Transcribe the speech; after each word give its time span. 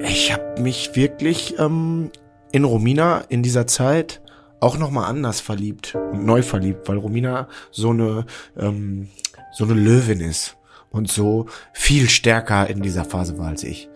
Ich 0.00 0.32
habe 0.32 0.60
mich 0.60 0.94
wirklich 0.94 1.58
ähm, 1.58 2.10
in 2.52 2.64
Romina 2.64 3.20
in 3.28 3.42
dieser 3.42 3.66
Zeit 3.66 4.20
auch 4.60 4.78
noch 4.78 4.90
mal 4.90 5.06
anders 5.06 5.40
verliebt 5.40 5.94
und 5.94 6.24
neu 6.24 6.42
verliebt, 6.42 6.88
weil 6.88 6.98
Romina 6.98 7.48
so 7.70 7.90
eine 7.90 8.26
ähm, 8.56 9.08
so 9.52 9.64
eine 9.64 9.74
Löwin 9.74 10.20
ist 10.20 10.56
und 10.90 11.10
so 11.10 11.46
viel 11.72 12.08
stärker 12.08 12.68
in 12.68 12.82
dieser 12.82 13.04
Phase 13.04 13.38
war 13.38 13.48
als 13.48 13.64
ich. 13.64 13.88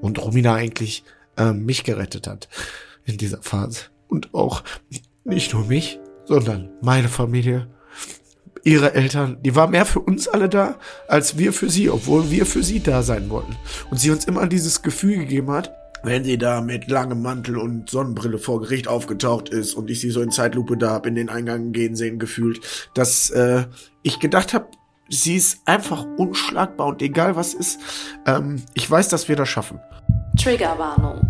Und 0.00 0.22
Romina 0.22 0.54
eigentlich 0.54 1.04
ähm, 1.36 1.64
mich 1.64 1.84
gerettet 1.84 2.26
hat 2.26 2.48
in 3.04 3.16
dieser 3.16 3.42
Phase. 3.42 3.84
Und 4.08 4.34
auch 4.34 4.62
nicht 5.24 5.52
nur 5.52 5.64
mich, 5.66 6.00
sondern 6.24 6.70
meine 6.82 7.08
Familie, 7.08 7.68
ihre 8.64 8.94
Eltern, 8.94 9.38
die 9.42 9.54
war 9.54 9.68
mehr 9.68 9.86
für 9.86 10.00
uns 10.00 10.28
alle 10.28 10.48
da, 10.48 10.76
als 11.08 11.38
wir 11.38 11.52
für 11.52 11.70
sie, 11.70 11.90
obwohl 11.90 12.30
wir 12.30 12.46
für 12.46 12.62
sie 12.62 12.80
da 12.80 13.02
sein 13.02 13.30
wollten. 13.30 13.56
Und 13.90 13.98
sie 13.98 14.10
uns 14.10 14.24
immer 14.24 14.46
dieses 14.46 14.82
Gefühl 14.82 15.18
gegeben 15.18 15.50
hat, 15.50 15.72
wenn 16.02 16.24
sie 16.24 16.38
da 16.38 16.60
mit 16.60 16.88
langem 16.88 17.22
Mantel 17.22 17.58
und 17.58 17.90
Sonnenbrille 17.90 18.38
vor 18.38 18.60
Gericht 18.60 18.88
aufgetaucht 18.88 19.50
ist 19.50 19.74
und 19.74 19.90
ich 19.90 20.00
sie 20.00 20.10
so 20.10 20.22
in 20.22 20.30
Zeitlupe 20.30 20.76
da 20.76 20.90
hab 20.90 21.06
in 21.06 21.14
den 21.14 21.28
Eingang 21.28 21.72
gehen 21.72 21.94
sehen 21.94 22.18
gefühlt, 22.18 22.60
dass 22.94 23.30
äh, 23.30 23.64
ich 24.02 24.18
gedacht 24.18 24.54
habe, 24.54 24.68
sie 25.08 25.36
ist 25.36 25.60
einfach 25.66 26.06
unschlagbar 26.16 26.86
und 26.86 27.02
egal 27.02 27.36
was 27.36 27.52
ist, 27.52 27.80
ähm, 28.26 28.62
ich 28.74 28.90
weiß, 28.90 29.08
dass 29.08 29.28
wir 29.28 29.36
das 29.36 29.48
schaffen. 29.48 29.78
Triggerwarnung. 30.38 31.20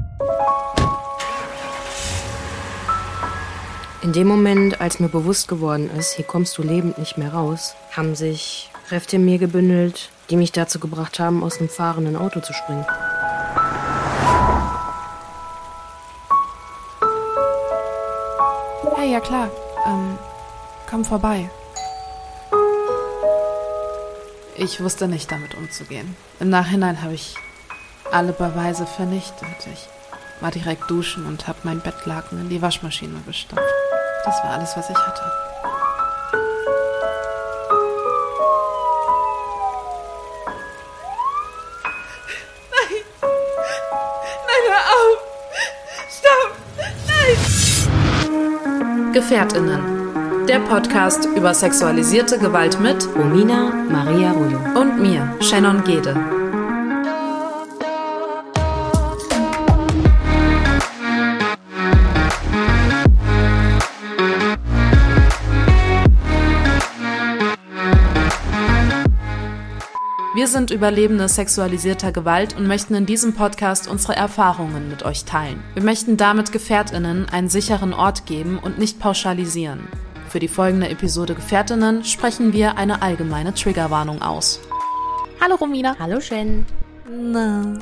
In 4.03 4.15
dem 4.15 4.29
Moment, 4.29 4.81
als 4.81 4.99
mir 4.99 5.11
bewusst 5.11 5.47
geworden 5.47 5.91
ist, 5.91 6.15
hier 6.15 6.25
kommst 6.25 6.57
du 6.57 6.63
lebend 6.63 6.97
nicht 6.97 7.19
mehr 7.19 7.35
raus, 7.35 7.75
haben 7.95 8.15
sich 8.15 8.71
Kräfte 8.89 9.17
in 9.17 9.27
mir 9.27 9.37
gebündelt, 9.37 10.09
die 10.31 10.37
mich 10.37 10.53
dazu 10.53 10.81
gebracht 10.81 11.21
haben, 11.21 11.45
aus 11.45 11.59
einem 11.59 11.69
fahrenden 11.69 12.17
Auto 12.17 12.41
zu 12.41 12.55
springen. 12.55 12.87
Hey, 18.97 19.13
ja 19.13 19.21
klar. 19.21 19.51
Ähm, 19.87 20.19
komm 20.89 21.05
vorbei. 21.05 21.51
Ich 24.57 24.83
wusste 24.83 25.09
nicht, 25.09 25.31
damit 25.31 25.55
umzugehen. 25.55 26.17
Im 26.39 26.49
Nachhinein 26.49 27.03
habe 27.03 27.13
ich 27.13 27.35
alle 28.11 28.33
Beweise 28.33 28.87
vernichtet. 28.87 29.67
Ich 29.71 29.89
war 30.41 30.51
direkt 30.51 30.91
duschen 30.91 31.27
und 31.27 31.47
habe 31.47 31.59
mein 31.65 31.81
Bettlaken 31.81 32.41
in 32.41 32.49
die 32.49 32.63
Waschmaschine 32.63 33.21
gestopft. 33.27 33.90
Das 34.25 34.43
war 34.45 34.51
alles, 34.53 34.77
was 34.77 34.91
ich 34.91 34.97
hatte. 34.97 35.23
Nein! 42.71 42.97
Nein, 44.47 44.65
hör 44.69 44.85
auf! 44.95 45.19
Stopp! 46.11 46.53
Nein! 48.29 49.13
Gefährtinnen. 49.13 50.47
Der 50.47 50.59
Podcast 50.61 51.27
über 51.37 51.55
sexualisierte 51.55 52.39
Gewalt 52.39 52.79
mit 52.81 53.09
Romina 53.17 53.73
Maria 53.89 54.33
Rollo. 54.33 54.59
und 54.79 55.01
mir, 55.01 55.35
Shannon 55.41 55.83
Gede. 55.85 56.40
Wir 70.41 70.47
sind 70.47 70.71
Überlebende 70.71 71.29
sexualisierter 71.29 72.13
Gewalt 72.13 72.57
und 72.57 72.67
möchten 72.67 72.95
in 72.95 73.05
diesem 73.05 73.35
Podcast 73.35 73.87
unsere 73.87 74.17
Erfahrungen 74.17 74.89
mit 74.89 75.03
euch 75.03 75.27
teilen. 75.27 75.63
Wir 75.75 75.83
möchten 75.83 76.17
damit 76.17 76.51
Gefährtinnen 76.51 77.29
einen 77.29 77.51
sicheren 77.51 77.93
Ort 77.93 78.25
geben 78.25 78.59
und 78.59 78.79
nicht 78.79 78.99
pauschalisieren. 78.99 79.87
Für 80.31 80.39
die 80.39 80.49
folgende 80.49 80.89
Episode 80.89 81.35
Gefährtinnen 81.35 82.05
sprechen 82.05 82.55
wir 82.55 82.79
eine 82.79 83.03
allgemeine 83.03 83.53
Triggerwarnung 83.53 84.23
aus. 84.23 84.61
Hallo 85.43 85.57
Romina. 85.57 85.95
Hallo 85.99 86.23
Shen. 86.23 86.65
Na. 87.13 87.75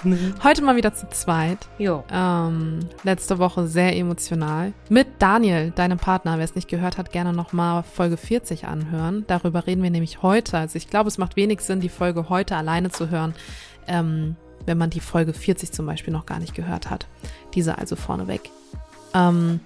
Heute 0.42 0.62
mal 0.62 0.76
wieder 0.76 0.94
zu 0.94 1.06
zweit. 1.10 1.58
Jo. 1.78 2.02
Ähm, 2.10 2.80
letzte 3.02 3.38
Woche 3.38 3.66
sehr 3.66 3.94
emotional. 3.94 4.72
Mit 4.88 5.06
Daniel, 5.18 5.70
deinem 5.70 5.98
Partner. 5.98 6.38
Wer 6.38 6.44
es 6.44 6.54
nicht 6.54 6.68
gehört 6.68 6.96
hat, 6.96 7.12
gerne 7.12 7.34
nochmal 7.34 7.82
Folge 7.82 8.16
40 8.16 8.66
anhören. 8.66 9.24
Darüber 9.26 9.66
reden 9.66 9.82
wir 9.82 9.90
nämlich 9.90 10.22
heute. 10.22 10.56
Also 10.56 10.76
ich 10.76 10.88
glaube, 10.88 11.08
es 11.08 11.18
macht 11.18 11.36
wenig 11.36 11.60
Sinn, 11.60 11.80
die 11.80 11.90
Folge 11.90 12.30
heute 12.30 12.56
alleine 12.56 12.90
zu 12.90 13.10
hören, 13.10 13.34
ähm, 13.86 14.36
wenn 14.64 14.78
man 14.78 14.88
die 14.88 15.00
Folge 15.00 15.34
40 15.34 15.72
zum 15.72 15.84
Beispiel 15.84 16.12
noch 16.12 16.24
gar 16.24 16.38
nicht 16.38 16.54
gehört 16.54 16.88
hat. 16.88 17.06
Diese 17.52 17.76
also 17.76 17.96
vorneweg. 17.96 18.48
Ähm, 19.12 19.60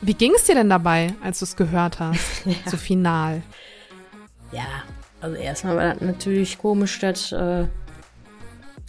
wie 0.00 0.14
ging 0.14 0.32
es 0.34 0.44
dir 0.44 0.56
denn 0.56 0.70
dabei, 0.70 1.14
als 1.22 1.38
du 1.38 1.44
es 1.44 1.54
gehört 1.54 2.00
hast? 2.00 2.42
So 2.66 2.76
final. 2.76 3.42
Ja, 4.50 4.66
also 5.20 5.36
erstmal 5.36 5.76
war 5.76 5.94
das 5.94 6.00
natürlich 6.00 6.58
komisch, 6.58 6.98
dass. 6.98 7.30
Äh, 7.30 7.68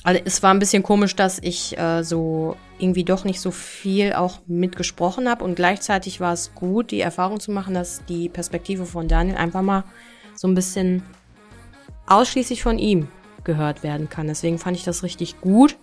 also 0.04 0.22
es 0.26 0.44
war 0.44 0.54
ein 0.54 0.60
bisschen 0.60 0.84
komisch, 0.84 1.16
dass 1.16 1.40
ich 1.40 1.78
äh, 1.78 2.04
so 2.04 2.58
irgendwie 2.78 3.06
doch 3.06 3.24
nicht 3.24 3.40
so 3.40 3.52
viel 3.52 4.14
auch 4.14 4.40
mitgesprochen 4.48 5.30
habe 5.30 5.44
und 5.44 5.56
gleichzeitig 5.56 6.20
war 6.20 6.34
es 6.34 6.54
gut, 6.54 6.92
die 6.92 7.00
Erfahrung 7.00 7.40
zu 7.40 7.52
machen, 7.52 7.74
dass 7.74 8.04
die 8.06 8.28
Perspektive 8.28 8.86
von 8.86 9.08
Daniel 9.08 9.38
einfach 9.38 9.62
mal 9.62 9.86
so 10.36 10.48
ein 10.48 10.56
bisschen 10.56 11.04
ausschließlich 12.08 12.64
von 12.64 12.80
ihm 12.80 13.08
gehört 13.46 13.84
werden 13.84 14.10
kann. 14.10 14.28
Deswegen 14.28 14.60
fand 14.60 14.76
ich 14.76 14.84
das 14.84 15.04
richtig 15.04 15.40
gut, 15.40 15.78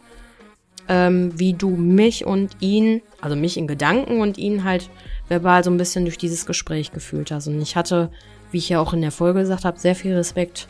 ähm, 0.89 1.39
wie 1.39 1.55
du 1.55 1.71
mich 1.71 2.27
und 2.27 2.57
ihn, 2.61 3.01
also 3.23 3.37
mich 3.37 3.57
in 3.57 3.67
Gedanken 3.67 4.21
und 4.21 4.37
ihn 4.37 4.65
halt 4.65 4.91
verbal 5.29 5.65
so 5.65 5.71
ein 5.71 5.79
bisschen 5.79 6.05
durch 6.05 6.19
dieses 6.19 6.45
Gespräch 6.45 6.93
gefühlt 6.93 7.31
hast. 7.31 7.47
Und 7.47 7.61
ich 7.63 7.77
hatte, 7.77 8.11
wie 8.51 8.59
ich 8.59 8.69
ja 8.69 8.81
auch 8.81 8.93
in 8.93 9.01
der 9.01 9.13
Folge 9.13 9.41
gesagt 9.41 9.65
habe, 9.65 9.79
sehr 9.79 9.95
viel 9.95 10.15
Respekt 10.15 10.69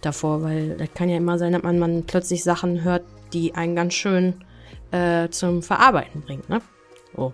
davor, 0.00 0.42
weil 0.42 0.76
das 0.76 0.88
kann 0.94 1.08
ja 1.08 1.16
immer 1.16 1.38
sein, 1.38 1.52
dass 1.52 1.62
man, 1.62 1.78
man 1.78 2.04
plötzlich 2.04 2.42
Sachen 2.42 2.82
hört, 2.84 3.02
die 3.32 3.54
einen 3.54 3.76
ganz 3.76 3.94
schön 3.94 4.34
äh, 4.90 5.28
zum 5.28 5.62
Verarbeiten 5.62 6.22
bringt, 6.22 6.48
ne? 6.48 6.60
So, 7.14 7.32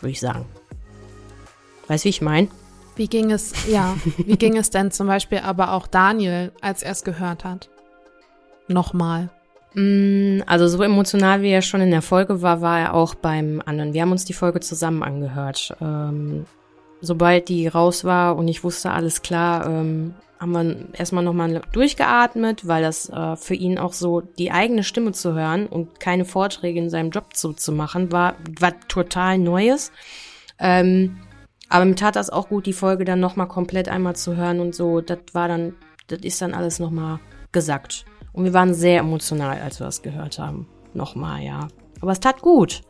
würde 0.00 0.10
ich 0.10 0.20
sagen. 0.20 0.44
Weißt 1.88 2.04
wie 2.04 2.08
ich 2.08 2.22
meine? 2.22 2.48
Wie 2.96 3.08
ging 3.08 3.30
es, 3.30 3.52
ja, 3.68 3.94
wie 4.16 4.36
ging 4.36 4.56
es 4.56 4.70
denn 4.70 4.90
zum 4.90 5.06
Beispiel 5.06 5.38
aber 5.38 5.72
auch 5.72 5.86
Daniel, 5.86 6.52
als 6.60 6.82
er 6.82 6.92
es 6.92 7.04
gehört 7.04 7.44
hat? 7.44 7.68
Nochmal. 8.68 9.28
Mm, 9.74 10.40
Also 10.46 10.66
so 10.66 10.82
emotional 10.82 11.42
wie 11.42 11.50
er 11.50 11.62
schon 11.62 11.82
in 11.82 11.90
der 11.90 12.02
Folge 12.02 12.42
war, 12.42 12.62
war 12.62 12.80
er 12.80 12.94
auch 12.94 13.14
beim 13.14 13.62
anderen. 13.64 13.92
Wir 13.92 14.02
haben 14.02 14.12
uns 14.12 14.24
die 14.24 14.32
Folge 14.32 14.60
zusammen 14.60 15.02
angehört. 15.02 15.76
Ähm, 15.80 16.46
sobald 17.02 17.48
die 17.48 17.68
raus 17.68 18.04
war 18.04 18.36
und 18.36 18.48
ich 18.48 18.64
wusste, 18.64 18.90
alles 18.90 19.22
klar, 19.22 19.66
ähm, 19.66 20.14
haben 20.38 20.52
wir 20.52 20.98
erstmal 20.98 21.24
nochmal 21.24 21.62
durchgeatmet, 21.72 22.66
weil 22.66 22.82
das 22.82 23.08
äh, 23.08 23.36
für 23.36 23.54
ihn 23.54 23.78
auch 23.78 23.92
so 23.92 24.20
die 24.20 24.50
eigene 24.50 24.84
Stimme 24.84 25.12
zu 25.12 25.34
hören 25.34 25.66
und 25.66 25.98
keine 26.00 26.24
Vorträge 26.24 26.78
in 26.78 26.90
seinem 26.90 27.10
Job 27.10 27.34
zu, 27.34 27.52
zu 27.52 27.72
machen, 27.72 28.12
war, 28.12 28.36
war 28.60 28.78
total 28.88 29.38
Neues. 29.38 29.92
Ähm, 30.58 31.18
aber 31.68 31.84
mir 31.84 31.96
tat 31.96 32.16
das 32.16 32.30
auch 32.30 32.48
gut, 32.48 32.66
die 32.66 32.72
Folge 32.72 33.04
dann 33.04 33.20
nochmal 33.20 33.48
komplett 33.48 33.88
einmal 33.88 34.14
zu 34.14 34.36
hören 34.36 34.60
und 34.60 34.74
so. 34.74 35.00
Das 35.00 35.18
war 35.32 35.48
dann, 35.48 35.74
das 36.08 36.20
ist 36.20 36.40
dann 36.40 36.54
alles 36.54 36.78
nochmal 36.78 37.18
gesagt. 37.52 38.04
Und 38.32 38.44
wir 38.44 38.52
waren 38.52 38.74
sehr 38.74 39.00
emotional, 39.00 39.60
als 39.60 39.80
wir 39.80 39.86
das 39.86 40.02
gehört 40.02 40.38
haben. 40.38 40.68
Nochmal, 40.94 41.42
ja. 41.42 41.68
Aber 42.00 42.12
es 42.12 42.20
tat 42.20 42.40
gut. 42.40 42.82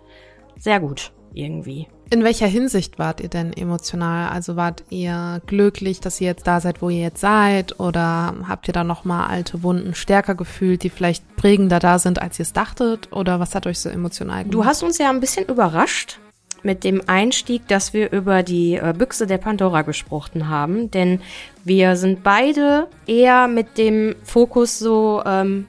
Sehr 0.58 0.80
gut, 0.80 1.12
irgendwie. 1.32 1.88
In 2.08 2.22
welcher 2.22 2.46
Hinsicht 2.46 3.00
wart 3.00 3.20
ihr 3.20 3.28
denn 3.28 3.52
emotional? 3.52 4.30
Also 4.30 4.54
wart 4.54 4.84
ihr 4.90 5.42
glücklich, 5.46 6.00
dass 6.00 6.20
ihr 6.20 6.28
jetzt 6.28 6.46
da 6.46 6.60
seid, 6.60 6.80
wo 6.80 6.88
ihr 6.88 7.00
jetzt 7.00 7.20
seid? 7.20 7.80
Oder 7.80 8.34
habt 8.48 8.68
ihr 8.68 8.72
da 8.72 8.84
nochmal 8.84 9.28
alte 9.28 9.64
Wunden 9.64 9.92
stärker 9.94 10.36
gefühlt, 10.36 10.84
die 10.84 10.90
vielleicht 10.90 11.36
prägender 11.36 11.80
da 11.80 11.98
sind, 11.98 12.22
als 12.22 12.38
ihr 12.38 12.44
es 12.44 12.52
dachtet? 12.52 13.12
Oder 13.12 13.40
was 13.40 13.56
hat 13.56 13.66
euch 13.66 13.80
so 13.80 13.88
emotional 13.88 14.44
gemacht? 14.44 14.54
Du 14.54 14.64
hast 14.64 14.84
uns 14.84 14.98
ja 14.98 15.10
ein 15.10 15.18
bisschen 15.18 15.46
überrascht 15.46 16.20
mit 16.62 16.84
dem 16.84 17.02
Einstieg, 17.08 17.66
dass 17.66 17.92
wir 17.92 18.12
über 18.12 18.44
die 18.44 18.76
äh, 18.76 18.94
Büchse 18.96 19.26
der 19.26 19.38
Pandora 19.38 19.82
gesprochen 19.82 20.48
haben, 20.48 20.92
denn 20.92 21.20
wir 21.64 21.96
sind 21.96 22.22
beide 22.22 22.86
eher 23.06 23.48
mit 23.48 23.78
dem 23.78 24.14
Fokus 24.22 24.78
so 24.78 25.22
ähm, 25.26 25.66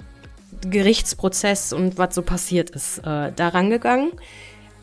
Gerichtsprozess 0.70 1.74
und 1.74 1.98
was 1.98 2.14
so 2.14 2.22
passiert 2.22 2.70
ist, 2.72 3.00
äh, 3.00 3.32
da 3.36 3.48
rangegangen. 3.50 4.12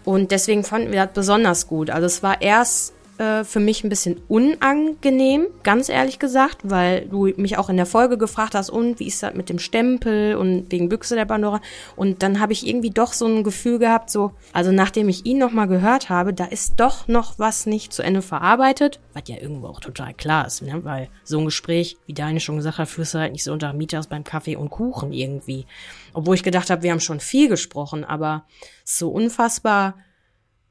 Und 0.05 0.31
deswegen 0.31 0.65
fanden 0.65 0.93
wir 0.93 1.05
das 1.05 1.15
besonders 1.15 1.67
gut. 1.67 1.91
Also 1.91 2.07
es 2.07 2.23
war 2.23 2.43
erst 2.43 2.93
äh, 3.19 3.45
für 3.45 3.61
mich 3.61 3.85
ein 3.85 3.89
bisschen 3.89 4.21
unangenehm, 4.29 5.47
ganz 5.63 5.89
ehrlich 5.89 6.19
gesagt, 6.19 6.59
weil 6.65 7.07
du 7.07 7.27
mich 7.37 7.59
auch 7.59 7.69
in 7.69 7.77
der 7.77 7.87
Folge 7.87 8.19
gefragt 8.19 8.55
hast, 8.55 8.71
und 8.71 8.99
wie 8.99 9.07
ist 9.07 9.23
das 9.23 9.35
mit 9.35 9.49
dem 9.49 9.59
Stempel 9.59 10.37
und 10.37 10.71
wegen 10.73 10.89
Büchse 10.89 11.15
der 11.15 11.25
Pandora. 11.25 11.61
Und 11.97 12.23
dann 12.23 12.41
habe 12.41 12.53
ich 12.53 12.67
irgendwie 12.67 12.91
doch 12.91 13.13
so 13.13 13.27
ein 13.27 13.45
Gefühl 13.45 13.79
gehabt, 13.79 14.11
so, 14.11 14.33
also 14.53 14.73
nachdem 14.73 15.09
ich 15.09 15.27
ihn 15.27 15.39
nochmal 15.39 15.69
gehört 15.69 16.09
habe, 16.09 16.35
da 16.35 16.45
ist 16.45 16.75
doch 16.81 17.07
noch 17.07 17.39
was 17.39 17.67
nicht 17.67 17.93
zu 17.93 18.03
Ende 18.03 18.23
verarbeitet, 18.23 19.01
was 19.13 19.25
ja 19.27 19.37
irgendwo 19.37 19.69
auch 19.69 19.81
total 19.81 20.15
klar 20.15 20.47
ist, 20.47 20.63
ne? 20.63 20.85
weil 20.85 21.09
so 21.23 21.39
ein 21.39 21.45
Gespräch, 21.45 21.97
wie 22.07 22.15
Daniel 22.15 22.41
schon 22.41 22.57
gesagt 22.57 22.79
hat, 22.79 22.89
führst 22.89 23.15
du 23.15 23.19
halt 23.19 23.33
nicht 23.33 23.45
so 23.45 23.53
unter 23.53 23.73
Mieters 23.73 24.09
beim 24.09 24.25
Kaffee 24.25 24.57
und 24.57 24.71
Kuchen 24.71 25.13
irgendwie. 25.13 25.67
Obwohl 26.13 26.35
ich 26.35 26.43
gedacht 26.43 26.71
habe, 26.71 26.83
wir 26.83 26.91
haben 26.91 27.01
schon 27.01 27.21
viel 27.21 27.49
gesprochen, 27.49 28.05
aber 28.05 28.45
so 28.85 29.11
unfassbar 29.11 29.95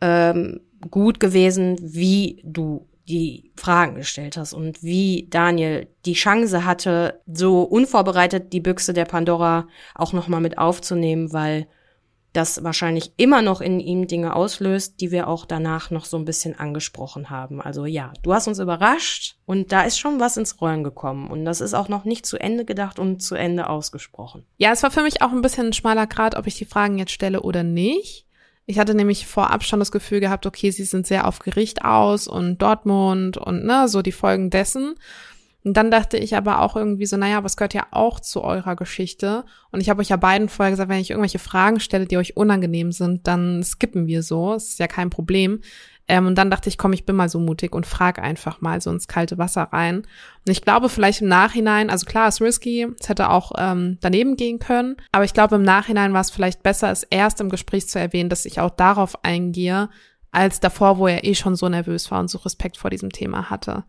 ähm, 0.02 0.60
gut 0.90 1.20
gewesen, 1.20 1.78
wie 1.82 2.42
du 2.46 2.88
die 3.08 3.52
Fragen 3.56 3.96
gestellt 3.96 4.38
hast 4.38 4.54
und 4.54 4.82
wie 4.82 5.28
Daniel 5.30 5.88
die 6.06 6.14
Chance 6.14 6.66
hatte, 6.66 7.22
so 7.28 7.64
unvorbereitet 7.64 8.54
die 8.54 8.62
Büchse 8.62 8.94
der 8.94 9.06
Pandora 9.06 9.68
auch 9.96 10.14
nochmal 10.14 10.42
mit 10.42 10.58
aufzunehmen, 10.58 11.34
weil 11.34 11.68
das 12.34 12.64
wahrscheinlich 12.64 13.14
immer 13.18 13.42
noch 13.44 13.62
in 13.62 13.80
ihm 13.80 14.08
Dinge 14.08 14.36
auslöst, 14.36 15.00
die 15.00 15.12
wir 15.12 15.28
auch 15.28 15.46
danach 15.46 15.92
noch 15.92 16.06
so 16.06 16.18
ein 16.18 16.26
bisschen 16.26 16.58
angesprochen 16.58 17.30
haben. 17.30 17.62
Also 17.62 17.86
ja, 17.86 18.12
du 18.24 18.34
hast 18.34 18.48
uns 18.48 18.58
überrascht 18.58 19.38
und 19.46 19.72
da 19.72 19.84
ist 19.84 20.00
schon 20.00 20.20
was 20.20 20.36
ins 20.36 20.60
Rollen 20.60 20.84
gekommen 20.84 21.30
und 21.30 21.46
das 21.46 21.62
ist 21.62 21.76
auch 21.76 21.90
noch 21.90 22.06
nicht 22.06 22.26
zu 22.26 22.38
Ende 22.38 22.66
gedacht 22.66 22.98
und 22.98 23.22
zu 23.22 23.36
Ende 23.36 23.70
ausgesprochen. 23.70 24.46
Ja, 24.58 24.72
es 24.72 24.82
war 24.82 24.90
für 24.90 25.04
mich 25.04 25.22
auch 25.22 25.32
ein 25.32 25.44
bisschen 25.44 25.68
ein 25.68 25.74
schmaler 25.74 26.08
Grad, 26.08 26.36
ob 26.36 26.48
ich 26.48 26.56
die 26.56 26.66
Fragen 26.66 26.98
jetzt 26.98 27.12
stelle 27.12 27.44
oder 27.44 27.64
nicht. 27.64 28.26
Ich 28.66 28.80
hatte 28.80 28.96
nämlich 28.96 29.28
vorab 29.28 29.64
schon 29.64 29.80
das 29.80 29.92
Gefühl 29.92 30.20
gehabt, 30.20 30.46
okay, 30.46 30.72
sie 30.72 30.86
sind 30.86 31.06
sehr 31.06 31.28
auf 31.28 31.40
Gericht 31.40 31.84
aus 31.84 32.28
und 32.28 32.62
Dortmund 32.62 33.38
und 33.38 33.66
ne, 33.66 33.88
so 33.88 34.02
die 34.02 34.14
Folgen 34.14 34.50
dessen. 34.50 34.96
Und 35.66 35.78
dann 35.78 35.92
dachte 35.92 36.18
ich 36.18 36.36
aber 36.36 36.62
auch 36.62 36.76
irgendwie 36.76 37.06
so, 37.06 37.16
naja, 37.16 37.42
es 37.46 37.56
gehört 37.56 37.74
ja 37.74 37.88
auch 37.92 38.20
zu 38.20 38.44
eurer 38.44 38.76
Geschichte. 38.76 39.46
Und 39.72 39.80
ich 39.80 39.90
habe 39.90 40.02
euch 40.02 40.10
ja 40.10 40.18
beiden 40.18 40.50
vorher 40.50 40.72
gesagt, 40.72 40.90
wenn 40.90 41.00
ich 41.00 41.10
irgendwelche 41.10 41.40
Fragen 41.40 41.80
stelle, 41.80 42.06
die 42.06 42.18
euch 42.18 42.36
unangenehm 42.36 42.92
sind, 42.92 43.28
dann 43.28 43.64
skippen 43.64 44.08
wir 44.08 44.24
so. 44.24 44.54
Das 44.54 44.70
ist 44.70 44.80
ja 44.80 44.88
kein 44.88 45.10
Problem. 45.10 45.62
Ähm, 46.08 46.28
und 46.28 46.36
dann 46.36 46.52
dachte 46.52 46.68
ich, 46.68 46.78
komm, 46.78 46.94
ich 46.94 47.06
bin 47.06 47.16
mal 47.16 47.30
so 47.30 47.40
mutig 47.40 47.74
und 47.74 47.86
frag 47.86 48.20
einfach 48.20 48.60
mal 48.60 48.82
so 48.82 48.92
ins 48.92 49.08
kalte 49.08 49.38
Wasser 49.38 49.64
rein. 49.72 49.98
Und 49.98 50.52
ich 50.52 50.62
glaube 50.62 50.90
vielleicht 50.90 51.22
im 51.22 51.30
Nachhinein, 51.30 51.90
also 51.90 52.06
klar, 52.06 52.28
ist 52.28 52.42
risky, 52.42 52.88
es 53.00 53.08
hätte 53.08 53.30
auch 53.30 53.54
ähm, 53.58 53.98
daneben 54.02 54.36
gehen 54.36 54.60
können, 54.60 54.98
aber 55.14 55.24
ich 55.24 55.34
glaube 55.34 55.56
im 55.56 55.64
Nachhinein 55.64 56.14
war 56.14 56.22
es 56.22 56.32
vielleicht 56.32 56.62
besser, 56.62 56.92
es 56.92 57.04
erst 57.04 57.40
im 57.40 57.50
Gespräch 57.50 57.88
zu 57.88 58.00
erwähnen, 58.00 58.30
dass 58.30 58.46
ich 58.46 58.60
auch 58.60 58.72
darauf 58.72 59.24
eingehe, 59.24 59.90
als 60.32 60.60
davor, 60.60 60.98
wo 60.98 61.08
er 61.08 61.24
eh 61.24 61.36
schon 61.36 61.56
so 61.56 61.70
nervös 61.70 62.12
war 62.12 62.20
und 62.20 62.30
so 62.30 62.40
Respekt 62.40 62.76
vor 62.78 62.90
diesem 62.90 63.12
Thema 63.12 63.50
hatte. 63.50 63.86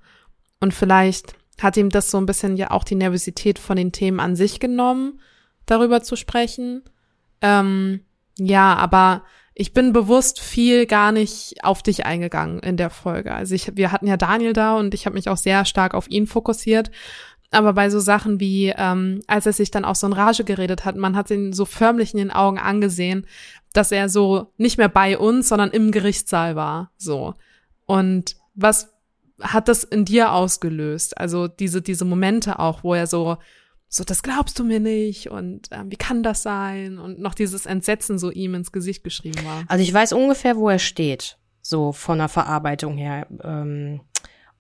Und 0.61 0.73
vielleicht 0.73 1.35
hat 1.61 1.77
ihm 1.77 1.89
das 1.89 2.11
so 2.11 2.19
ein 2.19 2.27
bisschen 2.27 2.57
ja 2.57 2.71
auch 2.71 2.85
die 2.85 2.95
Nervosität 2.95 3.59
von 3.59 3.77
den 3.77 3.93
Themen 3.93 4.21
an 4.21 4.37
sich 4.37 4.61
genommen, 4.61 5.21
darüber 5.67 6.03
zu 6.03 6.17
sprechen. 6.17 6.83
Ähm, 7.41 8.01
ja, 8.39 8.75
aber 8.77 9.23
ich 9.55 9.73
bin 9.73 9.93
bewusst 9.93 10.41
viel 10.41 10.87
gar 10.87 11.13
nicht 11.13 11.63
auf 11.63 11.83
dich 11.83 12.05
eingegangen 12.05 12.59
in 12.59 12.77
der 12.77 12.91
Folge. 12.91 13.33
Also 13.33 13.55
ich, 13.55 13.77
wir 13.77 13.93
hatten 13.93 14.07
ja 14.07 14.17
Daniel 14.17 14.53
da 14.53 14.77
und 14.77 14.95
ich 14.95 15.07
habe 15.07 15.15
mich 15.15 15.29
auch 15.29 15.37
sehr 15.37 15.65
stark 15.65 15.95
auf 15.95 16.11
ihn 16.11 16.27
fokussiert. 16.27 16.91
Aber 17.53 17.73
bei 17.73 17.89
so 17.89 18.01
Sachen 18.01 18.41
wie, 18.41 18.75
ähm, 18.77 19.23
als 19.29 19.47
er 19.47 19.53
sich 19.53 19.71
dann 19.71 19.85
auch 19.85 19.95
so 19.95 20.09
in 20.09 20.13
Rage 20.13 20.43
geredet 20.43 20.85
hat, 20.85 20.97
man 20.97 21.15
hat 21.15 21.31
ihn 21.31 21.53
so 21.53 21.65
förmlich 21.67 22.13
in 22.13 22.19
den 22.19 22.33
Augen 22.33 22.59
angesehen, 22.59 23.27
dass 23.73 23.93
er 23.93 24.09
so 24.09 24.53
nicht 24.57 24.77
mehr 24.77 24.89
bei 24.89 25.17
uns, 25.17 25.49
sondern 25.49 25.71
im 25.71 25.93
Gerichtssaal 25.93 26.57
war. 26.57 26.91
So. 26.97 27.35
Und 27.87 28.37
was 28.57 28.93
hat 29.41 29.69
das 29.69 29.85
in 29.85 30.05
dir 30.05 30.33
ausgelöst? 30.33 31.17
Also 31.17 31.47
diese, 31.47 31.81
diese 31.81 32.05
Momente 32.05 32.59
auch, 32.59 32.83
wo 32.83 32.95
er 32.95 33.07
so 33.07 33.37
so, 33.95 34.03
das 34.03 34.25
glaubst 34.25 34.59
du 34.59 34.65
mir 34.65 34.81
nicht 34.81 35.31
und 35.31 35.69
ähm, 35.71 35.89
wie 35.89 35.97
kann 35.97 36.25
das 36.25 36.43
sein? 36.43 36.99
Und 36.99 37.21
noch 37.21 37.33
dieses 37.33 37.65
Entsetzen 37.65 38.19
so 38.19 38.33
ihm 38.33 38.57
ins 38.57 38.73
Gesicht 38.73 39.05
geschrieben 39.05 39.45
war. 39.45 39.63
Also 39.69 39.85
ich 39.85 39.95
weiß 39.95 40.15
ungefähr, 40.15 40.57
wo 40.57 40.69
er 40.69 40.81
steht, 40.81 41.39
so 41.63 41.93
von 41.93 42.19
der 42.19 42.29
Verarbeitung 42.29 42.97
her. 42.97 43.29
Ähm, 43.45 44.01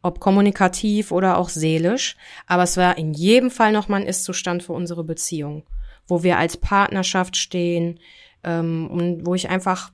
ob 0.03 0.21
kommunikativ 0.21 1.11
oder 1.11 1.37
auch 1.37 1.49
seelisch. 1.49 2.17
Aber 2.47 2.63
es 2.63 2.77
war 2.77 2.97
in 2.97 3.13
jedem 3.13 3.51
Fall 3.51 3.73
nochmal 3.73 4.03
ein 4.03 4.07
Ist-Zustand 4.07 4.63
für 4.63 4.73
unsere 4.73 5.03
Beziehung, 5.03 5.67
wo 6.07 6.23
wir 6.23 6.39
als 6.39 6.57
Partnerschaft 6.57 7.37
stehen 7.37 7.99
ähm, 8.45 8.89
und 8.89 9.27
wo 9.27 9.35
ich 9.35 9.49
einfach, 9.49 9.91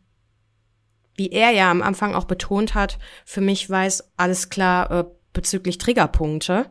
wie 1.14 1.30
er 1.30 1.52
ja 1.52 1.70
am 1.70 1.80
Anfang 1.80 2.14
auch 2.14 2.24
betont 2.24 2.74
hat, 2.74 2.98
für 3.24 3.40
mich 3.40 3.70
weiß, 3.70 4.12
alles 4.18 4.50
klar 4.50 4.90
äh, 4.90 5.04
bezüglich 5.32 5.78
Triggerpunkte. 5.78 6.66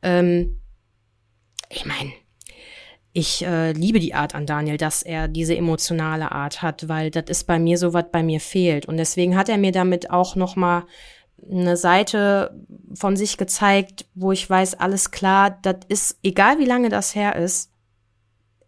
Ähm, 0.00 0.60
ich 1.74 1.86
meine, 1.86 2.12
ich 3.12 3.44
äh, 3.44 3.72
liebe 3.72 4.00
die 4.00 4.14
Art 4.14 4.34
an 4.34 4.44
Daniel, 4.44 4.76
dass 4.76 5.02
er 5.02 5.28
diese 5.28 5.56
emotionale 5.56 6.32
Art 6.32 6.62
hat, 6.62 6.88
weil 6.88 7.10
das 7.10 7.24
ist 7.28 7.44
bei 7.44 7.58
mir 7.58 7.78
so, 7.78 7.92
was 7.92 8.06
bei 8.10 8.22
mir 8.22 8.40
fehlt. 8.40 8.86
Und 8.86 8.96
deswegen 8.96 9.36
hat 9.36 9.48
er 9.48 9.56
mir 9.56 9.72
damit 9.72 10.10
auch 10.10 10.34
noch 10.34 10.56
mal 10.56 10.84
eine 11.48 11.76
Seite 11.76 12.58
von 12.94 13.16
sich 13.16 13.36
gezeigt, 13.36 14.06
wo 14.14 14.32
ich 14.32 14.48
weiß, 14.48 14.74
alles 14.74 15.10
klar, 15.10 15.58
das 15.62 15.76
ist, 15.88 16.18
egal 16.22 16.58
wie 16.58 16.64
lange 16.64 16.88
das 16.88 17.14
her 17.14 17.36
ist, 17.36 17.70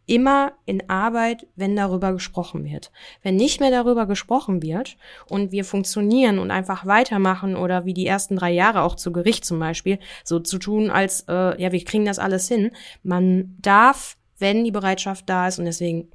immer 0.06 0.52
in 0.64 0.88
Arbeit, 0.88 1.46
wenn 1.56 1.74
darüber 1.74 2.12
gesprochen 2.12 2.64
wird. 2.64 2.92
Wenn 3.22 3.36
nicht 3.36 3.60
mehr 3.60 3.70
darüber 3.70 4.06
gesprochen 4.06 4.62
wird 4.62 4.96
und 5.28 5.50
wir 5.52 5.64
funktionieren 5.64 6.38
und 6.38 6.50
einfach 6.50 6.86
weitermachen 6.86 7.56
oder 7.56 7.84
wie 7.84 7.94
die 7.94 8.06
ersten 8.06 8.36
drei 8.36 8.52
Jahre 8.52 8.82
auch 8.82 8.94
zu 8.94 9.12
Gericht 9.12 9.44
zum 9.44 9.58
Beispiel, 9.58 9.98
so 10.24 10.38
zu 10.38 10.58
tun, 10.58 10.90
als 10.90 11.24
äh, 11.28 11.60
ja, 11.60 11.72
wir 11.72 11.84
kriegen 11.84 12.04
das 12.04 12.20
alles 12.20 12.48
hin. 12.48 12.70
Man 13.02 13.56
darf, 13.60 14.16
wenn 14.38 14.64
die 14.64 14.70
Bereitschaft 14.70 15.28
da 15.28 15.48
ist 15.48 15.58
und 15.58 15.64
deswegen 15.64 16.08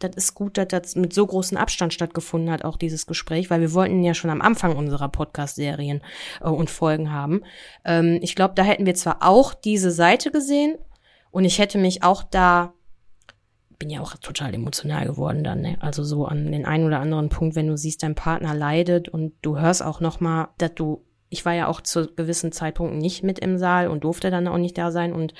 das 0.00 0.16
ist 0.16 0.34
gut, 0.34 0.58
dass 0.58 0.68
das 0.68 0.96
mit 0.96 1.12
so 1.12 1.26
großem 1.26 1.56
Abstand 1.56 1.94
stattgefunden 1.94 2.50
hat, 2.50 2.64
auch 2.64 2.76
dieses 2.76 3.06
Gespräch, 3.06 3.48
weil 3.48 3.60
wir 3.60 3.72
wollten 3.72 4.02
ja 4.02 4.12
schon 4.12 4.28
am 4.28 4.42
Anfang 4.42 4.76
unserer 4.76 5.08
Podcast-Serien 5.08 6.02
äh, 6.40 6.48
und 6.48 6.68
Folgen 6.68 7.12
haben. 7.12 7.42
Ähm, 7.84 8.18
ich 8.20 8.34
glaube, 8.34 8.54
da 8.54 8.64
hätten 8.64 8.86
wir 8.86 8.94
zwar 8.96 9.18
auch 9.20 9.54
diese 9.54 9.92
Seite 9.92 10.30
gesehen 10.30 10.76
und 11.30 11.44
ich 11.44 11.58
hätte 11.58 11.78
mich 11.78 12.02
auch 12.02 12.22
da 12.22 12.73
bin 13.78 13.90
ja 13.90 14.00
auch 14.00 14.14
total 14.16 14.54
emotional 14.54 15.06
geworden 15.06 15.44
dann. 15.44 15.60
Ne? 15.60 15.76
Also 15.80 16.04
so 16.04 16.26
an 16.26 16.50
den 16.52 16.64
einen 16.64 16.84
oder 16.84 17.00
anderen 17.00 17.28
Punkt, 17.28 17.56
wenn 17.56 17.68
du 17.68 17.76
siehst, 17.76 18.02
dein 18.02 18.14
Partner 18.14 18.54
leidet 18.54 19.08
und 19.08 19.32
du 19.42 19.58
hörst 19.58 19.82
auch 19.82 20.00
noch 20.00 20.20
mal, 20.20 20.48
dass 20.58 20.74
du 20.74 21.04
ich 21.34 21.44
war 21.44 21.52
ja 21.52 21.66
auch 21.66 21.80
zu 21.80 22.06
gewissen 22.14 22.52
Zeitpunkten 22.52 22.98
nicht 22.98 23.24
mit 23.24 23.40
im 23.40 23.58
Saal 23.58 23.88
und 23.88 24.04
durfte 24.04 24.30
dann 24.30 24.46
auch 24.46 24.56
nicht 24.56 24.78
da 24.78 24.92
sein. 24.92 25.12
Und 25.12 25.34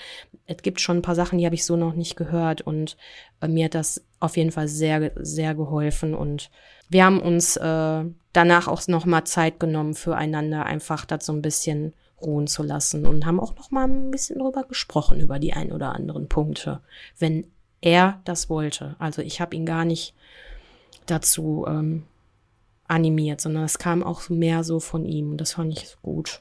es 0.45 0.57
gibt 0.63 0.81
schon 0.81 0.99
ein 0.99 1.03
paar 1.03 1.15
Sachen, 1.15 1.39
die 1.39 1.47
habe 1.47 1.55
ich 1.55 1.65
so 1.65 1.77
noch 1.77 1.95
nicht 1.95 2.17
gehört. 2.17 2.63
Und 2.63 2.97
äh, 3.41 3.47
mir 3.47 3.67
hat 3.67 3.77
das 3.77 4.05
auf 4.19 4.37
jeden 4.37 4.51
Fall 4.51 4.67
sehr, 4.67 5.13
sehr 5.15 5.55
geholfen. 5.55 6.15
Und 6.15 6.51
wir 6.89 7.05
haben 7.05 7.21
uns 7.21 7.57
äh, 7.57 8.05
danach 8.33 8.67
auch 8.67 8.87
noch 8.89 9.07
mal 9.07 9.25
Zeit 9.25 9.61
genommen 9.61 9.95
füreinander, 9.95 10.67
einfach 10.67 11.05
das 11.05 11.27
so 11.27 11.33
ein 11.33 11.43
bisschen 11.43 11.95
ruhen 12.21 12.47
zu 12.47 12.63
lassen 12.63 13.07
und 13.07 13.27
haben 13.27 13.39
auch 13.39 13.55
noch 13.57 13.71
mal 13.71 13.87
ein 13.87 14.11
bisschen 14.11 14.39
drüber 14.39 14.65
gesprochen 14.65 15.21
über 15.21 15.39
die 15.39 15.53
ein 15.53 15.73
oder 15.73 15.95
anderen 15.95 16.29
Punkte, 16.29 16.81
wenn 17.19 17.47
er 17.85 18.21
das 18.25 18.49
wollte. 18.49 18.97
Also 18.99 19.23
ich 19.23 19.41
habe 19.41 19.55
ihn 19.55 19.67
gar 19.67 19.85
nicht 19.85 20.15
dazu 21.07 21.67
ähm, 21.69 22.05
animiert, 22.89 23.41
sondern 23.41 23.65
es 23.65 23.79
kam 23.79 24.03
auch 24.03 24.29
mehr 24.31 24.65
so 24.65 24.81
von 24.81 25.05
ihm 25.05 25.37
das 25.37 25.53
fand 25.53 25.73
ich 25.73 25.97
gut. 26.03 26.41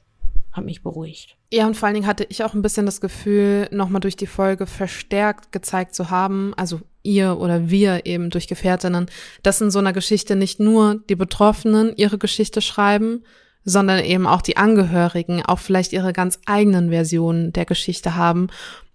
Hat 0.53 0.65
mich 0.65 0.83
beruhigt. 0.83 1.35
Ja, 1.51 1.65
und 1.65 1.75
vor 1.75 1.87
allen 1.87 1.95
Dingen 1.95 2.07
hatte 2.07 2.27
ich 2.29 2.43
auch 2.43 2.53
ein 2.53 2.61
bisschen 2.61 2.85
das 2.85 3.01
Gefühl, 3.01 3.67
nochmal 3.71 4.01
durch 4.01 4.15
die 4.15 4.27
Folge 4.27 4.67
verstärkt 4.67 5.51
gezeigt 5.51 5.95
zu 5.95 6.11
haben, 6.11 6.53
also 6.55 6.79
ihr 7.01 7.39
oder 7.39 7.69
wir 7.69 8.05
eben 8.05 8.29
durch 8.29 8.47
Gefährtinnen, 8.47 9.07
dass 9.41 9.61
in 9.61 9.71
so 9.71 9.79
einer 9.79 9.93
Geschichte 9.93 10.35
nicht 10.35 10.59
nur 10.59 11.01
die 11.09 11.15
Betroffenen 11.15 11.95
ihre 11.95 12.19
Geschichte 12.19 12.61
schreiben, 12.61 13.23
sondern 13.65 14.03
eben 14.03 14.27
auch 14.27 14.41
die 14.41 14.57
Angehörigen 14.57 15.43
auch 15.45 15.59
vielleicht 15.59 15.93
ihre 15.93 16.13
ganz 16.13 16.39
eigenen 16.45 16.89
Versionen 16.89 17.53
der 17.53 17.65
Geschichte 17.65 18.15
haben. 18.15 18.47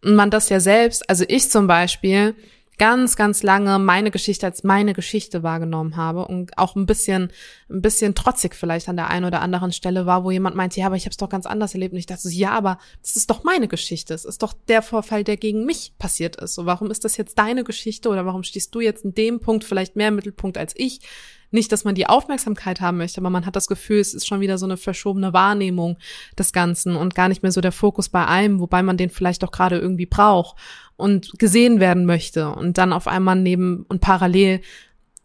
Und 0.04 0.14
man 0.14 0.30
das 0.30 0.48
ja 0.48 0.60
selbst, 0.60 1.08
also 1.08 1.24
ich 1.26 1.50
zum 1.50 1.66
Beispiel, 1.66 2.34
ganz, 2.78 3.16
ganz 3.16 3.42
lange 3.42 3.78
meine 3.78 4.10
Geschichte 4.10 4.46
als 4.46 4.64
meine 4.64 4.94
Geschichte 4.94 5.42
wahrgenommen 5.42 5.96
habe 5.96 6.24
und 6.26 6.56
auch 6.56 6.76
ein 6.76 6.86
bisschen, 6.86 7.30
ein 7.68 7.82
bisschen 7.82 8.14
trotzig 8.14 8.54
vielleicht 8.54 8.88
an 8.88 8.96
der 8.96 9.10
einen 9.10 9.26
oder 9.26 9.40
anderen 9.42 9.72
Stelle 9.72 10.06
war, 10.06 10.24
wo 10.24 10.30
jemand 10.30 10.56
meinte, 10.56 10.80
ja, 10.80 10.86
aber 10.86 10.96
ich 10.96 11.04
habe 11.04 11.10
es 11.10 11.16
doch 11.16 11.28
ganz 11.28 11.44
anders 11.44 11.74
erlebt. 11.74 11.92
Und 11.92 11.98
ich 11.98 12.06
dachte 12.06 12.22
so, 12.22 12.28
ja, 12.28 12.52
aber 12.52 12.78
das 13.02 13.16
ist 13.16 13.28
doch 13.28 13.44
meine 13.44 13.68
Geschichte. 13.68 14.14
Es 14.14 14.24
ist 14.24 14.42
doch 14.42 14.52
der 14.68 14.82
Vorfall, 14.82 15.24
der 15.24 15.36
gegen 15.36 15.64
mich 15.64 15.92
passiert 15.98 16.36
ist. 16.36 16.54
So, 16.54 16.66
warum 16.66 16.90
ist 16.90 17.04
das 17.04 17.16
jetzt 17.16 17.38
deine 17.38 17.64
Geschichte 17.64 18.08
oder 18.08 18.24
warum 18.24 18.44
stehst 18.44 18.74
du 18.74 18.80
jetzt 18.80 19.04
in 19.04 19.14
dem 19.14 19.40
Punkt 19.40 19.64
vielleicht 19.64 19.96
mehr 19.96 20.08
im 20.08 20.16
Mittelpunkt 20.16 20.56
als 20.56 20.72
ich? 20.76 21.00
Nicht, 21.50 21.72
dass 21.72 21.84
man 21.84 21.94
die 21.94 22.06
Aufmerksamkeit 22.06 22.80
haben 22.80 22.98
möchte, 22.98 23.20
aber 23.20 23.30
man 23.30 23.46
hat 23.46 23.56
das 23.56 23.68
Gefühl, 23.68 24.00
es 24.00 24.12
ist 24.12 24.26
schon 24.26 24.40
wieder 24.40 24.58
so 24.58 24.66
eine 24.66 24.76
verschobene 24.76 25.32
Wahrnehmung 25.32 25.96
des 26.38 26.52
Ganzen 26.52 26.94
und 26.94 27.14
gar 27.14 27.28
nicht 27.28 27.42
mehr 27.42 27.52
so 27.52 27.60
der 27.60 27.72
Fokus 27.72 28.08
bei 28.08 28.26
einem, 28.26 28.60
wobei 28.60 28.82
man 28.82 28.96
den 28.96 29.10
vielleicht 29.10 29.42
auch 29.44 29.50
gerade 29.50 29.78
irgendwie 29.78 30.06
braucht 30.06 30.56
und 30.96 31.38
gesehen 31.38 31.80
werden 31.80 32.04
möchte 32.04 32.50
und 32.50 32.76
dann 32.76 32.92
auf 32.92 33.06
einmal 33.06 33.36
neben 33.36 33.84
und 33.88 34.00
parallel 34.00 34.60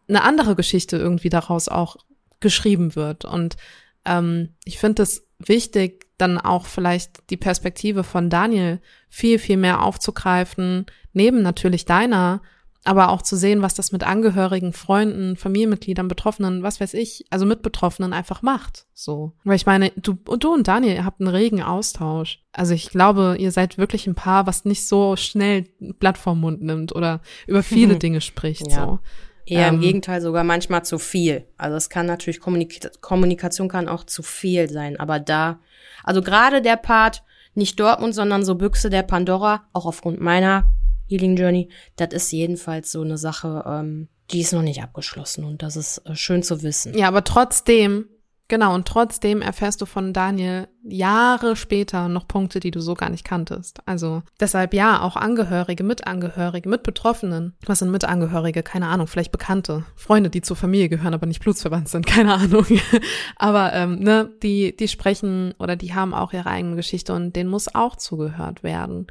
eine 0.08 0.24
andere 0.24 0.56
Geschichte 0.56 0.98
irgendwie 0.98 1.30
daraus 1.30 1.68
auch 1.68 1.98
geschrieben 2.40 2.96
wird. 2.96 3.26
Und 3.26 3.58
ähm, 4.06 4.50
ich 4.66 4.78
finde 4.78 5.04
es 5.04 5.26
wichtig, 5.40 6.08
dann 6.18 6.38
auch 6.38 6.66
vielleicht 6.68 7.30
die 7.30 7.38
Perspektive 7.38 8.04
von 8.04 8.30
Daniel 8.30 8.80
viel, 9.10 9.40
viel 9.40 9.58
mehr 9.58 9.82
aufzugreifen, 9.82 10.86
neben 11.12 11.42
natürlich 11.42 11.86
deiner, 11.86 12.42
aber 12.84 13.10
auch 13.10 13.22
zu 13.22 13.38
sehen, 13.38 13.62
was 13.62 13.76
das 13.76 13.92
mit 13.92 14.04
Angehörigen, 14.04 14.74
Freunden, 14.74 15.38
Familienmitgliedern, 15.38 16.08
Betroffenen, 16.08 16.64
was 16.64 16.82
weiß 16.82 16.94
ich, 16.96 17.26
also 17.30 17.46
mit 17.46 17.62
Betroffenen 17.62 18.12
einfach 18.12 18.42
macht. 18.42 18.86
So. 18.94 19.32
Weil 19.44 19.56
ich 19.56 19.66
meine, 19.66 19.92
du 19.96 20.18
und 20.28 20.44
du 20.44 20.54
und 20.54 20.68
Daniel, 20.68 20.96
ihr 20.96 21.06
habt 21.06 21.22
einen 21.22 21.30
regen 21.30 21.64
Austausch. 21.64 22.44
Also 22.52 22.74
ich 22.74 22.90
glaube, 22.90 23.38
ihr 23.40 23.52
seid 23.52 23.78
wirklich 23.78 24.06
ein 24.06 24.16
Paar, 24.16 24.48
was 24.48 24.66
nicht 24.66 24.86
so 24.88 25.16
schnell 25.16 25.66
Blatt 25.80 26.18
vom 26.18 26.42
Mund 26.42 26.62
nimmt 26.62 26.94
oder 26.94 27.22
über 27.48 27.64
viele 27.64 27.96
Dinge 27.98 28.20
spricht. 28.20 28.68
Ja. 28.70 28.86
So. 28.86 29.00
Eher 29.46 29.68
Ähm, 29.68 29.76
im 29.76 29.82
Gegenteil, 29.82 30.22
sogar 30.22 30.44
manchmal 30.44 30.86
zu 30.86 31.00
viel. 31.00 31.46
Also 31.58 31.76
es 31.78 31.90
kann 31.90 32.06
natürlich, 32.06 32.40
Kommunik 32.40 33.02
Kommunikation 33.02 33.68
kann 33.68 33.90
auch 33.90 34.06
zu 34.06 34.24
viel 34.24 34.70
sein, 34.70 34.98
aber 35.00 35.20
da, 35.20 35.60
also 36.04 36.22
gerade 36.22 36.62
der 36.62 36.78
Part, 36.78 37.24
nicht 37.56 37.80
Dortmund, 37.80 38.16
sondern 38.16 38.44
so 38.44 38.56
Büchse 38.56 38.90
der 38.90 39.04
Pandora, 39.04 39.64
auch 39.74 39.86
aufgrund 39.86 40.20
meiner 40.20 40.74
Healing 41.14 41.36
Journey, 41.36 41.70
das 41.96 42.12
ist 42.12 42.32
jedenfalls 42.32 42.92
so 42.92 43.02
eine 43.02 43.18
Sache, 43.20 43.64
ähm, 43.68 44.08
die 44.32 44.42
ist 44.42 44.54
noch 44.54 44.64
nicht 44.64 44.82
abgeschlossen 44.82 45.44
und 45.44 45.62
das 45.62 45.76
ist 45.76 46.00
äh, 46.00 46.16
schön 46.16 46.42
zu 46.42 46.64
wissen. 46.64 46.98
Ja, 46.98 47.08
aber 47.08 47.24
trotzdem, 47.24 48.06
genau, 48.48 48.74
und 48.74 48.88
trotzdem 48.88 49.44
erfährst 49.44 49.80
du 49.82 49.86
von 49.86 50.12
Daniel 50.12 50.68
Jahre 50.84 51.56
später 51.56 52.08
noch 52.08 52.28
Punkte, 52.28 52.60
die 52.60 52.72
du 52.72 52.80
so 52.80 52.96
gar 52.96 53.12
nicht 53.12 53.24
kanntest. 53.24 53.80
Also 53.86 54.24
deshalb 54.40 54.74
ja, 54.74 55.02
auch 55.02 55.16
Angehörige, 55.16 55.84
Mitangehörige, 55.84 56.68
Mitbetroffenen. 56.68 57.56
Was 57.66 57.80
sind 57.80 57.92
Mitangehörige? 57.92 58.64
Keine 58.64 58.88
Ahnung, 58.88 59.06
vielleicht 59.06 59.32
Bekannte, 59.32 59.86
Freunde, 59.96 60.32
die 60.32 60.42
zur 60.42 60.58
Familie 60.58 60.90
gehören, 60.90 61.14
aber 61.14 61.28
nicht 61.28 61.42
blutsverwandt 61.42 61.90
sind, 61.90 62.06
keine 62.08 62.34
Ahnung. 62.34 62.66
aber 63.36 63.72
ähm, 63.74 64.00
ne, 64.00 64.32
die, 64.42 64.76
die 64.76 64.88
sprechen 64.88 65.54
oder 65.60 65.76
die 65.76 65.94
haben 65.94 66.16
auch 66.16 66.34
ihre 66.34 66.50
eigene 66.50 66.76
Geschichte 66.76 67.14
und 67.14 67.36
denen 67.36 67.52
muss 67.52 67.76
auch 67.76 67.98
zugehört 67.98 68.64
werden. 68.64 69.06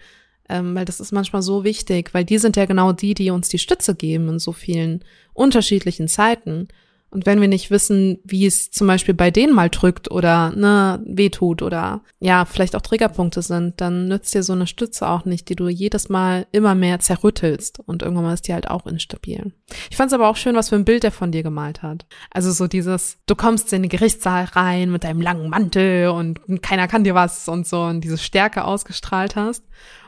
Ähm, 0.53 0.75
weil 0.75 0.85
das 0.85 1.01
ist 1.01 1.13
manchmal 1.13 1.41
so 1.41 1.65
wichtig, 1.65 2.13
weil 2.13 2.27
die 2.27 2.37
sind 2.37 2.57
ja 2.57 2.67
genau 2.67 2.93
die, 2.93 3.15
die 3.15 3.31
uns 3.31 3.49
die 3.49 3.59
Stütze 3.59 3.95
geben 3.95 4.29
in 4.29 4.39
so 4.39 4.53
vielen 4.53 5.03
unterschiedlichen 5.33 6.09
Zeiten. 6.09 6.69
Und 7.09 7.25
wenn 7.27 7.41
wir 7.41 7.49
nicht 7.49 7.71
wissen, 7.71 8.19
wie 8.25 8.45
es 8.45 8.71
zum 8.71 8.87
Beispiel 8.87 9.15
bei 9.15 9.31
denen 9.31 9.55
mal 9.55 9.71
drückt 9.71 10.11
oder 10.11 10.51
ne, 10.55 11.03
wehtut 11.07 11.63
oder 11.63 12.03
ja, 12.21 12.45
vielleicht 12.45 12.75
auch 12.77 12.81
Triggerpunkte 12.81 13.41
sind, 13.41 13.81
dann 13.81 14.09
nützt 14.09 14.35
dir 14.35 14.43
so 14.43 14.53
eine 14.53 14.67
Stütze 14.67 15.09
auch 15.09 15.25
nicht, 15.27 15.49
die 15.49 15.57
du 15.57 15.69
jedes 15.69 16.11
Mal 16.11 16.47
immer 16.53 16.75
mehr 16.75 17.01
zerrüttelst 17.01 17.81
und 17.81 18.03
irgendwann 18.03 18.25
mal 18.25 18.35
ist 18.35 18.49
die 18.49 18.55
halt 18.55 18.71
auch 18.71 18.87
instabil. 18.87 19.53
Ich 19.91 19.97
fand 19.97 20.11
es 20.11 20.15
aber 20.15 20.29
auch 20.29 20.37
schön, 20.37 20.57
was 20.57 20.71
für 20.71 20.77
ein 20.77 20.87
Bild 20.87 21.05
er 21.05 21.13
von 21.13 21.33
dir 21.33 21.43
gemalt 21.43 21.83
hat. 21.83 22.07
Also 22.31 22.51
so 22.51 22.67
dieses, 22.67 23.19
du 23.27 23.35
kommst 23.35 23.73
in 23.73 23.83
den 23.83 23.91
Gerichtssaal 23.91 24.45
rein 24.45 24.91
mit 24.91 25.05
deinem 25.05 25.21
langen 25.21 25.51
Mantel 25.51 26.09
und 26.09 26.63
keiner 26.63 26.89
kann 26.89 27.05
dir 27.05 27.15
was 27.15 27.49
und 27.49 27.67
so 27.67 27.83
und 27.83 28.03
diese 28.03 28.19
Stärke 28.19 28.65
ausgestrahlt 28.65 29.37
hast. 29.37 29.65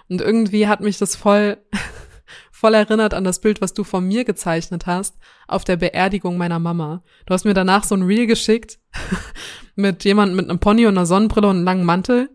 Und 0.09 0.21
irgendwie 0.21 0.69
hat 0.69 0.81
mich 0.81 0.99
das 0.99 1.17
voll 1.17 1.59
voll 2.51 2.75
erinnert 2.75 3.13
an 3.13 3.25
das 3.25 3.41
Bild, 3.41 3.61
was 3.61 3.75
du 3.75 3.85
von 3.85 4.07
mir 4.07 4.25
gezeichnet 4.25 4.87
hast 4.87 5.17
auf 5.47 5.65
der 5.65 5.77
Beerdigung 5.77 6.39
meiner 6.39 6.59
Mama. 6.59 7.03
Du 7.27 7.35
hast 7.35 7.45
mir 7.45 7.53
danach 7.53 7.85
so 7.85 7.95
ein 7.95 8.03
Reel 8.03 8.27
geschickt 8.27 8.79
mit 9.75 10.05
jemandem 10.05 10.37
mit 10.37 10.49
einem 10.49 10.61
Pony 10.61 10.87
und 10.87 10.97
einer 10.97 11.05
Sonnenbrille 11.07 11.49
und 11.49 11.57
einem 11.57 11.65
langen 11.65 11.85
Mantel. 11.85 12.31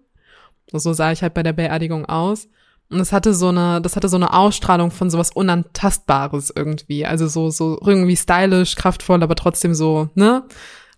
So 0.71 0.93
sah 0.93 1.11
ich 1.11 1.23
halt 1.23 1.33
bei 1.33 1.41
der 1.41 1.53
Beerdigung 1.53 2.05
aus. 2.05 2.47
Und 2.91 2.99
es 2.99 3.11
hatte 3.11 3.33
so 3.33 3.49
eine, 3.49 3.81
das 3.81 3.95
hatte 3.95 4.09
so 4.09 4.17
eine 4.17 4.33
Ausstrahlung 4.33 4.91
von 4.91 5.09
sowas 5.09 5.31
Unantastbares 5.31 6.51
irgendwie. 6.55 7.05
Also 7.05 7.27
so, 7.27 7.49
so 7.49 7.79
irgendwie 7.83 8.17
stylisch, 8.17 8.75
kraftvoll, 8.75 9.21
aber 9.23 9.35
trotzdem 9.35 9.73
so, 9.73 10.09
ne? 10.15 10.43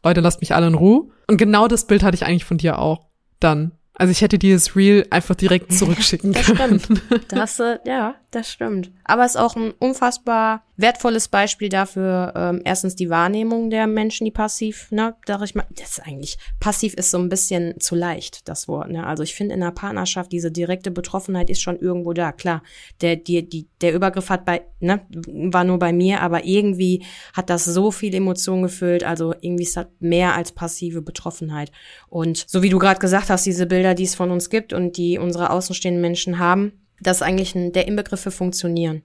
Leute, 0.04 0.22
lasst 0.22 0.42
mich 0.42 0.56
alle 0.56 0.68
in 0.68 0.75
Ruhe. 0.75 1.10
Und 1.28 1.38
genau 1.38 1.68
das 1.68 1.88
Bild 1.88 2.04
hatte 2.04 2.16
ich 2.16 2.25
eigentlich 2.25 2.46
von 2.46 2.58
dir 2.58 2.80
auch. 2.80 3.08
Dann. 3.40 3.74
Also 4.01 4.10
ich 4.13 4.22
hätte 4.22 4.39
dieses 4.39 4.75
Reel 4.75 5.05
einfach 5.12 5.36
direkt 5.36 5.72
zurückschicken 5.74 6.34
Das 6.34 6.48
können. 6.48 6.79
stimmt. 6.79 7.01
Das, 7.27 7.62
ja, 7.86 8.15
das 8.31 8.51
stimmt. 8.51 8.89
Aber 9.03 9.24
es 9.25 9.36
ist 9.36 9.38
auch 9.38 9.55
ein 9.55 9.74
unfassbar 9.77 10.63
wertvolles 10.78 11.28
Beispiel 11.28 11.70
dafür, 11.70 12.34
ähm, 12.36 12.62
erstens 12.66 12.96
die 12.96 13.10
Wahrnehmung 13.10 13.70
der 13.70 13.88
Menschen, 13.88 14.25
die 14.25 14.32
passiv, 14.32 14.92
ne, 14.92 15.16
sag 15.25 15.42
ich 15.44 15.56
mal, 15.56 15.66
das 15.70 15.92
ist 15.92 16.00
eigentlich, 16.00 16.38
passiv 16.60 16.94
ist 16.94 17.12
so 17.12 17.18
ein 17.18 17.30
bisschen 17.30 17.80
zu 17.80 17.96
leicht, 17.96 18.48
das 18.48 18.68
Wort, 18.68 18.90
ne. 18.90 19.06
Also 19.06 19.24
ich 19.24 19.36
finde 19.36 19.56
in 19.56 19.62
einer 19.62 19.72
Partnerschaft, 19.72 20.32
diese 20.32 20.51
direkte 20.51 20.92
Betroffenheit 20.92 21.50
ist 21.50 21.62
schon 21.62 21.78
irgendwo 21.80 22.13
da. 22.13 22.32
Klar, 22.32 22.63
der, 23.01 23.16
die, 23.16 23.48
die, 23.48 23.68
der 23.82 23.94
Übergriff 23.94 24.30
hat 24.30 24.46
bei, 24.46 24.63
ne, 24.80 25.01
war 25.12 25.63
nur 25.63 25.80
bei 25.80 25.94
mir, 25.94 26.22
aber 26.22 26.46
irgendwie 26.46 27.06
hat 27.34 27.50
das 27.50 27.66
so 27.66 27.92
viel 27.92 28.13
Emotion 28.16 28.62
gefüllt, 28.62 29.04
also 29.04 29.34
irgendwie 29.42 29.63
ist 29.63 29.78
das 29.78 29.88
mehr 30.00 30.36
als 30.36 30.51
passive 30.51 31.01
Betroffenheit. 31.01 31.72
Und 32.10 32.46
so 32.48 32.63
wie 32.63 32.70
du 32.70 32.80
gerade 32.80 33.00
gesagt 33.00 33.30
hast, 33.30 33.46
diese 33.46 33.66
Bilder, 33.66 33.94
die 33.94 34.04
es 34.04 34.16
von 34.16 34.32
uns 34.32 34.50
gibt 34.50 34.74
und 34.74 34.98
die 34.98 35.18
unsere 35.18 35.50
außenstehenden 35.50 36.01
Menschen 36.01 36.40
haben, 36.40 36.74
das 37.01 37.18
ist 37.18 37.24
eigentlich 37.24 37.56
ein, 37.56 37.72
der 37.74 37.88
Inbegriff 37.88 38.22
für 38.22 38.32
funktionieren. 38.32 39.01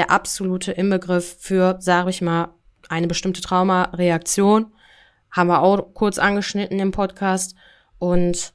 Der 0.00 0.10
absolute 0.10 0.72
Inbegriff 0.72 1.36
für, 1.40 1.76
sage 1.78 2.08
ich 2.08 2.22
mal, 2.22 2.54
eine 2.88 3.06
bestimmte 3.06 3.42
Traumareaktion. 3.42 4.72
Haben 5.30 5.48
wir 5.48 5.60
auch 5.60 5.92
kurz 5.92 6.16
angeschnitten 6.18 6.78
im 6.78 6.90
Podcast. 6.90 7.54
Und 7.98 8.54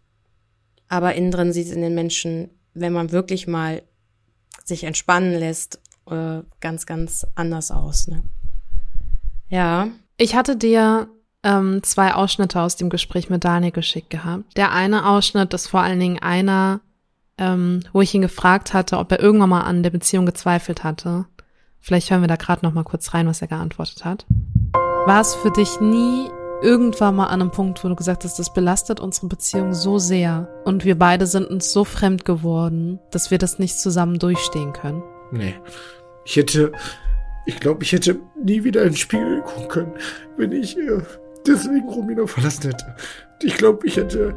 aber 0.87 1.13
innen 1.13 1.29
drin 1.29 1.53
sieht 1.53 1.67
es 1.67 1.71
in 1.71 1.83
den 1.83 1.93
Menschen, 1.93 2.49
wenn 2.73 2.93
man 2.93 3.11
wirklich 3.11 3.45
mal 3.45 3.83
sich 4.63 4.85
entspannen 4.85 5.37
lässt, 5.37 5.79
äh, 6.09 6.39
ganz, 6.61 6.87
ganz 6.87 7.27
anders 7.35 7.69
aus. 7.69 8.07
Ne? 8.07 8.23
Ja. 9.47 9.89
Ich 10.17 10.35
hatte 10.35 10.57
dir 10.57 11.09
ähm, 11.43 11.83
zwei 11.83 12.15
Ausschnitte 12.15 12.59
aus 12.59 12.75
dem 12.75 12.89
Gespräch 12.89 13.29
mit 13.29 13.43
Daniel 13.43 13.71
geschickt 13.71 14.09
gehabt. 14.09 14.57
Der 14.57 14.71
eine 14.71 15.07
Ausschnitt 15.07 15.53
ist 15.53 15.67
vor 15.67 15.81
allen 15.81 15.99
Dingen 15.99 16.17
einer, 16.17 16.81
ähm, 17.37 17.81
wo 17.93 18.01
ich 18.01 18.15
ihn 18.15 18.23
gefragt 18.23 18.73
hatte, 18.73 18.97
ob 18.97 19.11
er 19.11 19.19
irgendwann 19.19 19.49
mal 19.49 19.61
an 19.61 19.83
der 19.83 19.91
Beziehung 19.91 20.25
gezweifelt 20.25 20.83
hatte. 20.83 21.27
Vielleicht 21.85 22.09
hören 22.09 22.21
wir 22.21 22.27
da 22.27 22.35
gerade 22.35 22.65
noch 22.65 22.73
mal 22.73 22.83
kurz 22.83 23.13
rein, 23.13 23.27
was 23.27 23.43
er 23.43 23.47
geantwortet 23.47 24.05
hat. 24.05 24.25
War 25.05 25.21
es 25.21 25.35
für 25.35 25.51
dich 25.51 25.79
nie 25.79 26.31
irgendwann 26.63 27.15
mal 27.15 27.27
an 27.27 27.41
einem 27.41 27.51
Punkt, 27.51 27.83
wo 27.83 27.87
du 27.87 27.95
gesagt 27.95 28.23
hast, 28.23 28.39
das 28.39 28.51
belastet 28.51 28.99
unsere 28.99 29.27
Beziehung 29.27 29.75
so 29.75 29.99
sehr 29.99 30.49
und 30.65 30.83
wir 30.83 30.97
beide 30.97 31.27
sind 31.27 31.45
uns 31.45 31.71
so 31.71 31.83
fremd 31.85 32.25
geworden, 32.25 32.97
dass 33.11 33.29
wir 33.29 33.37
das 33.37 33.59
nicht 33.59 33.77
zusammen 33.77 34.17
durchstehen 34.17 34.73
können? 34.73 35.03
Nee. 35.31 35.53
Ich 36.25 36.37
hätte, 36.37 36.71
ich 37.45 37.59
glaube, 37.59 37.83
ich 37.83 37.91
hätte 37.91 38.19
nie 38.43 38.63
wieder 38.63 38.81
in 38.81 38.89
den 38.89 38.97
Spiegel 38.97 39.43
gucken 39.43 39.67
können, 39.67 39.93
wenn 40.37 40.53
ich 40.53 40.75
äh, 40.75 41.03
deswegen 41.45 41.87
Romina 41.87 42.25
verlassen 42.25 42.71
hätte. 42.71 42.95
Ich 43.43 43.57
glaube, 43.57 43.85
ich 43.85 43.97
hätte. 43.97 44.33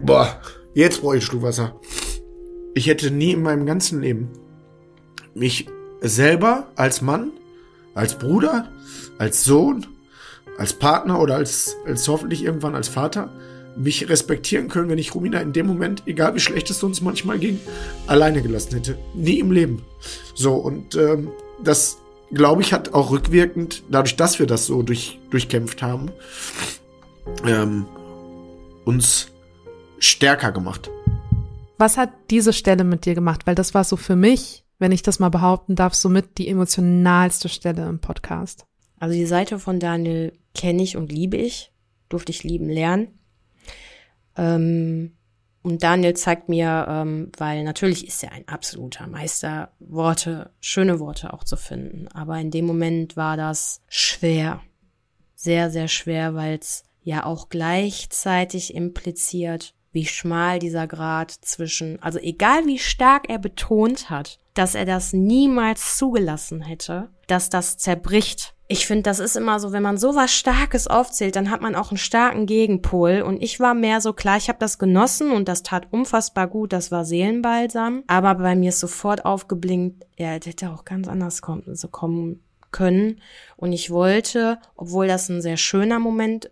Boah, 0.00 0.40
jetzt 0.72 1.00
brauche 1.00 1.16
ich 1.16 1.28
einen 1.32 1.42
Wasser. 1.42 1.80
Ich 2.74 2.86
hätte 2.86 3.10
nie 3.10 3.32
in 3.32 3.42
meinem 3.42 3.66
ganzen 3.66 4.00
Leben 4.00 4.30
mich 5.34 5.66
selber 6.00 6.68
als 6.76 7.02
Mann, 7.02 7.32
als 7.94 8.18
Bruder, 8.18 8.68
als 9.18 9.44
Sohn, 9.44 9.86
als 10.58 10.72
Partner 10.72 11.20
oder 11.20 11.36
als, 11.36 11.76
als 11.86 12.06
hoffentlich 12.08 12.44
irgendwann 12.44 12.74
als 12.74 12.88
Vater 12.88 13.30
mich 13.76 14.08
respektieren 14.08 14.68
können, 14.68 14.88
wenn 14.88 14.98
ich 14.98 15.14
Romina 15.14 15.40
in 15.40 15.52
dem 15.52 15.66
Moment, 15.66 16.02
egal 16.06 16.34
wie 16.34 16.40
schlecht 16.40 16.68
es 16.70 16.82
uns 16.82 17.00
manchmal 17.00 17.38
ging, 17.38 17.60
alleine 18.06 18.42
gelassen 18.42 18.74
hätte. 18.74 18.98
Nie 19.14 19.38
im 19.38 19.52
Leben. 19.52 19.84
So, 20.34 20.54
und 20.54 20.96
ähm, 20.96 21.30
das, 21.62 21.98
glaube 22.32 22.62
ich, 22.62 22.72
hat 22.72 22.92
auch 22.92 23.10
rückwirkend, 23.10 23.84
dadurch, 23.88 24.16
dass 24.16 24.38
wir 24.40 24.46
das 24.46 24.66
so 24.66 24.82
durch, 24.82 25.20
durchkämpft 25.30 25.80
haben, 25.80 26.10
ähm, 27.46 27.86
uns 28.84 29.28
stärker 30.00 30.50
gemacht. 30.50 30.90
Was 31.78 31.96
hat 31.96 32.10
diese 32.30 32.52
Stelle 32.52 32.82
mit 32.82 33.04
dir 33.04 33.14
gemacht? 33.14 33.42
Weil 33.46 33.54
das 33.54 33.74
war 33.74 33.84
so 33.84 33.96
für 33.96 34.16
mich, 34.16 34.64
wenn 34.78 34.92
ich 34.92 35.02
das 35.02 35.18
mal 35.18 35.28
behaupten 35.28 35.74
darf, 35.74 35.94
somit 35.94 36.38
die 36.38 36.48
emotionalste 36.48 37.48
Stelle 37.48 37.88
im 37.88 38.00
Podcast. 38.00 38.64
Also 38.98 39.14
die 39.14 39.26
Seite 39.26 39.58
von 39.58 39.80
Daniel 39.80 40.32
kenne 40.54 40.82
ich 40.82 40.96
und 40.96 41.12
liebe 41.12 41.36
ich, 41.36 41.72
durfte 42.08 42.32
ich 42.32 42.44
lieben 42.44 42.68
lernen. 42.68 43.18
Ähm, 44.36 45.12
und 45.62 45.82
Daniel 45.82 46.14
zeigt 46.14 46.48
mir, 46.48 46.86
ähm, 46.88 47.30
weil 47.36 47.64
natürlich 47.64 48.06
ist 48.06 48.22
er 48.22 48.32
ein 48.32 48.46
absoluter 48.48 49.06
Meister, 49.06 49.72
Worte, 49.80 50.50
schöne 50.60 51.00
Worte 51.00 51.32
auch 51.32 51.44
zu 51.44 51.56
finden. 51.56 52.08
Aber 52.08 52.38
in 52.38 52.50
dem 52.50 52.64
Moment 52.64 53.16
war 53.16 53.36
das 53.36 53.82
schwer. 53.88 54.60
Sehr, 55.34 55.70
sehr 55.70 55.88
schwer, 55.88 56.34
weil 56.34 56.58
es 56.58 56.84
ja 57.02 57.24
auch 57.24 57.48
gleichzeitig 57.48 58.74
impliziert, 58.74 59.74
wie 59.92 60.06
schmal 60.06 60.58
dieser 60.58 60.86
Grad 60.86 61.30
zwischen, 61.30 62.00
also 62.02 62.18
egal 62.18 62.66
wie 62.66 62.78
stark 62.78 63.28
er 63.28 63.38
betont 63.38 64.10
hat, 64.10 64.38
dass 64.58 64.74
er 64.74 64.84
das 64.84 65.12
niemals 65.12 65.96
zugelassen 65.96 66.60
hätte, 66.60 67.10
dass 67.28 67.48
das 67.48 67.78
zerbricht. 67.78 68.54
Ich 68.66 68.86
finde, 68.86 69.04
das 69.04 69.20
ist 69.20 69.36
immer 69.36 69.60
so, 69.60 69.72
wenn 69.72 69.82
man 69.82 69.96
so 69.96 70.14
was 70.14 70.34
Starkes 70.34 70.88
aufzählt, 70.88 71.36
dann 71.36 71.50
hat 71.50 71.62
man 71.62 71.74
auch 71.74 71.90
einen 71.90 71.96
starken 71.96 72.44
Gegenpol. 72.44 73.22
Und 73.22 73.42
ich 73.42 73.60
war 73.60 73.74
mehr 73.74 74.00
so 74.00 74.12
klar, 74.12 74.36
ich 74.36 74.48
habe 74.48 74.58
das 74.58 74.78
genossen 74.78 75.30
und 75.30 75.48
das 75.48 75.62
tat 75.62 75.86
unfassbar 75.90 76.48
gut, 76.48 76.72
das 76.72 76.90
war 76.90 77.04
Seelenbalsam. 77.04 78.02
Aber 78.08 78.34
bei 78.34 78.56
mir 78.56 78.70
ist 78.70 78.80
sofort 78.80 79.24
aufgeblinkt, 79.24 80.04
ja, 80.18 80.36
das 80.38 80.48
hätte 80.48 80.70
auch 80.70 80.84
ganz 80.84 81.08
anders 81.08 81.40
kommen, 81.40 81.76
so 81.76 81.88
kommen 81.88 82.42
können. 82.72 83.20
Und 83.56 83.72
ich 83.72 83.90
wollte, 83.90 84.58
obwohl 84.76 85.06
das 85.06 85.28
ein 85.28 85.40
sehr 85.40 85.56
schöner 85.56 86.00
Moment 86.00 86.50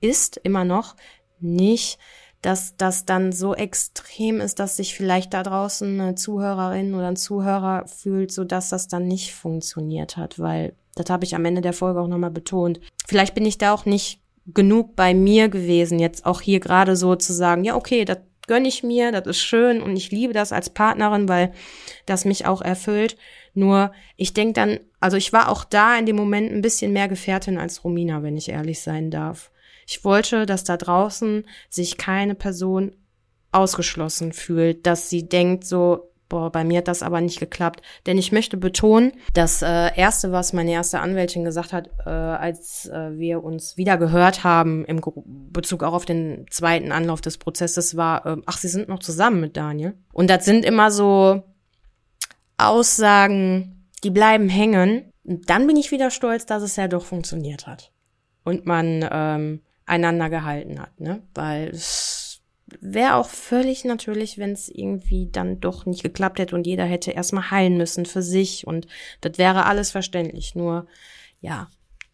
ist, 0.00 0.38
immer 0.38 0.64
noch 0.64 0.96
nicht, 1.40 1.98
dass 2.42 2.76
das 2.76 3.06
dann 3.06 3.32
so 3.32 3.54
extrem 3.54 4.40
ist, 4.40 4.58
dass 4.58 4.76
sich 4.76 4.94
vielleicht 4.94 5.32
da 5.32 5.42
draußen 5.42 6.00
eine 6.00 6.14
Zuhörerin 6.16 6.94
oder 6.94 7.08
ein 7.08 7.16
Zuhörer 7.16 7.86
fühlt, 7.86 8.32
so 8.32 8.44
dass 8.44 8.68
das 8.68 8.88
dann 8.88 9.06
nicht 9.06 9.32
funktioniert 9.32 10.16
hat, 10.16 10.38
weil 10.38 10.74
das 10.96 11.08
habe 11.08 11.24
ich 11.24 11.34
am 11.34 11.44
Ende 11.44 11.62
der 11.62 11.72
Folge 11.72 12.00
auch 12.00 12.08
nochmal 12.08 12.30
betont. 12.30 12.80
Vielleicht 13.06 13.34
bin 13.34 13.46
ich 13.46 13.58
da 13.58 13.72
auch 13.72 13.86
nicht 13.86 14.20
genug 14.46 14.96
bei 14.96 15.14
mir 15.14 15.48
gewesen, 15.48 16.00
jetzt 16.00 16.26
auch 16.26 16.40
hier 16.40 16.58
gerade 16.58 16.96
so 16.96 17.14
zu 17.14 17.32
sagen, 17.32 17.62
ja, 17.62 17.76
okay, 17.76 18.04
das 18.04 18.18
gönne 18.48 18.66
ich 18.66 18.82
mir, 18.82 19.12
das 19.12 19.26
ist 19.26 19.38
schön 19.38 19.80
und 19.80 19.96
ich 19.96 20.10
liebe 20.10 20.32
das 20.32 20.52
als 20.52 20.68
Partnerin, 20.68 21.28
weil 21.28 21.52
das 22.06 22.24
mich 22.24 22.44
auch 22.44 22.60
erfüllt. 22.60 23.16
Nur 23.54 23.92
ich 24.16 24.34
denke 24.34 24.54
dann, 24.54 24.80
also 24.98 25.16
ich 25.16 25.32
war 25.32 25.48
auch 25.48 25.64
da 25.64 25.96
in 25.96 26.06
dem 26.06 26.16
Moment 26.16 26.50
ein 26.50 26.62
bisschen 26.62 26.92
mehr 26.92 27.06
Gefährtin 27.06 27.56
als 27.56 27.84
Romina, 27.84 28.24
wenn 28.24 28.36
ich 28.36 28.48
ehrlich 28.48 28.80
sein 28.80 29.12
darf. 29.12 29.51
Ich 29.92 30.04
wollte, 30.04 30.46
dass 30.46 30.64
da 30.64 30.78
draußen 30.78 31.44
sich 31.68 31.98
keine 31.98 32.34
Person 32.34 32.96
ausgeschlossen 33.50 34.32
fühlt, 34.32 34.86
dass 34.86 35.10
sie 35.10 35.28
denkt 35.28 35.64
so, 35.66 36.14
boah, 36.30 36.50
bei 36.50 36.64
mir 36.64 36.78
hat 36.78 36.88
das 36.88 37.02
aber 37.02 37.20
nicht 37.20 37.40
geklappt. 37.40 37.82
Denn 38.06 38.16
ich 38.16 38.32
möchte 38.32 38.56
betonen, 38.56 39.12
das 39.34 39.60
äh, 39.60 39.94
Erste, 39.94 40.32
was 40.32 40.54
meine 40.54 40.72
erste 40.72 41.00
Anwältin 41.00 41.44
gesagt 41.44 41.74
hat, 41.74 41.90
äh, 42.06 42.08
als 42.08 42.88
äh, 42.88 43.18
wir 43.18 43.44
uns 43.44 43.76
wieder 43.76 43.98
gehört 43.98 44.44
haben, 44.44 44.86
im 44.86 45.02
Bezug 45.52 45.82
auch 45.82 45.92
auf 45.92 46.06
den 46.06 46.46
zweiten 46.48 46.90
Anlauf 46.90 47.20
des 47.20 47.36
Prozesses, 47.36 47.94
war, 47.94 48.24
äh, 48.24 48.36
ach, 48.46 48.56
Sie 48.56 48.68
sind 48.68 48.88
noch 48.88 49.00
zusammen 49.00 49.42
mit 49.42 49.58
Daniel. 49.58 49.92
Und 50.14 50.30
das 50.30 50.46
sind 50.46 50.64
immer 50.64 50.90
so 50.90 51.42
Aussagen, 52.56 53.90
die 54.02 54.10
bleiben 54.10 54.48
hängen. 54.48 55.12
Und 55.22 55.50
dann 55.50 55.66
bin 55.66 55.76
ich 55.76 55.90
wieder 55.90 56.10
stolz, 56.10 56.46
dass 56.46 56.62
es 56.62 56.76
ja 56.76 56.88
doch 56.88 57.04
funktioniert 57.04 57.66
hat. 57.66 57.92
Und 58.42 58.64
man 58.64 59.06
ähm, 59.12 59.60
einander 59.86 60.30
gehalten 60.30 60.80
hat, 60.80 60.98
ne? 61.00 61.22
Weil 61.34 61.68
es 61.68 62.42
wäre 62.80 63.16
auch 63.16 63.28
völlig 63.28 63.84
natürlich, 63.84 64.38
wenn 64.38 64.52
es 64.52 64.68
irgendwie 64.68 65.28
dann 65.30 65.60
doch 65.60 65.86
nicht 65.86 66.02
geklappt 66.02 66.38
hätte 66.38 66.54
und 66.54 66.66
jeder 66.66 66.84
hätte 66.84 67.10
erstmal 67.10 67.50
heilen 67.50 67.76
müssen 67.76 68.06
für 68.06 68.22
sich 68.22 68.66
und 68.66 68.86
das 69.20 69.38
wäre 69.38 69.66
alles 69.66 69.90
verständlich. 69.90 70.54
Nur, 70.54 70.86
ja, 71.40 71.68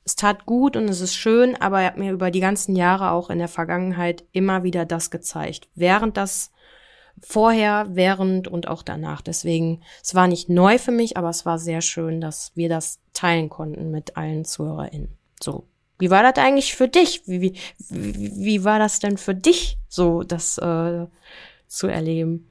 es 0.04 0.16
tat 0.16 0.46
gut 0.46 0.76
und 0.76 0.88
es 0.88 1.00
ist 1.00 1.14
schön, 1.14 1.54
aber 1.54 1.80
er 1.80 1.88
hat 1.88 1.98
mir 1.98 2.12
über 2.12 2.30
die 2.30 2.40
ganzen 2.40 2.75
Jahre 2.75 3.10
auch 3.10 3.30
in 3.30 3.38
der 3.38 3.48
Vergangenheit 3.48 4.25
immer 4.32 4.62
wieder 4.62 4.84
das 4.84 5.10
gezeigt. 5.10 5.68
Während 5.75 6.16
das 6.16 6.50
vorher, 7.20 7.87
während 7.90 8.48
und 8.48 8.68
auch 8.68 8.82
danach. 8.82 9.20
Deswegen, 9.20 9.82
es 10.02 10.14
war 10.14 10.26
nicht 10.26 10.48
neu 10.48 10.78
für 10.78 10.92
mich, 10.92 11.16
aber 11.16 11.28
es 11.28 11.44
war 11.44 11.58
sehr 11.58 11.82
schön, 11.82 12.20
dass 12.20 12.52
wir 12.54 12.68
das 12.68 13.00
teilen 13.12 13.48
konnten 13.48 13.90
mit 13.90 14.16
allen 14.16 14.44
ZuhörerInnen. 14.44 15.16
So, 15.42 15.66
wie 15.98 16.10
war 16.10 16.22
das 16.22 16.42
eigentlich 16.42 16.74
für 16.74 16.88
dich? 16.88 17.22
Wie, 17.26 17.40
wie, 17.40 17.54
wie 17.88 18.64
war 18.64 18.78
das 18.78 19.00
denn 19.00 19.18
für 19.18 19.34
dich, 19.34 19.78
so 19.88 20.22
das 20.22 20.58
äh, 20.58 21.06
zu 21.66 21.86
erleben? 21.86 22.48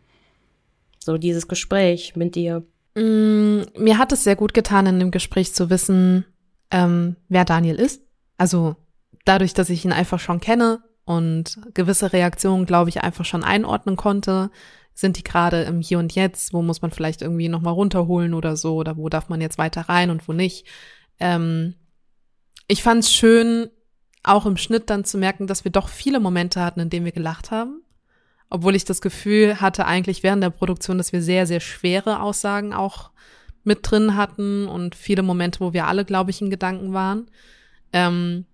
So 1.00 1.18
dieses 1.18 1.48
Gespräch 1.48 2.16
mit 2.16 2.36
dir. 2.36 2.64
Mm, 2.96 3.62
mir 3.78 3.98
hat 3.98 4.12
es 4.12 4.24
sehr 4.24 4.36
gut 4.36 4.54
getan, 4.54 4.86
in 4.88 5.00
dem 5.00 5.12
Gespräch 5.12 5.54
zu 5.54 5.70
wissen, 5.70 6.26
ähm, 6.72 7.16
wer 7.30 7.46
Daniel 7.46 7.76
ist. 7.76 8.02
Also 8.38 8.76
dadurch, 9.24 9.54
dass 9.54 9.70
ich 9.70 9.86
ihn 9.86 9.94
einfach 9.94 10.20
schon 10.20 10.40
kenne 10.40 10.84
und 11.06 11.60
gewisse 11.74 12.12
Reaktionen, 12.12 12.66
glaube 12.66 12.90
ich, 12.90 13.02
einfach 13.02 13.24
schon 13.26 13.44
einordnen 13.44 13.96
konnte, 13.96 14.52
sind 14.94 15.18
die 15.18 15.24
gerade 15.24 15.62
im 15.64 15.80
Hier 15.80 16.00
und 16.00 16.14
Jetzt, 16.16 16.54
wo 16.54 16.62
muss 16.62 16.82
man 16.82 16.92
vielleicht 16.92 17.22
irgendwie 17.22 17.50
nochmal 17.50 17.74
runterholen 17.74 18.34
oder 18.34 18.58
so, 18.58 18.76
oder 18.76 18.98
wo 18.98 19.10
darf 19.10 19.30
man 19.30 19.40
jetzt 19.40 19.58
weiter 19.58 19.82
rein 19.82 20.10
und 20.10 20.28
wo 20.28 20.34
nicht. 20.34 20.66
Ähm, 21.20 21.76
ich 22.68 22.84
fand 22.84 23.04
es 23.04 23.14
schön, 23.14 23.70
auch 24.24 24.46
im 24.46 24.58
Schnitt 24.58 24.90
dann 24.90 25.06
zu 25.06 25.18
merken, 25.18 25.48
dass 25.48 25.64
wir 25.64 25.72
doch 25.72 25.90
viele 25.90 26.20
Momente 26.20 26.62
hatten, 26.62 26.82
in 26.82 26.90
denen 26.90 27.06
wir 27.06 27.14
gelacht 27.14 27.52
haben. 27.52 27.82
Obwohl 28.50 28.76
ich 28.76 28.86
das 28.86 29.02
Gefühl 29.02 29.60
hatte 29.62 29.86
eigentlich 29.86 30.24
während 30.24 30.44
der 30.44 30.50
Produktion, 30.50 30.98
dass 30.98 31.14
wir 31.14 31.22
sehr, 31.22 31.48
sehr 31.48 31.60
schwere 31.60 32.22
Aussagen 32.22 32.74
auch 32.74 33.12
mit 33.64 33.80
drin 33.90 34.16
hatten 34.16 34.68
und 34.68 34.96
viele 34.96 35.24
Momente, 35.24 35.60
wo 35.60 35.74
wir 35.74 35.88
alle, 35.88 36.06
glaube 36.06 36.32
ich, 36.32 36.42
in 36.42 36.50
Gedanken 36.50 36.94
waren. 36.94 37.30
Ähm, 37.92 38.46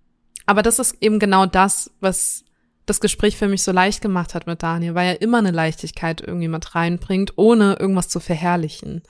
aber 0.46 0.62
das 0.62 0.78
ist 0.78 0.96
eben 1.00 1.18
genau 1.18 1.46
das, 1.46 1.92
was 2.00 2.44
das 2.86 3.00
Gespräch 3.00 3.36
für 3.36 3.48
mich 3.48 3.62
so 3.62 3.72
leicht 3.72 4.00
gemacht 4.00 4.34
hat 4.34 4.46
mit 4.46 4.62
Daniel, 4.62 4.94
weil 4.94 5.08
er 5.08 5.22
immer 5.22 5.38
eine 5.38 5.52
Leichtigkeit 5.52 6.20
irgendwie 6.20 6.48
mit 6.48 6.74
reinbringt, 6.74 7.32
ohne 7.36 7.76
irgendwas 7.78 8.08
zu 8.08 8.20
verherrlichen. 8.20 9.02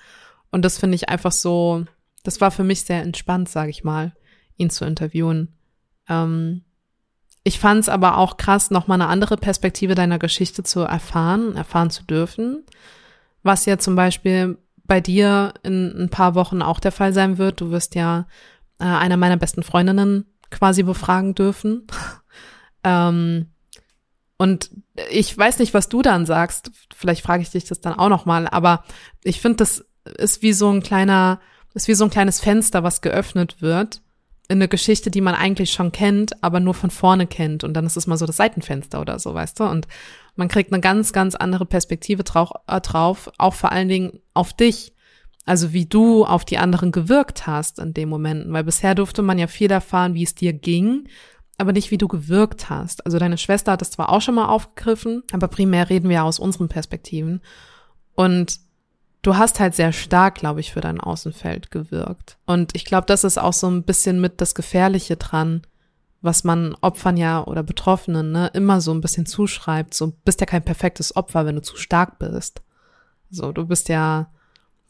Und 0.50 0.64
das 0.64 0.78
finde 0.78 0.94
ich 0.94 1.08
einfach 1.08 1.32
so, 1.32 1.84
das 2.22 2.40
war 2.40 2.50
für 2.50 2.64
mich 2.64 2.82
sehr 2.82 3.02
entspannt, 3.02 3.48
sage 3.48 3.70
ich 3.70 3.82
mal 3.82 4.14
ihn 4.56 4.70
zu 4.70 4.84
interviewen. 4.84 5.52
Ähm, 6.08 6.62
ich 7.44 7.58
fand 7.58 7.80
es 7.80 7.88
aber 7.90 8.16
auch 8.16 8.38
krass, 8.38 8.70
nochmal 8.70 9.00
eine 9.00 9.10
andere 9.10 9.36
Perspektive 9.36 9.94
deiner 9.94 10.18
Geschichte 10.18 10.62
zu 10.62 10.80
erfahren, 10.80 11.54
erfahren 11.56 11.90
zu 11.90 12.02
dürfen, 12.04 12.64
was 13.42 13.66
ja 13.66 13.78
zum 13.78 13.96
Beispiel 13.96 14.56
bei 14.84 15.00
dir 15.00 15.52
in 15.62 15.94
ein 15.94 16.08
paar 16.08 16.34
Wochen 16.34 16.62
auch 16.62 16.80
der 16.80 16.92
Fall 16.92 17.12
sein 17.12 17.36
wird. 17.36 17.60
Du 17.60 17.70
wirst 17.70 17.94
ja 17.94 18.26
äh, 18.78 18.84
einer 18.84 19.18
meiner 19.18 19.36
besten 19.36 19.62
Freundinnen 19.62 20.24
quasi 20.50 20.82
befragen 20.82 21.34
dürfen. 21.34 21.86
ähm, 22.84 23.50
und 24.38 24.70
ich 25.10 25.36
weiß 25.36 25.58
nicht, 25.58 25.74
was 25.74 25.88
du 25.88 26.00
dann 26.00 26.26
sagst. 26.26 26.70
Vielleicht 26.94 27.22
frage 27.22 27.42
ich 27.42 27.50
dich 27.50 27.64
das 27.64 27.80
dann 27.80 27.94
auch 27.94 28.08
nochmal. 28.08 28.48
Aber 28.48 28.84
ich 29.22 29.40
finde, 29.40 29.56
das 29.58 29.84
ist 30.16 30.42
wie 30.42 30.52
so 30.52 30.70
ein 30.70 30.82
kleiner, 30.82 31.40
ist 31.74 31.88
wie 31.88 31.94
so 31.94 32.04
ein 32.04 32.10
kleines 32.10 32.40
Fenster, 32.40 32.82
was 32.82 33.00
geöffnet 33.00 33.60
wird 33.60 34.00
eine 34.48 34.68
Geschichte, 34.68 35.10
die 35.10 35.20
man 35.20 35.34
eigentlich 35.34 35.72
schon 35.72 35.92
kennt, 35.92 36.42
aber 36.42 36.60
nur 36.60 36.74
von 36.74 36.90
vorne 36.90 37.26
kennt. 37.26 37.64
Und 37.64 37.74
dann 37.74 37.86
ist 37.86 37.96
es 37.96 38.06
mal 38.06 38.18
so 38.18 38.26
das 38.26 38.36
Seitenfenster 38.36 39.00
oder 39.00 39.18
so, 39.18 39.32
weißt 39.32 39.60
du? 39.60 39.64
Und 39.64 39.88
man 40.36 40.48
kriegt 40.48 40.72
eine 40.72 40.80
ganz, 40.80 41.12
ganz 41.12 41.34
andere 41.34 41.64
Perspektive 41.64 42.24
drauf, 42.24 42.50
äh, 42.66 42.80
drauf 42.80 43.30
auch 43.38 43.54
vor 43.54 43.72
allen 43.72 43.88
Dingen 43.88 44.20
auf 44.34 44.52
dich. 44.52 44.92
Also 45.46 45.72
wie 45.72 45.86
du 45.86 46.24
auf 46.24 46.44
die 46.44 46.58
anderen 46.58 46.92
gewirkt 46.92 47.46
hast 47.46 47.78
in 47.78 47.94
dem 47.94 48.08
Momenten. 48.08 48.52
Weil 48.52 48.64
bisher 48.64 48.94
durfte 48.94 49.22
man 49.22 49.38
ja 49.38 49.46
viel 49.46 49.70
erfahren, 49.70 50.14
wie 50.14 50.22
es 50.22 50.34
dir 50.34 50.52
ging, 50.52 51.08
aber 51.56 51.72
nicht, 51.72 51.90
wie 51.90 51.98
du 51.98 52.08
gewirkt 52.08 52.68
hast. 52.68 53.04
Also 53.06 53.18
deine 53.18 53.38
Schwester 53.38 53.72
hat 53.72 53.80
das 53.80 53.92
zwar 53.92 54.08
auch 54.10 54.20
schon 54.20 54.34
mal 54.34 54.48
aufgegriffen, 54.48 55.22
aber 55.32 55.48
primär 55.48 55.88
reden 55.88 56.08
wir 56.08 56.16
ja 56.16 56.22
aus 56.22 56.38
unseren 56.38 56.68
Perspektiven. 56.68 57.40
Und 58.14 58.58
du 59.24 59.36
hast 59.36 59.58
halt 59.58 59.74
sehr 59.74 59.92
stark, 59.92 60.36
glaube 60.36 60.60
ich, 60.60 60.72
für 60.72 60.80
dein 60.80 61.00
Außenfeld 61.00 61.70
gewirkt. 61.70 62.38
Und 62.46 62.74
ich 62.76 62.84
glaube, 62.84 63.06
das 63.06 63.24
ist 63.24 63.38
auch 63.38 63.52
so 63.52 63.68
ein 63.68 63.82
bisschen 63.82 64.20
mit 64.20 64.40
das 64.40 64.54
Gefährliche 64.54 65.16
dran, 65.16 65.62
was 66.20 66.44
man 66.44 66.76
Opfern 66.80 67.16
ja 67.16 67.44
oder 67.44 67.62
Betroffenen 67.62 68.32
ne, 68.32 68.50
immer 68.54 68.80
so 68.80 68.92
ein 68.92 69.00
bisschen 69.00 69.26
zuschreibt. 69.26 69.94
So 69.94 70.12
bist 70.24 70.40
ja 70.40 70.46
kein 70.46 70.64
perfektes 70.64 71.16
Opfer, 71.16 71.46
wenn 71.46 71.56
du 71.56 71.62
zu 71.62 71.76
stark 71.76 72.18
bist. 72.18 72.62
So, 73.30 73.52
du 73.52 73.66
bist 73.66 73.88
ja, 73.88 74.30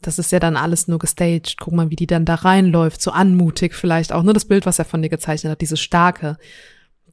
das 0.01 0.19
ist 0.19 0.31
ja 0.31 0.39
dann 0.39 0.57
alles 0.57 0.87
nur 0.87 0.99
gestaged. 0.99 1.57
Guck 1.59 1.73
mal, 1.73 1.89
wie 1.89 1.95
die 1.95 2.07
dann 2.07 2.25
da 2.25 2.35
reinläuft, 2.35 3.01
so 3.01 3.11
anmutig 3.11 3.73
vielleicht 3.73 4.13
auch. 4.13 4.23
Nur 4.23 4.33
das 4.33 4.45
Bild, 4.45 4.65
was 4.65 4.79
er 4.79 4.85
von 4.85 5.01
dir 5.01 5.09
gezeichnet 5.09 5.51
hat, 5.51 5.61
dieses 5.61 5.79
starke 5.79 6.37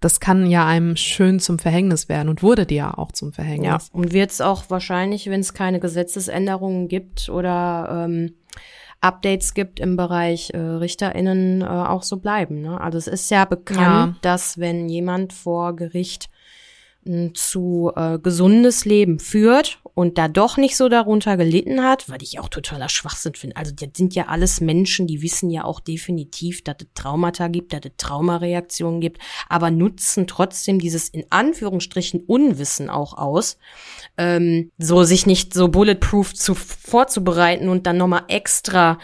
das 0.04 0.20
kann 0.20 0.50
ja 0.50 0.66
einem 0.66 0.96
schön 0.96 1.40
zum 1.40 1.58
Verhängnis 1.58 2.08
werden 2.08 2.28
und 2.28 2.42
wurde 2.42 2.66
dir 2.66 2.76
ja 2.76 2.98
auch 2.98 3.12
zum 3.12 3.32
Verhängnis. 3.32 3.66
Ja, 3.66 3.78
und 3.92 4.12
wird 4.12 4.30
es 4.30 4.40
auch 4.40 4.64
wahrscheinlich, 4.68 5.30
wenn 5.30 5.40
es 5.40 5.54
keine 5.54 5.80
Gesetzesänderungen 5.80 6.88
gibt 6.88 7.28
oder 7.28 8.06
ähm, 8.06 8.34
Updates 9.00 9.54
gibt 9.54 9.80
im 9.80 9.96
Bereich 9.96 10.50
äh, 10.54 10.58
RichterInnen 10.58 11.62
äh, 11.62 11.64
auch 11.64 12.02
so 12.02 12.18
bleiben. 12.18 12.62
Ne? 12.62 12.80
Also 12.80 12.98
es 12.98 13.06
ist 13.06 13.30
ja 13.30 13.44
bekannt, 13.44 14.16
ja. 14.16 14.18
dass 14.22 14.58
wenn 14.58 14.88
jemand 14.88 15.32
vor 15.32 15.74
Gericht 15.74 16.30
zu 17.34 17.90
äh, 17.96 18.18
gesundes 18.18 18.84
Leben 18.84 19.18
führt 19.18 19.80
und 19.94 20.18
da 20.18 20.28
doch 20.28 20.56
nicht 20.56 20.76
so 20.76 20.88
darunter 20.88 21.36
gelitten 21.36 21.82
hat, 21.82 22.08
weil 22.08 22.22
ich 22.22 22.38
auch 22.38 22.48
totaler 22.48 22.88
Schwachsinn 22.88 23.34
finde. 23.34 23.56
Also 23.56 23.72
das 23.74 23.90
sind 23.94 24.14
ja 24.14 24.26
alles 24.28 24.60
Menschen, 24.60 25.06
die 25.06 25.20
wissen 25.20 25.50
ja 25.50 25.64
auch 25.64 25.80
definitiv, 25.80 26.62
dass 26.62 26.76
es 26.80 26.86
Traumata 26.94 27.48
gibt, 27.48 27.72
dass 27.72 27.80
es 27.84 27.92
Traumareaktionen 27.98 29.00
gibt, 29.00 29.18
aber 29.48 29.70
nutzen 29.70 30.26
trotzdem 30.26 30.78
dieses 30.78 31.08
in 31.08 31.24
Anführungsstrichen 31.30 32.20
Unwissen 32.20 32.88
auch 32.88 33.14
aus, 33.18 33.58
ähm, 34.16 34.70
so 34.78 35.02
sich 35.02 35.26
nicht 35.26 35.52
so 35.54 35.68
bulletproof 35.68 36.34
zu, 36.34 36.54
vorzubereiten 36.54 37.68
und 37.68 37.86
dann 37.86 37.96
nochmal 37.96 38.24
extra 38.28 38.98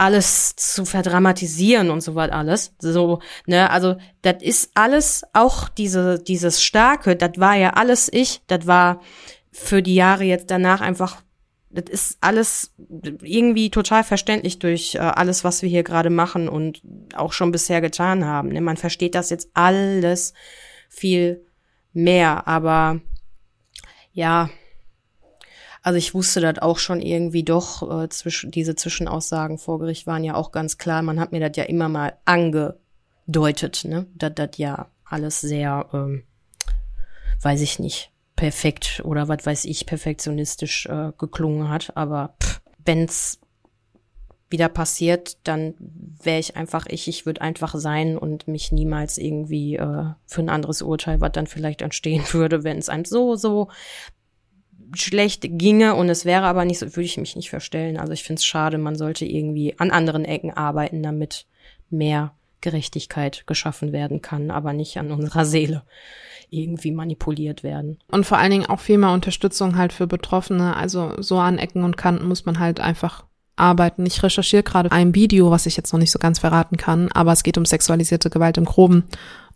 alles 0.00 0.56
zu 0.56 0.86
verdramatisieren 0.86 1.90
und 1.90 2.00
so 2.00 2.14
was 2.14 2.30
alles. 2.30 2.74
So, 2.78 3.20
ne, 3.46 3.70
also 3.70 3.96
das 4.22 4.42
ist 4.42 4.70
alles 4.74 5.24
auch 5.34 5.68
diese 5.68 6.18
dieses 6.18 6.62
starke, 6.62 7.16
das 7.16 7.32
war 7.36 7.54
ja 7.54 7.70
alles 7.74 8.10
ich, 8.12 8.40
das 8.46 8.66
war 8.66 9.00
für 9.52 9.82
die 9.82 9.94
Jahre 9.94 10.24
jetzt 10.24 10.50
danach 10.50 10.80
einfach 10.80 11.22
das 11.72 11.84
ist 11.88 12.18
alles 12.20 12.74
irgendwie 13.22 13.70
total 13.70 14.02
verständlich 14.02 14.58
durch 14.58 14.96
äh, 14.96 14.98
alles, 14.98 15.44
was 15.44 15.62
wir 15.62 15.68
hier 15.68 15.84
gerade 15.84 16.10
machen 16.10 16.48
und 16.48 16.82
auch 17.14 17.32
schon 17.32 17.52
bisher 17.52 17.80
getan 17.80 18.24
haben. 18.24 18.48
Ne? 18.48 18.60
Man 18.60 18.76
versteht 18.76 19.14
das 19.14 19.30
jetzt 19.30 19.50
alles 19.54 20.34
viel 20.88 21.46
mehr, 21.92 22.48
aber 22.48 23.00
ja, 24.12 24.50
also 25.82 25.96
ich 25.96 26.14
wusste 26.14 26.40
das 26.40 26.58
auch 26.58 26.78
schon 26.78 27.00
irgendwie 27.00 27.42
doch, 27.42 28.02
äh, 28.02 28.08
zwischen, 28.08 28.50
diese 28.50 28.74
Zwischenaussagen 28.74 29.58
vor 29.58 29.78
Gericht 29.78 30.06
waren 30.06 30.24
ja 30.24 30.34
auch 30.34 30.52
ganz 30.52 30.78
klar. 30.78 31.02
Man 31.02 31.18
hat 31.20 31.32
mir 31.32 31.40
das 31.40 31.56
ja 31.56 31.64
immer 31.64 31.88
mal 31.88 32.14
angedeutet, 32.24 33.84
ne, 33.84 34.06
dass 34.14 34.32
das 34.34 34.50
ja 34.56 34.90
alles 35.04 35.40
sehr, 35.40 35.88
ähm, 35.92 36.24
weiß 37.42 37.60
ich 37.62 37.78
nicht, 37.78 38.12
perfekt 38.36 39.02
oder 39.04 39.28
was 39.28 39.44
weiß 39.44 39.64
ich, 39.64 39.86
perfektionistisch 39.86 40.86
äh, 40.86 41.12
geklungen 41.16 41.68
hat. 41.68 41.96
Aber 41.96 42.34
wenn 42.84 43.04
es 43.04 43.38
wieder 44.50 44.68
passiert, 44.68 45.38
dann 45.46 45.74
wäre 45.78 46.40
ich 46.40 46.56
einfach 46.56 46.86
ich, 46.88 47.06
ich 47.08 47.24
würde 47.24 47.40
einfach 47.40 47.74
sein 47.76 48.18
und 48.18 48.48
mich 48.48 48.72
niemals 48.72 49.16
irgendwie 49.16 49.76
äh, 49.76 50.06
für 50.26 50.40
ein 50.40 50.48
anderes 50.48 50.82
Urteil, 50.82 51.20
was 51.20 51.32
dann 51.32 51.46
vielleicht 51.46 51.82
entstehen 51.82 52.24
würde, 52.32 52.64
wenn 52.64 52.78
es 52.78 52.88
einem 52.88 53.04
so, 53.04 53.36
so 53.36 53.68
schlecht 54.94 55.46
ginge 55.58 55.94
und 55.94 56.08
es 56.08 56.24
wäre 56.24 56.44
aber 56.44 56.64
nicht 56.64 56.78
so, 56.78 56.86
würde 56.86 57.02
ich 57.02 57.16
mich 57.16 57.36
nicht 57.36 57.50
verstellen. 57.50 57.98
Also 57.98 58.12
ich 58.12 58.24
finde 58.24 58.38
es 58.40 58.44
schade, 58.44 58.78
man 58.78 58.96
sollte 58.96 59.24
irgendwie 59.24 59.74
an 59.78 59.90
anderen 59.90 60.24
Ecken 60.24 60.52
arbeiten, 60.52 61.02
damit 61.02 61.46
mehr 61.90 62.32
Gerechtigkeit 62.60 63.46
geschaffen 63.46 63.92
werden 63.92 64.22
kann, 64.22 64.50
aber 64.50 64.72
nicht 64.72 64.98
an 64.98 65.10
unserer 65.10 65.44
Seele 65.44 65.82
irgendwie 66.50 66.90
manipuliert 66.90 67.62
werden. 67.62 67.98
Und 68.10 68.26
vor 68.26 68.38
allen 68.38 68.50
Dingen 68.50 68.66
auch 68.66 68.80
viel 68.80 68.98
mehr 68.98 69.12
Unterstützung 69.12 69.76
halt 69.76 69.92
für 69.92 70.06
Betroffene. 70.06 70.76
Also 70.76 71.14
so 71.22 71.38
an 71.38 71.58
Ecken 71.58 71.84
und 71.84 71.96
Kanten 71.96 72.26
muss 72.26 72.44
man 72.44 72.58
halt 72.58 72.80
einfach 72.80 73.24
arbeiten. 73.56 74.04
Ich 74.06 74.22
recherchiere 74.22 74.62
gerade 74.62 74.90
ein 74.90 75.14
Video, 75.14 75.50
was 75.50 75.66
ich 75.66 75.76
jetzt 75.76 75.92
noch 75.92 76.00
nicht 76.00 76.10
so 76.10 76.18
ganz 76.18 76.38
verraten 76.38 76.76
kann, 76.76 77.10
aber 77.12 77.32
es 77.32 77.42
geht 77.42 77.58
um 77.58 77.64
sexualisierte 77.64 78.30
Gewalt 78.30 78.58
im 78.58 78.64
Groben. 78.64 79.04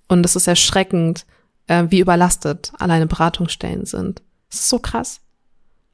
Und 0.08 0.24
es 0.24 0.36
ist 0.36 0.46
erschreckend, 0.46 1.26
äh, 1.66 1.84
wie 1.88 2.00
überlastet 2.00 2.72
alleine 2.78 3.06
Beratungsstellen 3.06 3.86
sind. 3.86 4.22
Das 4.50 4.60
ist 4.60 4.68
so 4.68 4.78
krass. 4.78 5.20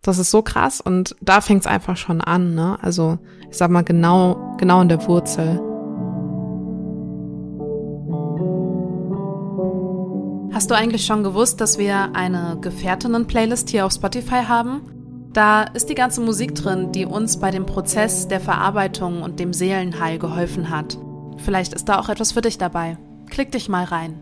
Das 0.02 0.18
ist 0.18 0.30
so 0.30 0.40
krass 0.42 0.80
und 0.80 1.14
da 1.20 1.40
fängt 1.40 1.60
es 1.60 1.66
einfach 1.66 1.96
schon 1.96 2.20
an, 2.20 2.54
ne? 2.54 2.78
Also 2.80 3.18
ich 3.50 3.56
sag 3.56 3.70
mal 3.70 3.84
genau, 3.84 4.54
genau 4.56 4.80
in 4.80 4.88
der 4.88 5.06
Wurzel. 5.06 5.60
Hast 10.54 10.70
du 10.70 10.74
eigentlich 10.74 11.04
schon 11.04 11.22
gewusst, 11.22 11.60
dass 11.60 11.78
wir 11.78 12.14
eine 12.14 12.58
Gefährtinnen-Playlist 12.60 13.68
hier 13.70 13.86
auf 13.86 13.92
Spotify 13.92 14.42
haben? 14.46 14.82
Da 15.32 15.62
ist 15.62 15.88
die 15.88 15.94
ganze 15.94 16.20
Musik 16.20 16.54
drin, 16.54 16.92
die 16.92 17.06
uns 17.06 17.38
bei 17.38 17.50
dem 17.50 17.66
Prozess 17.66 18.26
der 18.26 18.40
Verarbeitung 18.40 19.22
und 19.22 19.38
dem 19.38 19.52
Seelenheil 19.52 20.18
geholfen 20.18 20.70
hat. 20.70 20.98
Vielleicht 21.36 21.72
ist 21.72 21.88
da 21.88 21.98
auch 21.98 22.08
etwas 22.08 22.32
für 22.32 22.40
dich 22.40 22.58
dabei. 22.58 22.98
Klick 23.28 23.52
dich 23.52 23.68
mal 23.68 23.84
rein. 23.84 24.20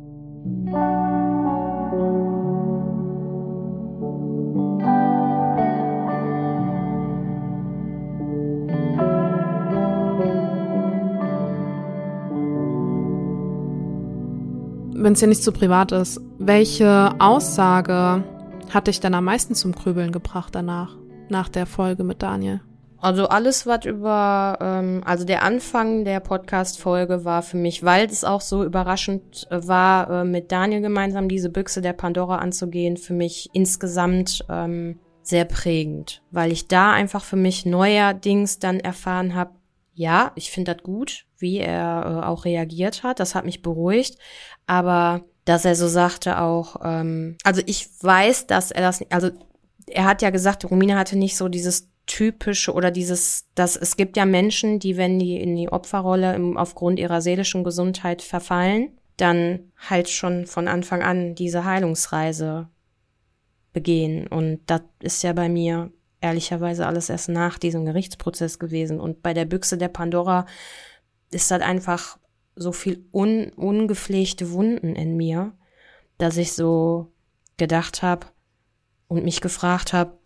Wenn 15.09 15.15
es 15.15 15.21
dir 15.21 15.27
nicht 15.27 15.43
so 15.43 15.53
privat 15.53 15.91
ist, 15.91 16.21
welche 16.39 17.13
Aussage 17.19 18.23
hat 18.69 18.89
dich 18.89 19.01
denn 19.01 19.15
am 19.15 19.25
meisten 19.25 19.55
zum 19.55 19.75
Krübeln 19.75 20.13
gebracht 20.13 20.55
danach, 20.55 20.99
nach 21.31 21.49
der 21.49 21.65
Folge 21.65 22.05
mit 22.05 22.23
Daniel? 22.23 22.61
Also 23.01 23.27
alles, 23.27 23.67
was 23.67 23.87
über, 23.87 24.59
ähm, 24.61 25.01
also 25.07 25.25
der 25.25 25.45
Anfang 25.45 26.05
der 26.05 26.21
Podcast-Folge 26.21 27.25
war 27.25 27.41
für 27.41 27.57
mich, 27.57 27.83
weil 27.83 28.05
es 28.05 28.23
auch 28.23 28.43
so 28.43 28.63
überraschend 28.63 29.47
war, 29.51 30.11
äh, 30.11 30.25
mit 30.25 30.53
Daniel 30.53 30.83
gemeinsam 30.83 31.31
diese 31.31 31.49
Büchse 31.49 31.81
der 31.81 31.95
Pandora 31.95 32.37
anzugehen, 32.37 32.99
für 32.99 33.15
mich 33.15 33.49
insgesamt 33.55 34.45
ähm, 34.51 34.99
sehr 35.23 35.47
prägend, 35.47 36.23
weil 36.33 36.53
ich 36.53 36.69
da 36.69 36.93
einfach 36.93 37.25
für 37.25 37.37
mich 37.37 37.65
neuerdings 37.65 38.59
dann 38.59 38.79
erfahren 38.79 39.35
habe, 39.35 39.53
ja, 39.99 40.31
ich 40.37 40.53
finde 40.53 40.75
das 40.75 40.85
gut, 40.85 41.27
wie 41.39 41.59
er 41.59 42.05
äh, 42.23 42.27
auch 42.27 42.45
reagiert 42.45 43.03
hat. 43.03 43.19
Das 43.19 43.35
hat 43.35 43.45
mich 43.45 43.63
beruhigt. 43.63 44.17
Aber 44.67 45.25
dass 45.45 45.65
er 45.65 45.75
so 45.75 45.89
sagte 45.89 46.41
auch, 46.41 46.77
ähm, 46.85 47.37
also 47.43 47.63
ich 47.67 47.89
weiß, 48.01 48.47
dass 48.47 48.71
er 48.71 48.83
das, 48.83 49.03
also 49.11 49.31
er 49.89 50.05
hat 50.05 50.23
ja 50.23 50.31
gesagt, 50.31 50.71
Romina 50.71 50.97
hatte 50.97 51.17
nicht 51.19 51.37
so 51.37 51.49
dieses 51.49 51.91
typische 52.07 52.73
oder 52.75 52.93
dieses, 52.93 53.49
dass 53.57 53.75
es 53.75 53.97
gibt 53.97 54.17
ja 54.17 54.25
Menschen, 54.25 54.79
die, 54.79 54.97
wenn 54.97 55.19
die 55.19 55.37
in 55.41 55.57
die 55.57 55.69
Opferrolle 55.69 56.33
im, 56.33 56.57
aufgrund 56.57 57.01
ihrer 57.01 57.21
seelischen 57.21 57.65
Gesundheit 57.65 58.23
verfallen, 58.23 59.01
dann 59.17 59.73
halt 59.89 60.09
schon 60.09 60.47
von 60.47 60.69
Anfang 60.69 61.03
an 61.03 61.35
diese 61.35 61.65
Heilungsreise 61.65 62.69
begehen. 63.73 64.29
Und 64.29 64.61
das 64.67 64.83
ist 65.01 65.25
ja 65.25 65.33
bei 65.33 65.49
mir 65.49 65.91
ehrlicherweise 66.21 66.87
alles 66.87 67.09
erst 67.09 67.29
nach 67.29 67.59
diesem 67.59 67.85
Gerichtsprozess 67.85 68.59
gewesen. 68.59 69.01
Und 69.01 69.23
bei 69.23 69.35
der 69.35 69.45
Büchse 69.45 69.79
der 69.79 69.89
Pandora 69.89 70.47
ist 71.31 71.51
das 71.51 71.63
einfach 71.63 72.19
so 72.57 72.73
viel 72.73 73.05
un 73.13 73.51
ungepflegte 73.51 74.51
Wunden 74.51 74.97
in 74.97 75.17
mir, 75.17 75.53
dass 76.19 76.37
ich 76.37 76.53
so 76.53 77.13
gedacht 77.57 78.03
habe 78.03 78.27
und 79.07 79.25
mich 79.25 79.41
gefragt 79.41 79.93
habe, 79.93 80.19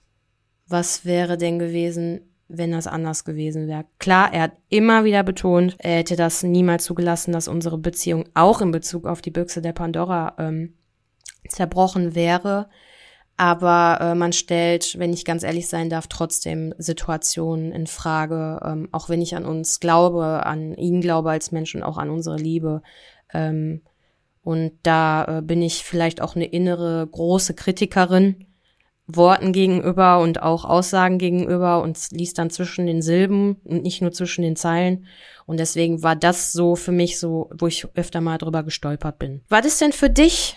was 0.67 1.05
wäre 1.05 1.37
denn 1.37 1.59
gewesen, 1.59 2.33
wenn 2.49 2.73
das 2.73 2.87
anders 2.87 3.25
gewesen 3.25 3.67
wäre. 3.67 3.87
Klar, 3.99 4.33
er 4.33 4.43
hat 4.43 4.53
immer 4.69 5.05
wieder 5.05 5.23
betont, 5.23 5.77
er 5.79 5.99
hätte 5.99 6.17
das 6.17 6.43
niemals 6.43 6.85
zugelassen, 6.85 7.33
dass 7.33 7.49
unsere 7.49 7.79
Beziehung 7.79 8.29
auch 8.35 8.61
in 8.61 8.71
Bezug 8.71 9.07
auf 9.07 9.23
die 9.23 9.31
Büchse 9.31 9.63
der 9.63 9.73
Pandora 9.73 10.35
ähm, 10.39 10.75
zerbrochen 11.49 12.15
wäre. 12.15 12.69
Aber 13.37 13.99
äh, 14.01 14.14
man 14.14 14.33
stellt, 14.33 14.99
wenn 14.99 15.12
ich 15.12 15.25
ganz 15.25 15.42
ehrlich 15.42 15.66
sein 15.68 15.90
darf, 15.90 16.07
trotzdem 16.07 16.75
Situationen 16.79 17.73
in 17.73 17.87
Frage, 17.87 18.61
ähm, 18.64 18.88
auch 18.92 19.09
wenn 19.09 19.23
ich 19.23 19.35
an 19.35 19.45
uns 19.45 19.81
glaube, 19.81 20.47
an 20.47 20.75
ihn 20.77 21.01
glaube 21.01 21.31
als 21.31 21.51
Mensch 21.51 21.75
und 21.75 21.83
auch 21.83 21.99
an 21.99 22.11
unsere 22.11 22.37
Liebe. 22.37 22.83
Ähm, 23.33 23.83
und 24.42 24.73
da 24.83 25.38
äh, 25.38 25.42
bin 25.42 25.62
ich 25.62 25.85
vielleicht 25.85 26.21
auch 26.21 26.37
eine 26.37 26.47
innere 26.47 27.07
große 27.07 27.55
Kritikerin 27.55 28.47
Worten 29.07 29.53
gegenüber 29.53 30.21
und 30.21 30.42
auch 30.42 30.64
Aussagen 30.64 31.18
gegenüber 31.18 31.83
und 31.83 31.99
liest 32.11 32.38
dann 32.38 32.51
zwischen 32.51 32.87
den 32.87 33.03
Silben 33.03 33.57
und 33.64 33.83
nicht 33.83 34.01
nur 34.01 34.12
zwischen 34.12 34.42
den 34.42 34.57
Zeilen. 34.57 35.07
Und 35.45 35.59
deswegen 35.59 36.03
war 36.03 36.16
das 36.16 36.53
so 36.53 36.77
für 36.77 36.92
mich 36.92 37.18
so, 37.18 37.51
wo 37.59 37.66
ich 37.66 37.87
öfter 37.95 38.21
mal 38.21 38.38
drüber 38.38 38.62
gestolpert 38.62 39.18
bin. 39.18 39.42
Was 39.49 39.66
ist 39.66 39.81
denn 39.81 39.92
für 39.92 40.09
dich 40.09 40.57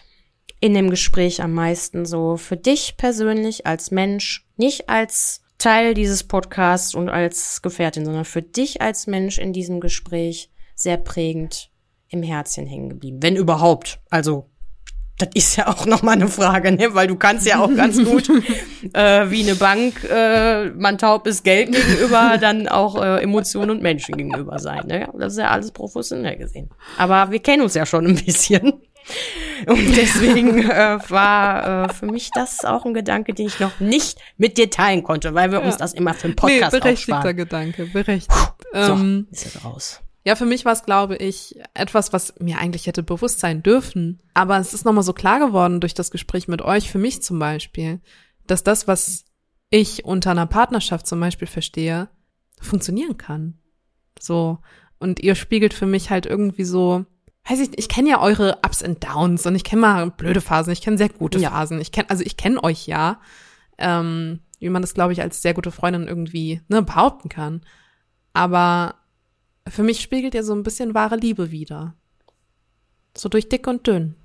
in 0.60 0.74
dem 0.74 0.90
Gespräch 0.90 1.42
am 1.42 1.54
meisten 1.54 2.06
so 2.06 2.38
für 2.38 2.58
dich 2.58 2.98
persönlich 2.98 3.66
als 3.66 3.92
Mensch, 3.92 4.48
nicht 4.58 4.90
als 4.90 5.42
Teil 5.58 5.94
dieses 5.94 6.24
Podcasts 6.24 6.96
und 6.96 7.10
als 7.10 7.62
Gefährtin, 7.62 8.06
sondern 8.06 8.26
für 8.26 8.42
dich 8.42 8.82
als 8.82 9.08
Mensch 9.08 9.38
in 9.38 9.54
diesem 9.54 9.80
Gespräch 9.80 10.50
sehr 10.76 10.98
prägend 10.98 11.72
im 12.10 12.24
Herzchen 12.24 12.68
hängen 12.68 12.90
geblieben, 12.90 13.22
wenn 13.22 13.36
überhaupt. 13.36 14.00
Also 14.10 14.50
das 15.18 15.30
ist 15.34 15.56
ja 15.56 15.68
auch 15.68 15.86
noch 15.86 16.02
mal 16.02 16.12
eine 16.12 16.28
Frage, 16.28 16.74
ne? 16.74 16.94
weil 16.94 17.08
du 17.08 17.16
kannst 17.16 17.48
ja 17.48 17.60
auch 17.60 17.74
ganz 17.74 18.04
gut 18.04 18.30
äh, 18.94 19.30
wie 19.30 19.44
eine 19.44 19.56
Bank, 19.56 20.04
äh, 20.04 20.72
man 20.72 20.98
taub 20.98 21.26
ist 21.26 21.44
Geld 21.44 21.72
gegenüber, 21.72 22.38
dann 22.40 22.68
auch 22.68 23.02
äh, 23.02 23.24
Emotionen 23.24 23.72
und 23.72 23.82
Menschen 23.82 24.18
gegenüber 24.18 24.60
sein. 24.60 24.86
Ne? 24.88 25.08
Das 25.18 25.34
ist 25.34 25.40
ja 25.40 25.50
alles 25.52 25.72
professionell 25.72 26.36
gesehen. 26.36 26.70
Aber 26.98 27.32
wir 27.32 27.40
kennen 27.40 27.64
uns 27.64 27.76
ja 27.76 27.86
schon 27.86 28.06
ein 28.06 28.16
bisschen. 28.26 28.74
Und 29.68 29.96
deswegen 29.96 30.70
äh, 30.70 31.00
war 31.10 31.86
äh, 31.86 31.94
für 31.94 32.08
mich 32.08 32.30
das 32.34 32.66
auch 32.66 32.86
ein 32.86 32.94
Gedanke, 32.94 33.34
den 33.34 33.48
ich 33.48 33.60
noch 33.60 33.80
nicht 33.80 34.20
mit 34.38 34.58
dir 34.58 34.70
teilen 34.70 35.04
konnte, 35.04 35.34
weil 35.34 35.52
wir 35.52 35.60
ja. 35.60 35.66
uns 35.66 35.78
das 35.78 35.94
immer 35.94 36.14
für 36.14 36.26
einen 36.26 36.36
Podcast 36.36 36.74
nee, 36.74 36.80
berechtigter 36.80 37.18
aufsparen. 37.18 37.38
Gedanke, 37.38 37.86
berechtigt. 37.86 38.30
Puh, 38.30 38.54
so, 38.74 38.94
ähm, 38.94 39.28
ist 39.32 39.46
jetzt 39.46 39.64
raus. 39.64 40.02
Ja, 40.24 40.36
für 40.36 40.46
mich 40.46 40.66
war 40.66 40.74
es, 40.74 40.84
glaube 40.84 41.18
ich, 41.18 41.60
etwas, 41.76 42.12
was 42.12 42.34
mir 42.40 42.58
eigentlich 42.58 42.88
hätte 42.88 43.04
bewusst 43.04 43.40
sein 43.40 43.62
dürfen. 43.62 44.24
Aber 44.34 44.58
es 44.58 44.74
ist 44.74 44.84
nochmal 44.84 45.04
so 45.04 45.14
klar 45.14 45.40
geworden 45.40 45.80
durch 45.80 45.94
das 45.94 46.10
Gespräch 46.10 46.48
mit 46.48 46.64
euch, 46.64 46.90
für 46.90 46.98
mich 46.98 47.22
zum 47.22 47.38
Beispiel, 47.38 48.02
dass 48.48 48.64
das, 48.64 48.88
was 48.88 49.26
ich 49.70 50.04
unter 50.04 50.32
einer 50.32 50.48
Partnerschaft 50.48 51.06
zum 51.06 51.20
Beispiel 51.20 51.48
verstehe, 51.48 52.10
funktionieren 52.60 53.18
kann. 53.18 53.60
So. 54.20 54.60
Und 54.98 55.20
ihr 55.20 55.36
spiegelt 55.36 55.76
für 55.76 55.86
mich 55.86 56.10
halt 56.10 56.26
irgendwie 56.26 56.64
so, 56.64 57.06
weiß 57.48 57.60
ich, 57.60 57.78
ich 57.78 57.90
kenne 57.90 58.10
ja 58.10 58.22
eure 58.22 58.60
Ups 58.66 58.82
and 58.82 59.04
Downs 59.04 59.46
und 59.46 59.56
ich 59.56 59.64
kenne 59.64 59.82
mal 59.82 60.12
blöde 60.12 60.42
Phasen, 60.42 60.74
ich 60.74 60.82
kenne 60.82 60.98
sehr 60.98 61.10
gute 61.10 61.40
ja. 61.40 61.52
Phasen. 61.52 61.80
Ich 61.80 61.92
kenne, 61.92 62.10
also 62.10 62.24
ich 62.24 62.38
kenne 62.38 62.64
euch 62.64 62.88
ja, 62.88 63.20
ähm, 63.78 64.40
wie 64.60 64.70
man 64.70 64.82
das, 64.82 64.94
glaube 64.94 65.14
ich, 65.14 65.22
als 65.22 65.42
sehr 65.42 65.54
gute 65.54 65.72
Freundin 65.72 66.08
irgendwie 66.08 66.62
ne, 66.68 66.82
behaupten 66.82 67.30
kann. 67.30 67.62
Aber 68.34 68.96
für 69.68 69.84
mich 69.84 70.02
spiegelt 70.02 70.34
ihr 70.34 70.44
so 70.44 70.54
ein 70.54 70.64
bisschen 70.64 70.94
wahre 70.94 71.18
Liebe 71.18 71.52
wider. 71.52 71.94
So 73.16 73.30
durch 73.30 73.48
dick 73.48 73.68
und 73.68 73.86
dünn. 73.86 74.16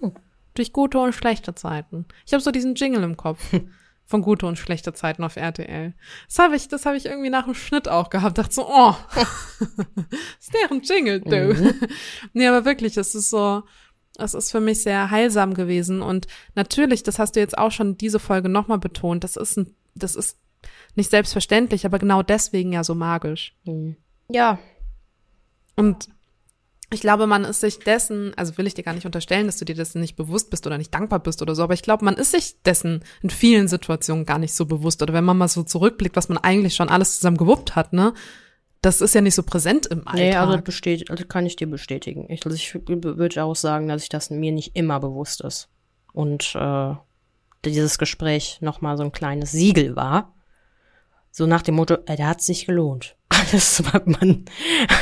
Oh. 0.00 0.12
Durch 0.54 0.72
gute 0.72 0.98
und 0.98 1.14
schlechte 1.14 1.54
Zeiten. 1.54 2.06
Ich 2.26 2.32
habe 2.32 2.42
so 2.42 2.50
diesen 2.50 2.74
Jingle 2.74 3.02
im 3.02 3.16
Kopf. 3.16 3.42
von 4.06 4.22
gute 4.22 4.46
und 4.46 4.58
schlechte 4.58 4.92
Zeiten 4.92 5.24
auf 5.24 5.36
RTL. 5.36 5.94
Das 6.28 6.38
habe 6.38 6.56
ich, 6.56 6.68
das 6.68 6.86
habe 6.86 6.96
ich 6.96 7.06
irgendwie 7.06 7.30
nach 7.30 7.44
dem 7.44 7.54
Schnitt 7.54 7.88
auch 7.88 8.10
gehabt. 8.10 8.38
Dachte 8.38 8.54
so, 8.54 8.66
oh, 8.68 8.94
ist 10.38 10.54
deren 10.54 10.82
Jingle, 10.82 11.20
du. 11.20 11.54
Mhm. 11.54 11.74
nee, 12.32 12.46
aber 12.46 12.64
wirklich, 12.64 12.96
es 12.96 13.14
ist 13.14 13.30
so, 13.30 13.62
es 14.18 14.34
ist 14.34 14.50
für 14.50 14.60
mich 14.60 14.82
sehr 14.82 15.10
heilsam 15.10 15.54
gewesen. 15.54 16.02
Und 16.02 16.26
natürlich, 16.54 17.02
das 17.02 17.18
hast 17.18 17.36
du 17.36 17.40
jetzt 17.40 17.56
auch 17.56 17.70
schon 17.70 17.96
diese 17.96 18.18
Folge 18.18 18.48
nochmal 18.48 18.78
betont, 18.78 19.24
das 19.24 19.36
ist 19.36 19.56
ein, 19.56 19.74
das 19.94 20.14
ist 20.14 20.38
nicht 20.94 21.10
selbstverständlich, 21.10 21.86
aber 21.86 21.98
genau 21.98 22.22
deswegen 22.22 22.72
ja 22.72 22.84
so 22.84 22.94
magisch. 22.94 23.54
Mhm. 23.64 23.96
Ja, 24.28 24.58
und 25.76 26.08
Ich 26.92 27.00
glaube, 27.00 27.26
man 27.26 27.44
ist 27.44 27.60
sich 27.60 27.78
dessen, 27.78 28.34
also 28.36 28.58
will 28.58 28.66
ich 28.66 28.74
dir 28.74 28.84
gar 28.84 28.92
nicht 28.92 29.06
unterstellen, 29.06 29.46
dass 29.46 29.56
du 29.56 29.64
dir 29.64 29.74
dessen 29.74 30.00
nicht 30.00 30.14
bewusst 30.14 30.50
bist 30.50 30.66
oder 30.66 30.76
nicht 30.76 30.92
dankbar 30.92 31.20
bist 31.20 31.40
oder 31.40 31.54
so, 31.54 31.62
aber 31.62 31.72
ich 31.72 31.82
glaube, 31.82 32.04
man 32.04 32.16
ist 32.16 32.32
sich 32.32 32.60
dessen 32.62 33.02
in 33.22 33.30
vielen 33.30 33.66
Situationen 33.66 34.26
gar 34.26 34.38
nicht 34.38 34.52
so 34.52 34.66
bewusst. 34.66 35.02
Oder 35.02 35.14
wenn 35.14 35.24
man 35.24 35.38
mal 35.38 35.48
so 35.48 35.62
zurückblickt, 35.62 36.16
was 36.16 36.28
man 36.28 36.36
eigentlich 36.36 36.74
schon 36.74 36.90
alles 36.90 37.16
zusammen 37.16 37.38
gewuppt 37.38 37.76
hat, 37.76 37.94
ne? 37.94 38.12
Das 38.82 39.00
ist 39.00 39.14
ja 39.14 39.20
nicht 39.20 39.36
so 39.36 39.44
präsent 39.44 39.86
im 39.86 40.00
Alltag. 40.06 40.16
Nee, 40.16 40.34
also, 40.34 40.60
bestätigt, 40.60 41.10
also 41.10 41.24
kann 41.24 41.46
ich 41.46 41.56
dir 41.56 41.70
bestätigen. 41.70 42.26
Ich, 42.28 42.44
also 42.44 42.56
ich 42.56 42.74
würde 42.74 43.44
auch 43.44 43.56
sagen, 43.56 43.88
dass 43.88 44.02
ich 44.02 44.08
das 44.08 44.28
mir 44.28 44.52
nicht 44.52 44.76
immer 44.76 44.98
bewusst 45.00 45.40
ist. 45.40 45.68
Und 46.12 46.54
äh, 46.56 46.94
dieses 47.64 47.96
Gespräch 47.96 48.58
nochmal 48.60 48.96
so 48.96 49.04
ein 49.04 49.12
kleines 49.12 49.52
Siegel 49.52 49.96
war. 49.96 50.34
So 51.30 51.46
nach 51.46 51.62
dem 51.62 51.76
Motto, 51.76 51.94
äh, 52.06 52.16
der 52.16 52.28
hat 52.28 52.42
sich 52.42 52.66
gelohnt. 52.66 53.16
Alles, 53.32 53.82
was 53.84 54.02
man 54.04 54.44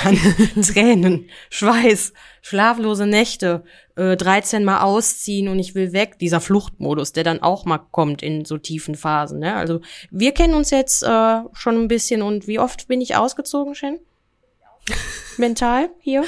an 0.05 0.17
Tränen, 0.63 1.29
Schweiß, 1.51 2.13
schlaflose 2.43 3.07
Nächte, 3.07 3.65
äh, 3.97 4.17
13 4.17 4.65
Mal 4.65 4.83
ausziehen 4.83 5.49
und 5.49 5.59
ich 5.59 5.75
will 5.75 5.93
weg, 5.93 6.19
dieser 6.19 6.41
Fluchtmodus, 6.41 7.13
der 7.13 7.25
dann 7.25 7.43
auch 7.43 7.65
mal 7.65 7.79
kommt 7.79 8.23
in 8.23 8.45
so 8.45 8.59
tiefen 8.59 8.95
Phasen. 8.95 9.41
Ne? 9.41 9.57
Also 9.57 9.81
wir 10.11 10.33
kennen 10.33 10.55
uns 10.55 10.71
jetzt 10.71 11.03
äh, 11.03 11.41
schon 11.53 11.77
ein 11.77 11.89
bisschen 11.89 12.23
und 12.23 12.47
wie 12.47 12.59
oft 12.59 12.89
bin 12.89 13.01
ich 13.01 13.17
ausgezogen, 13.17 13.75
Shen? 13.75 13.99
Mental 15.37 15.91
hier? 16.01 16.25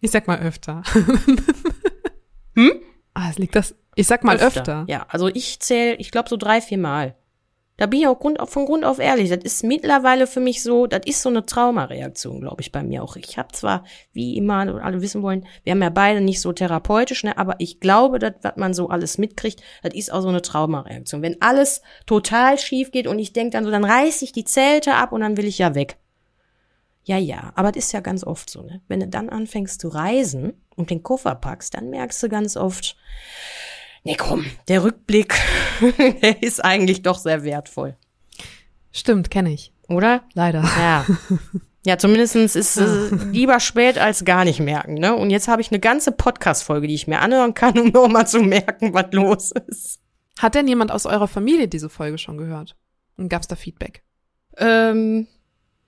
Ich 0.00 0.10
sag 0.10 0.26
mal 0.26 0.40
öfter. 0.40 0.82
hm? 2.54 2.72
Ah, 3.14 3.30
es 3.30 3.38
liegt 3.38 3.54
das. 3.54 3.74
Ich 3.94 4.06
sag 4.06 4.24
mal 4.24 4.36
öfter. 4.36 4.60
öfter. 4.60 4.84
Ja, 4.88 5.06
also 5.08 5.28
ich 5.28 5.60
zähle, 5.60 5.94
ich 5.96 6.10
glaube 6.10 6.28
so 6.28 6.36
drei, 6.36 6.60
vier 6.60 6.78
Mal. 6.78 7.14
Da 7.78 7.86
bin 7.86 8.00
ich 8.00 8.06
auch 8.06 8.18
Grund, 8.18 8.38
von 8.48 8.64
Grund 8.64 8.84
auf 8.84 8.98
ehrlich. 8.98 9.28
Das 9.28 9.44
ist 9.44 9.62
mittlerweile 9.62 10.26
für 10.26 10.40
mich 10.40 10.62
so, 10.62 10.86
das 10.86 11.02
ist 11.04 11.20
so 11.20 11.28
eine 11.28 11.44
Traumareaktion, 11.44 12.40
glaube 12.40 12.62
ich, 12.62 12.72
bei 12.72 12.82
mir 12.82 13.02
auch. 13.02 13.16
Ich 13.16 13.36
habe 13.36 13.52
zwar, 13.52 13.84
wie 14.12 14.36
immer, 14.36 14.82
alle 14.82 15.02
wissen 15.02 15.22
wollen, 15.22 15.46
wir 15.62 15.72
haben 15.72 15.82
ja 15.82 15.90
beide 15.90 16.22
nicht 16.22 16.40
so 16.40 16.52
therapeutisch, 16.52 17.24
ne, 17.24 17.36
aber 17.36 17.56
ich 17.58 17.80
glaube, 17.80 18.18
das, 18.18 18.32
was 18.40 18.56
man 18.56 18.72
so 18.72 18.88
alles 18.88 19.18
mitkriegt, 19.18 19.62
das 19.82 19.94
ist 19.94 20.10
auch 20.10 20.22
so 20.22 20.28
eine 20.28 20.40
Traumareaktion. 20.40 21.20
Wenn 21.20 21.42
alles 21.42 21.82
total 22.06 22.58
schief 22.58 22.92
geht 22.92 23.06
und 23.06 23.18
ich 23.18 23.34
denk 23.34 23.52
dann 23.52 23.64
so, 23.64 23.70
dann 23.70 23.84
reiß 23.84 24.22
ich 24.22 24.32
die 24.32 24.44
Zelte 24.44 24.94
ab 24.94 25.12
und 25.12 25.20
dann 25.20 25.36
will 25.36 25.46
ich 25.46 25.58
ja 25.58 25.74
weg. 25.74 25.98
Ja, 27.04 27.18
ja, 27.18 27.52
aber 27.54 27.70
das 27.70 27.84
ist 27.84 27.92
ja 27.92 28.00
ganz 28.00 28.24
oft 28.24 28.50
so, 28.50 28.62
ne? 28.62 28.80
Wenn 28.88 28.98
du 28.98 29.06
dann 29.06 29.28
anfängst 29.28 29.80
zu 29.80 29.88
reisen 29.88 30.54
und 30.74 30.90
den 30.90 31.04
Koffer 31.04 31.36
packst, 31.36 31.74
dann 31.74 31.88
merkst 31.88 32.20
du 32.20 32.28
ganz 32.28 32.56
oft, 32.56 32.96
Nee, 34.06 34.16
komm, 34.16 34.44
der 34.68 34.84
Rückblick, 34.84 35.34
der 36.22 36.42
ist 36.42 36.64
eigentlich 36.64 37.02
doch 37.02 37.18
sehr 37.18 37.42
wertvoll. 37.42 37.96
Stimmt, 38.92 39.30
kenne 39.32 39.52
ich. 39.52 39.72
Oder? 39.88 40.22
Leider. 40.34 40.62
Ja. 40.62 41.04
Ja, 41.84 41.98
zumindestens 41.98 42.56
ist 42.56 42.76
es 42.76 43.10
lieber 43.32 43.58
spät 43.58 43.98
als 43.98 44.24
gar 44.24 44.44
nicht 44.44 44.60
merken, 44.60 44.94
ne? 44.94 45.14
Und 45.14 45.30
jetzt 45.30 45.48
habe 45.48 45.60
ich 45.60 45.70
eine 45.70 45.80
ganze 45.80 46.12
Podcast-Folge, 46.12 46.86
die 46.86 46.94
ich 46.94 47.08
mir 47.08 47.20
anhören 47.20 47.54
kann, 47.54 47.78
um 47.80 47.88
nochmal 47.88 48.28
zu 48.28 48.42
merken, 48.42 48.94
was 48.94 49.06
los 49.10 49.52
ist. 49.68 50.00
Hat 50.38 50.54
denn 50.54 50.68
jemand 50.68 50.92
aus 50.92 51.04
eurer 51.06 51.28
Familie 51.28 51.66
diese 51.66 51.88
Folge 51.88 52.18
schon 52.18 52.38
gehört? 52.38 52.76
Und 53.16 53.28
gab's 53.28 53.48
da 53.48 53.56
Feedback? 53.56 54.04
Ähm, 54.56 55.26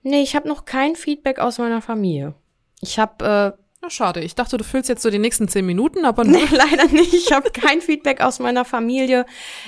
nee, 0.03 0.21
ich 0.21 0.35
habe 0.35 0.47
noch 0.47 0.65
kein 0.65 0.95
Feedback 0.95 1.39
aus 1.39 1.57
meiner 1.57 1.81
Familie. 1.81 2.33
Ich 2.81 2.99
habe 2.99 3.55
äh, 3.57 3.63
na, 3.81 3.89
schade. 3.89 4.19
Ich 4.19 4.35
dachte, 4.35 4.57
du 4.57 4.65
füllst 4.65 4.89
jetzt 4.89 5.01
so 5.01 5.09
die 5.09 5.19
nächsten 5.19 5.47
zehn 5.47 5.65
Minuten, 5.65 6.03
aber 6.03 6.25
nee, 6.25 6.43
leider 6.51 6.87
nicht. 6.87 7.13
Ich 7.13 7.31
habe 7.31 7.49
kein 7.49 7.79
Feedback 7.79 8.19
aus 8.19 8.39
meiner 8.39 8.65
Familie. 8.65 9.25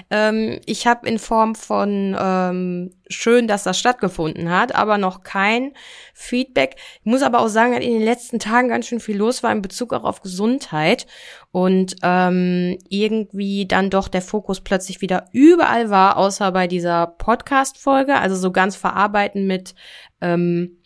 Ähm, 0.09 0.59
ich 0.65 0.85
habe 0.85 1.07
in 1.07 1.17
Form 1.17 1.55
von 1.55 2.17
ähm, 2.19 2.91
schön, 3.07 3.47
dass 3.47 3.63
das 3.63 3.79
stattgefunden 3.79 4.49
hat, 4.49 4.75
aber 4.75 4.97
noch 4.97 5.23
kein 5.23 5.71
Feedback. 6.13 6.75
Ich 6.99 7.05
muss 7.05 7.21
aber 7.21 7.39
auch 7.39 7.47
sagen, 7.47 7.71
dass 7.71 7.85
in 7.85 7.93
den 7.93 8.03
letzten 8.03 8.39
Tagen 8.39 8.67
ganz 8.67 8.87
schön 8.87 8.99
viel 8.99 9.15
los 9.15 9.43
war 9.43 9.51
in 9.53 9.61
Bezug 9.61 9.93
auch 9.93 10.03
auf 10.03 10.21
Gesundheit 10.21 11.07
und 11.51 11.95
ähm, 12.03 12.77
irgendwie 12.89 13.65
dann 13.65 13.89
doch 13.89 14.09
der 14.09 14.21
Fokus 14.21 14.59
plötzlich 14.59 14.99
wieder 14.99 15.29
überall 15.31 15.89
war, 15.89 16.17
außer 16.17 16.51
bei 16.51 16.67
dieser 16.67 17.07
Podcast-Folge. 17.07 18.15
Also 18.15 18.35
so 18.35 18.51
ganz 18.51 18.75
verarbeiten 18.75 19.47
mit 19.47 19.73
ähm, 20.19 20.81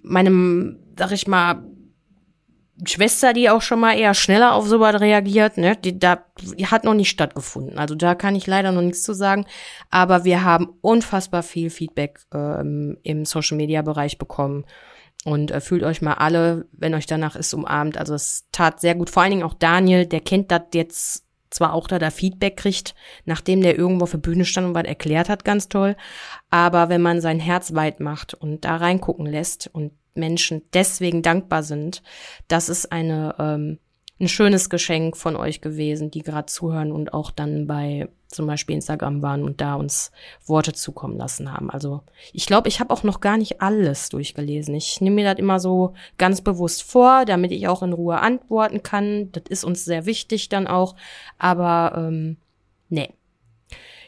meinem, 0.00 0.78
sag 0.96 1.12
ich 1.12 1.26
mal, 1.26 1.62
Schwester, 2.84 3.32
die 3.32 3.50
auch 3.50 3.62
schon 3.62 3.78
mal 3.78 3.96
eher 3.96 4.14
schneller 4.14 4.54
auf 4.54 4.66
sowas 4.66 5.00
reagiert, 5.00 5.58
ne, 5.58 5.76
die, 5.76 5.98
da 5.98 6.24
die 6.40 6.66
hat 6.66 6.84
noch 6.84 6.94
nicht 6.94 7.08
stattgefunden. 7.08 7.78
Also 7.78 7.94
da 7.94 8.14
kann 8.14 8.34
ich 8.34 8.46
leider 8.46 8.72
noch 8.72 8.82
nichts 8.82 9.04
zu 9.04 9.14
sagen. 9.14 9.46
Aber 9.90 10.24
wir 10.24 10.44
haben 10.44 10.74
unfassbar 10.80 11.44
viel 11.44 11.70
Feedback 11.70 12.20
ähm, 12.32 12.98
im 13.04 13.24
Social 13.24 13.56
Media 13.56 13.82
Bereich 13.82 14.18
bekommen. 14.18 14.64
Und 15.24 15.52
äh, 15.52 15.60
fühlt 15.60 15.84
euch 15.84 16.02
mal 16.02 16.14
alle, 16.14 16.66
wenn 16.72 16.94
euch 16.94 17.06
danach 17.06 17.36
ist, 17.36 17.54
umarmt. 17.54 17.96
Also 17.96 18.14
es 18.14 18.46
tat 18.50 18.80
sehr 18.80 18.94
gut. 18.96 19.08
Vor 19.08 19.22
allen 19.22 19.30
Dingen 19.30 19.44
auch 19.44 19.54
Daniel, 19.54 20.04
der 20.04 20.20
kennt 20.20 20.50
das 20.50 20.62
jetzt 20.74 21.24
zwar 21.50 21.72
auch 21.72 21.86
da 21.86 22.00
da 22.00 22.10
Feedback 22.10 22.56
kriegt, 22.56 22.94
nachdem 23.24 23.62
der 23.62 23.78
irgendwo 23.78 24.04
auf 24.04 24.10
der 24.10 24.18
Bühne 24.18 24.44
stand 24.44 24.66
und 24.66 24.74
was 24.74 24.84
erklärt 24.84 25.28
hat, 25.28 25.44
ganz 25.44 25.68
toll. 25.68 25.96
Aber 26.50 26.88
wenn 26.88 27.00
man 27.00 27.20
sein 27.20 27.38
Herz 27.38 27.74
weit 27.74 28.00
macht 28.00 28.34
und 28.34 28.64
da 28.64 28.76
reingucken 28.76 29.26
lässt 29.26 29.70
und 29.72 29.92
Menschen 30.14 30.62
deswegen 30.72 31.22
dankbar 31.22 31.62
sind. 31.62 32.02
Das 32.48 32.68
ist 32.68 32.90
eine, 32.92 33.34
ähm, 33.38 33.78
ein 34.20 34.28
schönes 34.28 34.70
Geschenk 34.70 35.16
von 35.16 35.36
euch 35.36 35.60
gewesen, 35.60 36.10
die 36.10 36.22
gerade 36.22 36.46
zuhören 36.46 36.92
und 36.92 37.12
auch 37.12 37.30
dann 37.30 37.66
bei 37.66 38.08
zum 38.28 38.46
Beispiel 38.46 38.74
Instagram 38.74 39.22
waren 39.22 39.44
und 39.44 39.60
da 39.60 39.74
uns 39.74 40.10
Worte 40.44 40.72
zukommen 40.72 41.16
lassen 41.16 41.52
haben. 41.52 41.70
Also 41.70 42.02
ich 42.32 42.46
glaube, 42.46 42.68
ich 42.68 42.80
habe 42.80 42.92
auch 42.92 43.04
noch 43.04 43.20
gar 43.20 43.36
nicht 43.36 43.62
alles 43.62 44.08
durchgelesen. 44.08 44.74
Ich 44.74 45.00
nehme 45.00 45.16
mir 45.16 45.24
das 45.24 45.38
immer 45.38 45.60
so 45.60 45.94
ganz 46.18 46.40
bewusst 46.40 46.82
vor, 46.82 47.24
damit 47.24 47.52
ich 47.52 47.68
auch 47.68 47.82
in 47.82 47.92
Ruhe 47.92 48.20
antworten 48.20 48.82
kann. 48.82 49.30
Das 49.32 49.44
ist 49.48 49.64
uns 49.64 49.84
sehr 49.84 50.04
wichtig 50.04 50.48
dann 50.48 50.66
auch. 50.66 50.96
Aber 51.38 51.94
ähm, 51.96 52.36
nee, 52.88 53.10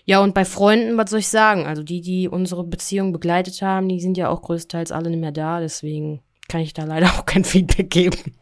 ja, 0.09 0.21
und 0.21 0.35
bei 0.35 0.45
Freunden, 0.45 0.97
was 0.97 1.11
soll 1.11 1.19
ich 1.19 1.29
sagen? 1.29 1.67
Also 1.67 1.83
die, 1.83 2.01
die 2.01 2.29
unsere 2.29 2.63
Beziehung 2.63 3.13
begleitet 3.13 3.61
haben, 3.61 3.89
die 3.89 4.01
sind 4.01 4.17
ja 4.17 4.29
auch 4.29 4.41
größtenteils 4.41 4.93
alle 4.93 5.11
nicht 5.11 5.19
mehr 5.19 5.33
da, 5.33 5.59
deswegen 5.59 6.23
kann 6.49 6.61
ich 6.61 6.73
da 6.73 6.85
leider 6.85 7.07
auch 7.19 7.27
kein 7.27 7.45
Feedback 7.45 7.91
geben. 7.91 8.37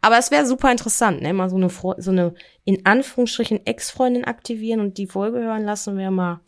Aber 0.00 0.16
es 0.18 0.30
wäre 0.30 0.46
super 0.46 0.72
interessant, 0.72 1.20
ne? 1.20 1.34
Mal 1.34 1.50
so 1.50 1.56
eine, 1.56 1.68
so 1.68 2.10
eine 2.10 2.34
in 2.64 2.86
Anführungsstrichen 2.86 3.66
Ex-Freundin 3.66 4.24
aktivieren 4.24 4.80
und 4.80 4.96
die 4.96 5.06
Folge 5.06 5.40
hören 5.40 5.64
lassen, 5.64 5.98
wäre 5.98 6.10
mal. 6.10 6.40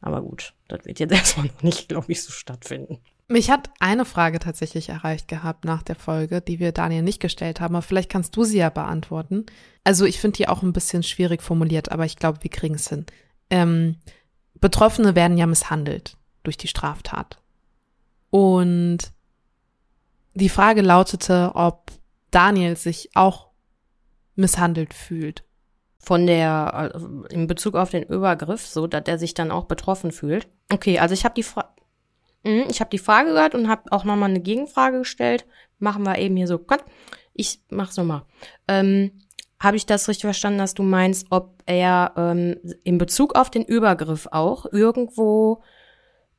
Aber 0.00 0.22
gut, 0.22 0.54
das 0.68 0.86
wird 0.86 1.00
jetzt 1.00 1.12
erstmal 1.12 1.46
noch 1.46 1.62
nicht, 1.62 1.90
glaube 1.90 2.10
ich, 2.10 2.22
so 2.22 2.32
stattfinden. 2.32 2.98
Mich 3.30 3.50
hat 3.50 3.68
eine 3.78 4.06
Frage 4.06 4.38
tatsächlich 4.38 4.88
erreicht 4.88 5.28
gehabt 5.28 5.66
nach 5.66 5.82
der 5.82 5.96
Folge, 5.96 6.40
die 6.40 6.60
wir 6.60 6.72
Daniel 6.72 7.02
nicht 7.02 7.20
gestellt 7.20 7.60
haben, 7.60 7.76
aber 7.76 7.82
vielleicht 7.82 8.10
kannst 8.10 8.34
du 8.34 8.44
sie 8.44 8.56
ja 8.56 8.70
beantworten. 8.70 9.44
Also 9.84 10.06
ich 10.06 10.18
finde 10.18 10.38
die 10.38 10.48
auch 10.48 10.62
ein 10.62 10.72
bisschen 10.72 11.02
schwierig 11.02 11.42
formuliert, 11.42 11.92
aber 11.92 12.06
ich 12.06 12.16
glaube, 12.16 12.38
wir 12.40 12.50
kriegen 12.50 12.76
es 12.76 12.88
hin 12.88 13.04
ähm, 13.50 13.96
Betroffene 14.54 15.14
werden 15.14 15.38
ja 15.38 15.46
misshandelt 15.46 16.16
durch 16.42 16.56
die 16.56 16.68
Straftat. 16.68 17.40
Und 18.30 18.98
die 20.34 20.48
Frage 20.48 20.82
lautete, 20.82 21.52
ob 21.54 21.90
Daniel 22.30 22.76
sich 22.76 23.10
auch 23.14 23.48
misshandelt 24.34 24.94
fühlt. 24.94 25.44
Von 25.98 26.26
der, 26.26 26.92
äh, 26.94 27.34
in 27.34 27.46
Bezug 27.46 27.74
auf 27.74 27.90
den 27.90 28.04
Übergriff, 28.04 28.66
so, 28.66 28.86
dass 28.86 29.04
er 29.06 29.18
sich 29.18 29.34
dann 29.34 29.50
auch 29.50 29.64
betroffen 29.64 30.12
fühlt. 30.12 30.48
Okay, 30.72 30.98
also 30.98 31.12
ich 31.12 31.24
habe 31.24 31.34
die 31.34 31.42
Frage, 31.42 31.68
mhm, 32.44 32.64
ich 32.70 32.80
habe 32.80 32.90
die 32.90 32.98
Frage 32.98 33.30
gehört 33.30 33.54
und 33.54 33.68
habe 33.68 33.90
auch 33.90 34.04
nochmal 34.04 34.30
eine 34.30 34.40
Gegenfrage 34.40 34.98
gestellt. 34.98 35.46
Machen 35.78 36.04
wir 36.04 36.18
eben 36.18 36.36
hier 36.36 36.46
so. 36.46 36.64
Ich 37.34 37.60
mach's 37.70 37.96
nochmal. 37.96 38.22
Ähm, 38.68 39.20
habe 39.60 39.76
ich 39.76 39.86
das 39.86 40.08
richtig 40.08 40.22
verstanden, 40.22 40.58
dass 40.58 40.74
du 40.74 40.82
meinst, 40.82 41.26
ob 41.30 41.62
er 41.66 42.12
ähm, 42.16 42.56
in 42.84 42.98
Bezug 42.98 43.34
auf 43.34 43.50
den 43.50 43.64
Übergriff 43.64 44.28
auch 44.30 44.66
irgendwo 44.66 45.62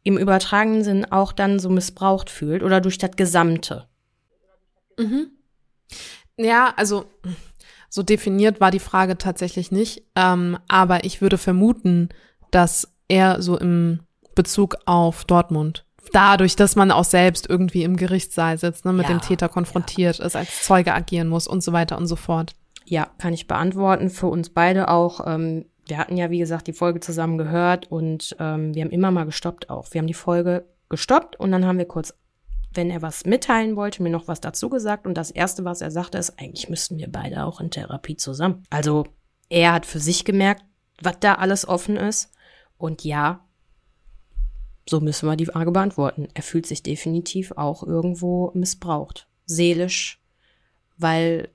im 0.04 0.18
übertragenen 0.18 0.84
Sinn 0.84 1.06
auch 1.12 1.34
dann 1.34 1.60
so 1.60 1.70
missbraucht 1.70 2.30
fühlt 2.30 2.64
oder 2.64 2.80
durch 2.80 2.98
das 2.98 3.12
Gesamte? 3.12 3.88
Mhm. 4.98 5.32
Ja, 6.38 6.74
also 6.78 7.06
so 7.90 8.04
definiert 8.04 8.62
war 8.62 8.72
die 8.72 8.80
Frage 8.80 9.18
tatsächlich 9.18 9.72
nicht, 9.72 10.04
ähm, 10.16 10.58
aber 10.68 11.04
ich 11.04 11.22
würde 11.22 11.38
vermuten, 11.38 12.10
dass 12.52 12.88
er 13.10 13.42
so 13.42 13.58
im 13.58 14.02
Bezug 14.36 14.78
auf 14.86 15.26
Dortmund 15.26 15.86
dadurch, 16.14 16.56
dass 16.56 16.76
man 16.76 16.92
auch 16.92 17.04
selbst 17.04 17.50
irgendwie 17.50 17.84
im 17.84 17.98
Gerichtssaal 17.98 18.58
sitzt, 18.58 18.86
ne, 18.86 18.94
mit 18.94 19.08
ja, 19.08 19.14
dem 19.14 19.22
Täter 19.22 19.50
konfrontiert 19.50 20.20
ja. 20.20 20.26
ist, 20.26 20.36
als 20.36 20.64
Zeuge 20.64 20.94
agieren 20.94 21.28
muss 21.28 21.48
und 21.48 21.64
so 21.64 21.74
weiter 21.74 21.98
und 21.98 22.08
so 22.08 22.16
fort. 22.16 22.56
Ja, 22.90 23.12
kann 23.20 23.34
ich 23.34 23.46
beantworten. 23.46 24.10
Für 24.10 24.28
uns 24.28 24.50
beide 24.50 24.88
auch. 24.88 25.28
Ähm, 25.28 25.66
wir 25.86 26.00
hatten 26.00 26.18
ja, 26.18 26.32
wie 26.32 26.40
gesagt, 26.40 26.66
die 26.66 26.74
Folge 26.74 27.00
zusammen 27.00 27.38
gehört 27.38 27.92
und 27.92 28.36
ähm, 28.40 28.74
wir 28.74 28.84
haben 28.84 28.90
immer 28.90 29.12
mal 29.12 29.26
gestoppt 29.26 29.70
auch. 29.70 29.94
Wir 29.94 30.00
haben 30.00 30.08
die 30.08 30.16
Folge 30.16 30.66
gestoppt 30.90 31.40
und 31.40 31.52
dann 31.52 31.66
haben 31.66 31.78
wir 31.78 31.86
kurz, 31.86 32.16
wenn 32.74 32.90
er 32.90 33.04
was 33.04 33.26
mitteilen 33.26 33.76
wollte, 33.76 34.02
mir 34.02 34.10
noch 34.10 34.28
was 34.28 34.42
dazu 34.42 34.70
gesagt. 34.70 35.06
Und 35.06 35.16
das 35.16 35.30
Erste, 35.30 35.66
was 35.66 35.82
er 35.82 35.92
sagte, 35.92 36.18
ist, 36.18 36.40
eigentlich 36.40 36.68
müssten 36.68 36.98
wir 36.98 37.12
beide 37.12 37.46
auch 37.46 37.62
in 37.62 37.70
Therapie 37.70 38.18
zusammen. 38.18 38.64
Also 38.72 39.06
er 39.50 39.74
hat 39.74 39.86
für 39.86 40.00
sich 40.00 40.26
gemerkt, 40.26 40.64
was 41.00 41.20
da 41.20 41.36
alles 41.36 41.68
offen 41.68 41.96
ist. 41.96 42.32
Und 42.80 43.04
ja, 43.04 43.48
so 44.90 45.00
müssen 45.00 45.30
wir 45.30 45.36
die 45.36 45.46
Frage 45.46 45.72
beantworten. 45.72 46.28
Er 46.34 46.42
fühlt 46.42 46.66
sich 46.66 46.82
definitiv 46.82 47.52
auch 47.52 47.84
irgendwo 47.84 48.50
missbraucht. 48.56 49.28
Seelisch, 49.46 50.24
weil 50.98 51.50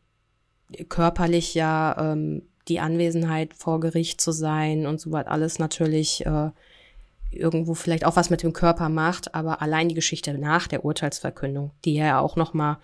körperlich 0.88 1.55
ja 1.55 2.12
ähm, 2.12 2.42
die 2.68 2.81
Anwesenheit 2.81 3.55
vor 3.55 3.81
Gericht 3.81 4.20
zu 4.20 4.33
sein 4.33 4.87
und 4.87 5.00
so 5.00 5.12
was 5.12 5.27
alles 5.27 5.59
natürlich 5.59 6.24
äh, 6.24 6.50
irgendwo 7.35 7.74
vielleicht 7.74 8.05
auch 8.05 8.16
was 8.16 8.31
mit 8.31 8.42
dem 8.42 8.53
Körper 8.53 8.88
macht, 8.88 9.35
aber 9.35 9.61
allein 9.61 9.88
die 9.88 9.94
Geschichte 9.94 10.35
nach 10.35 10.66
der 10.66 10.85
Urteilsverkündung, 10.85 11.72
die 11.85 11.96
er 11.96 12.07
ja 12.07 12.20
auch 12.20 12.37
nochmal 12.37 12.79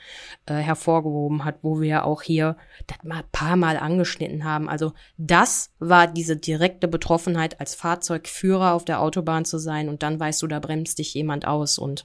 äh, 0.46 0.54
hervorgehoben 0.54 1.44
hat, 1.44 1.56
wo 1.62 1.80
wir 1.80 1.88
ja 1.88 2.04
auch 2.04 2.22
hier 2.22 2.56
das 2.86 2.98
mal 3.02 3.18
ein 3.18 3.30
paar 3.32 3.56
Mal 3.56 3.76
angeschnitten 3.76 4.44
haben. 4.44 4.68
Also 4.68 4.92
das 5.16 5.70
war 5.78 6.06
diese 6.06 6.36
direkte 6.36 6.88
Betroffenheit, 6.88 7.60
als 7.60 7.74
Fahrzeugführer 7.74 8.72
auf 8.74 8.84
der 8.84 9.00
Autobahn 9.00 9.44
zu 9.44 9.58
sein 9.58 9.88
und 9.88 10.02
dann 10.02 10.18
weißt 10.18 10.42
du, 10.42 10.46
da 10.46 10.58
bremst 10.58 10.98
dich 10.98 11.14
jemand 11.14 11.46
aus 11.46 11.78
und 11.78 12.04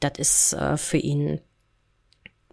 das 0.00 0.12
ist 0.18 0.52
äh, 0.54 0.76
für 0.76 0.98
ihn, 0.98 1.40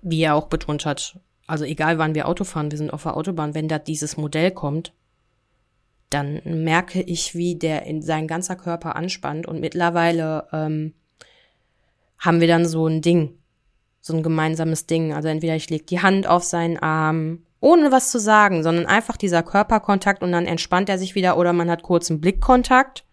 wie 0.01 0.21
er 0.21 0.35
auch 0.35 0.47
betont 0.47 0.85
hat, 0.85 1.19
also 1.49 1.65
egal 1.65 1.97
wann 1.97 2.15
wir 2.15 2.27
Auto 2.27 2.43
fahren, 2.43 2.71
wir 2.71 2.77
sind 2.77 2.93
auf 2.93 3.03
der 3.03 3.17
Autobahn, 3.17 3.55
wenn 3.55 3.67
da 3.67 3.79
dieses 3.79 4.17
Modell 4.17 4.51
kommt, 4.51 4.93
dann 6.09 6.41
merke 6.43 7.01
ich, 7.01 7.35
wie 7.35 7.55
der 7.55 7.85
in 7.85 8.01
sein 8.01 8.27
ganzer 8.27 8.55
Körper 8.55 8.95
anspannt 8.95 9.47
und 9.47 9.59
mittlerweile 9.59 10.47
ähm, 10.51 10.93
haben 12.17 12.39
wir 12.39 12.47
dann 12.47 12.65
so 12.65 12.87
ein 12.87 13.01
Ding, 13.01 13.37
so 14.01 14.15
ein 14.15 14.23
gemeinsames 14.23 14.85
Ding. 14.85 15.13
Also 15.13 15.27
entweder 15.27 15.55
ich 15.55 15.69
lege 15.69 15.85
die 15.85 16.01
Hand 16.01 16.27
auf 16.27 16.43
seinen 16.43 16.77
Arm, 16.77 17.43
ohne 17.59 17.91
was 17.91 18.11
zu 18.11 18.19
sagen, 18.19 18.63
sondern 18.63 18.85
einfach 18.85 19.17
dieser 19.17 19.43
Körperkontakt 19.43 20.23
und 20.23 20.31
dann 20.31 20.45
entspannt 20.45 20.89
er 20.89 20.97
sich 20.97 21.15
wieder 21.15 21.37
oder 21.37 21.53
man 21.53 21.69
hat 21.69 21.83
kurzen 21.83 22.21
Blickkontakt 22.21 23.05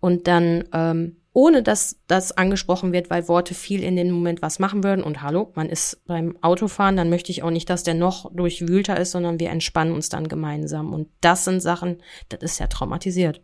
und 0.00 0.26
dann 0.26 0.64
ähm, 0.72 1.16
ohne 1.36 1.62
dass 1.62 1.98
das 2.06 2.32
angesprochen 2.32 2.94
wird, 2.94 3.10
weil 3.10 3.28
Worte 3.28 3.52
viel 3.52 3.82
in 3.82 3.94
dem 3.94 4.10
Moment 4.10 4.40
was 4.40 4.58
machen 4.58 4.82
würden. 4.82 5.04
Und 5.04 5.20
hallo, 5.20 5.52
man 5.54 5.68
ist 5.68 6.02
beim 6.06 6.38
Autofahren, 6.40 6.96
dann 6.96 7.10
möchte 7.10 7.30
ich 7.30 7.42
auch 7.42 7.50
nicht, 7.50 7.68
dass 7.68 7.82
der 7.82 7.92
noch 7.92 8.34
durchwühlter 8.34 8.98
ist, 8.98 9.10
sondern 9.10 9.38
wir 9.38 9.50
entspannen 9.50 9.92
uns 9.92 10.08
dann 10.08 10.28
gemeinsam. 10.28 10.94
Und 10.94 11.10
das 11.20 11.44
sind 11.44 11.60
Sachen, 11.60 11.98
das 12.30 12.40
ist 12.40 12.58
ja 12.58 12.68
traumatisiert. 12.68 13.42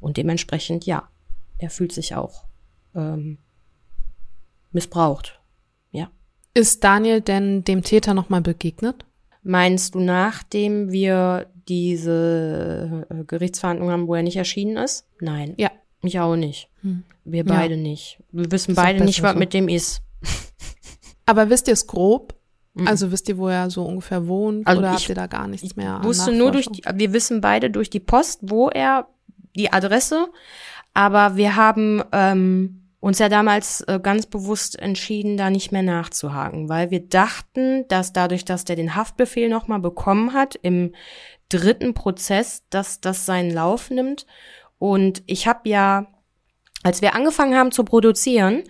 Und 0.00 0.16
dementsprechend, 0.16 0.84
ja, 0.84 1.08
er 1.58 1.70
fühlt 1.70 1.92
sich 1.92 2.16
auch 2.16 2.46
ähm, 2.96 3.38
missbraucht. 4.72 5.40
Ja. 5.92 6.10
Ist 6.54 6.82
Daniel 6.82 7.20
denn 7.20 7.62
dem 7.62 7.84
Täter 7.84 8.14
nochmal 8.14 8.40
begegnet? 8.40 9.04
Meinst 9.44 9.94
du, 9.94 10.00
nachdem 10.00 10.90
wir 10.90 11.46
diese 11.68 13.06
äh, 13.08 13.22
Gerichtsverhandlung 13.22 13.92
haben, 13.92 14.08
wo 14.08 14.16
er 14.16 14.24
nicht 14.24 14.38
erschienen 14.38 14.76
ist? 14.76 15.06
Nein. 15.20 15.54
Ja. 15.56 15.70
Ich 16.02 16.18
auch 16.20 16.36
nicht. 16.36 16.68
Hm. 16.82 17.04
Wir 17.24 17.44
beide 17.44 17.74
Ja. 17.74 17.80
nicht. 17.80 18.18
Wir 18.32 18.50
wissen 18.50 18.74
beide 18.74 19.04
nicht, 19.04 19.22
was 19.22 19.32
so. 19.34 19.38
mit 19.38 19.54
dem 19.54 19.68
ist. 19.68 20.02
Aber 21.26 21.48
wisst 21.50 21.68
ihr 21.68 21.74
es 21.74 21.86
grob? 21.86 22.34
Mhm. 22.74 22.88
Also 22.88 23.12
wisst 23.12 23.28
ihr, 23.28 23.38
wo 23.38 23.48
er 23.48 23.70
so 23.70 23.84
ungefähr 23.84 24.26
wohnt? 24.26 24.66
Also 24.66 24.80
oder 24.80 24.88
ich- 24.90 24.96
habt 25.00 25.08
ihr 25.08 25.14
da 25.14 25.26
gar 25.26 25.46
nichts 25.46 25.76
mehr? 25.76 25.96
an 25.96 26.04
wusste 26.04 26.32
nur 26.32 26.50
durch 26.52 26.66
die, 26.66 26.82
wir 26.94 27.12
wissen 27.12 27.40
beide 27.40 27.70
durch 27.70 27.90
die 27.90 28.00
Post, 28.00 28.40
wo 28.42 28.68
er, 28.68 29.08
die 29.54 29.72
Adresse, 29.72 30.28
aber 30.94 31.36
wir 31.36 31.54
haben 31.56 32.02
ähm, 32.12 32.88
uns 33.00 33.18
ja 33.18 33.28
damals 33.28 33.82
äh, 33.82 34.00
ganz 34.02 34.26
bewusst 34.26 34.78
entschieden, 34.78 35.36
da 35.36 35.50
nicht 35.50 35.70
mehr 35.72 35.82
nachzuhaken, 35.82 36.68
weil 36.70 36.90
wir 36.90 37.06
dachten, 37.06 37.86
dass 37.88 38.12
dadurch, 38.14 38.44
dass 38.46 38.64
der 38.64 38.76
den 38.76 38.94
Haftbefehl 38.94 39.48
nochmal 39.50 39.80
bekommen 39.80 40.32
hat 40.32 40.54
im 40.62 40.94
dritten 41.50 41.92
Prozess, 41.94 42.62
dass 42.70 43.00
das 43.00 43.26
seinen 43.26 43.50
Lauf 43.50 43.90
nimmt. 43.90 44.26
Und 44.82 45.22
ich 45.26 45.46
habe 45.46 45.68
ja, 45.68 46.08
als 46.82 47.02
wir 47.02 47.14
angefangen 47.14 47.54
haben 47.54 47.70
zu 47.70 47.84
produzieren, 47.84 48.64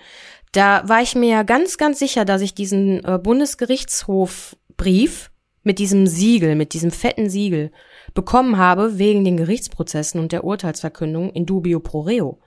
da 0.52 0.86
war 0.86 1.00
ich 1.00 1.14
mir 1.14 1.30
ja 1.30 1.42
ganz, 1.42 1.78
ganz 1.78 1.98
sicher, 1.98 2.26
dass 2.26 2.42
ich 2.42 2.52
diesen 2.52 3.02
äh, 3.02 3.18
Bundesgerichtshofbrief 3.18 5.30
mit 5.62 5.78
diesem 5.78 6.06
Siegel, 6.06 6.54
mit 6.54 6.74
diesem 6.74 6.90
fetten 6.90 7.30
Siegel 7.30 7.72
bekommen 8.12 8.58
habe 8.58 8.98
wegen 8.98 9.24
den 9.24 9.38
Gerichtsprozessen 9.38 10.20
und 10.20 10.32
der 10.32 10.44
Urteilsverkündung 10.44 11.30
in 11.30 11.46
dubio 11.46 11.80
pro 11.80 12.00
reo. 12.00 12.40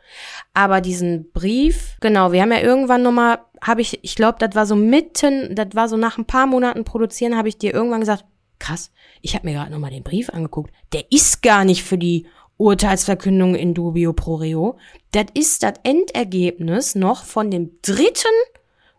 Aber 0.54 0.80
diesen 0.80 1.32
Brief, 1.32 1.98
genau, 2.02 2.34
wir 2.34 2.44
haben 2.44 2.52
ja 2.52 2.62
irgendwann 2.62 3.02
nochmal, 3.02 3.40
habe 3.64 3.82
ich, 3.82 3.98
ich 4.04 4.16
glaube, 4.16 4.38
das 4.38 4.54
war 4.54 4.68
so 4.68 4.76
mitten, 4.76 5.56
das 5.56 5.70
war 5.74 5.90
so 5.90 5.98
nach 5.98 6.20
ein 6.20 6.26
paar 6.26 6.46
Monaten 6.46 6.84
produzieren, 6.84 7.36
habe 7.36 7.48
ich 7.48 7.58
dir 7.58 7.74
irgendwann 7.74 8.02
gesagt, 8.02 8.26
krass, 8.60 8.92
ich 9.24 9.34
habe 9.34 9.48
mir 9.48 9.56
gerade 9.56 9.72
nochmal 9.72 9.90
den 9.90 10.04
Brief 10.04 10.30
angeguckt, 10.30 10.72
der 10.94 11.12
ist 11.12 11.42
gar 11.42 11.66
nicht 11.66 11.84
für 11.84 11.98
die 11.98 12.28
Urteilsverkündung 12.58 13.56
in 13.56 13.74
dubio 13.74 14.14
pro 14.14 14.36
reo. 14.36 14.78
Das 15.12 15.26
ist 15.34 15.64
das 15.64 15.74
Endergebnis 15.84 16.96
noch 16.96 17.24
von 17.24 17.52
dem 17.52 17.80
dritten 17.82 18.28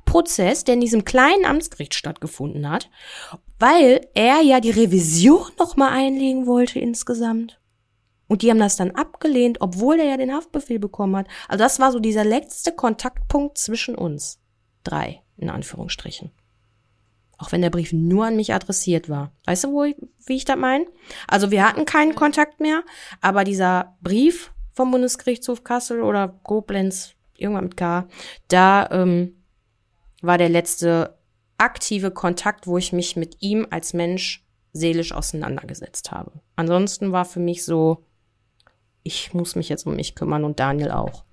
Prozess, 0.05 0.65
der 0.65 0.75
in 0.75 0.81
diesem 0.81 1.05
kleinen 1.05 1.45
Amtsgericht 1.45 1.95
stattgefunden 1.95 2.71
hat, 2.71 2.91
weil 3.59 4.07
er 4.15 4.41
ja 4.41 4.61
die 4.61 4.71
Revision 4.71 5.51
noch 5.59 5.77
mal 5.77 5.91
einlegen 5.91 6.47
wollte 6.47 6.79
insgesamt. 6.79 7.61
Und 8.29 8.43
die 8.43 8.51
haben 8.51 8.59
das 8.59 8.77
dann 8.77 8.93
abgelehnt, 8.93 9.61
obwohl 9.61 10.01
er 10.01 10.07
ja 10.07 10.17
den 10.17 10.33
Haftbefehl 10.33 10.79
bekommen 10.79 11.17
hat. 11.17 11.29
Also 11.49 11.63
das 11.63 11.79
war 11.79 11.93
so 11.93 12.01
dieser 12.01 12.25
letzte 12.25 12.73
Kontaktpunkt 12.73 13.57
zwischen 13.59 13.95
uns. 13.95 14.41
Drei, 14.85 15.23
in 15.37 15.49
Anführungsstrichen. 15.49 16.31
Auch 17.39 17.53
wenn 17.53 17.61
der 17.61 17.71
Brief 17.71 17.93
nur 17.93 18.27
an 18.27 18.37
mich 18.37 18.55
adressiert 18.55 19.09
war. 19.09 19.33
Weißt 19.45 19.65
du, 19.65 19.73
wo 19.73 19.85
ich, 19.85 19.97
wie 20.27 20.37
ich 20.37 20.45
das 20.45 20.57
meine? 20.57 20.87
Also 21.29 21.51
wir 21.51 21.69
hatten 21.69 21.85
keinen 21.85 22.15
Kontakt 22.15 22.61
mehr, 22.61 22.83
aber 23.21 23.45
dieser 23.45 23.97
Brief 24.01 24.53
vom 24.73 24.91
Bundesgerichtshof 24.91 25.65
Kassel 25.65 26.03
oder 26.03 26.29
Koblenz, 26.43 27.15
irgendwann 27.37 27.65
mit 27.65 27.77
K, 27.77 28.09
da 28.49 28.89
ähm, 28.91 29.43
war 30.23 30.39
der 30.39 30.49
letzte 30.49 31.19
aktive 31.59 32.11
Kontakt, 32.11 32.67
wo 32.67 32.79
ich 32.79 32.93
mich 32.93 33.17
mit 33.17 33.37
ihm 33.41 33.67
als 33.71 33.93
Mensch 33.95 34.45
seelisch 34.73 35.13
auseinandergesetzt 35.13 36.13
habe. 36.13 36.33
Ansonsten 36.55 37.13
war 37.13 37.25
für 37.25 37.41
mich 37.41 37.65
so, 37.65 38.05
ich 39.03 39.33
muss 39.33 39.57
mich 39.57 39.69
jetzt 39.69 39.87
um 39.87 39.97
mich 39.97 40.15
kümmern 40.15 40.45
und 40.45 40.61
Daniel 40.61 40.91
auch. 40.91 41.25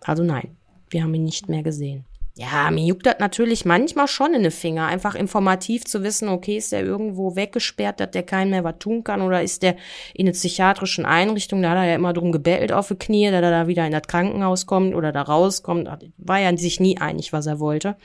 Also 0.00 0.24
nein, 0.24 0.56
wir 0.88 1.02
haben 1.02 1.14
ihn 1.14 1.24
nicht 1.24 1.48
mehr 1.48 1.62
gesehen. 1.62 2.04
Ja, 2.40 2.70
mir 2.70 2.86
juckt 2.86 3.04
das 3.04 3.16
natürlich 3.18 3.66
manchmal 3.66 4.08
schon 4.08 4.32
in 4.32 4.44
den 4.44 4.50
Finger, 4.50 4.86
einfach 4.86 5.14
informativ 5.14 5.84
zu 5.84 6.02
wissen, 6.02 6.30
okay, 6.30 6.56
ist 6.56 6.72
der 6.72 6.82
irgendwo 6.82 7.36
weggesperrt, 7.36 8.00
dass 8.00 8.12
der 8.12 8.22
keinen 8.22 8.50
mehr 8.50 8.64
was 8.64 8.78
tun 8.78 9.04
kann 9.04 9.20
oder 9.20 9.42
ist 9.42 9.62
der 9.62 9.76
in 10.14 10.26
einer 10.26 10.32
psychiatrischen 10.32 11.04
Einrichtung, 11.04 11.60
da 11.60 11.72
hat 11.72 11.76
er 11.76 11.84
ja 11.84 11.94
immer 11.96 12.14
drum 12.14 12.32
gebettelt 12.32 12.72
auf 12.72 12.88
die 12.88 12.94
Knie, 12.94 13.30
dass 13.30 13.42
er 13.42 13.50
da 13.50 13.66
wieder 13.66 13.84
in 13.84 13.92
das 13.92 14.04
Krankenhaus 14.04 14.64
kommt 14.64 14.94
oder 14.94 15.12
da 15.12 15.20
rauskommt, 15.20 15.86
war 16.16 16.38
ja 16.38 16.56
sich 16.56 16.80
nie 16.80 16.96
einig, 16.96 17.34
was 17.34 17.44
er 17.44 17.60
wollte. 17.60 17.96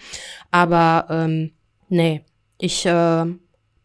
Aber 0.51 1.05
ähm, 1.09 1.51
nee, 1.87 2.21
ich 2.57 2.85
äh, 2.85 2.89
hab 2.89 3.29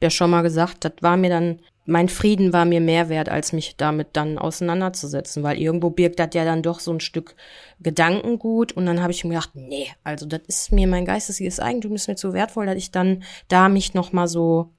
ja 0.03 0.11
schon 0.11 0.31
mal 0.31 0.43
gesagt, 0.43 0.85
das 0.85 0.95
war 1.01 1.17
mir 1.17 1.31
dann, 1.31 1.61
mein 1.87 2.09
Frieden 2.09 2.53
war 2.53 2.65
mir 2.65 2.81
mehr 2.81 3.09
wert, 3.09 3.29
als 3.29 3.53
mich 3.53 3.77
damit 3.77 4.09
dann 4.13 4.39
auseinanderzusetzen, 4.39 5.43
weil 5.43 5.59
irgendwo 5.59 5.91
birgt 5.91 6.19
das 6.19 6.29
ja 6.35 6.45
dann 6.45 6.63
doch 6.63 6.79
so 6.79 6.93
ein 6.93 7.01
Stück 7.01 7.35
Gedankengut 7.81 8.73
und 8.73 8.87
dann 8.87 9.03
habe 9.03 9.13
ich 9.13 9.25
mir 9.25 9.31
gedacht, 9.31 9.55
nee, 9.55 9.89
also 10.05 10.27
das 10.27 10.43
ist 10.47 10.73
mir 10.73 10.87
mein 10.87 11.05
geistiges 11.05 11.59
Eigentum, 11.59 11.95
ist 11.95 12.09
mir 12.09 12.17
zu 12.17 12.33
wertvoll, 12.33 12.67
dass 12.67 12.77
ich 12.77 12.91
dann 12.91 13.23
da 13.49 13.69
mich 13.69 13.95
noch 13.95 14.13
mal 14.13 14.29
so, 14.29 14.71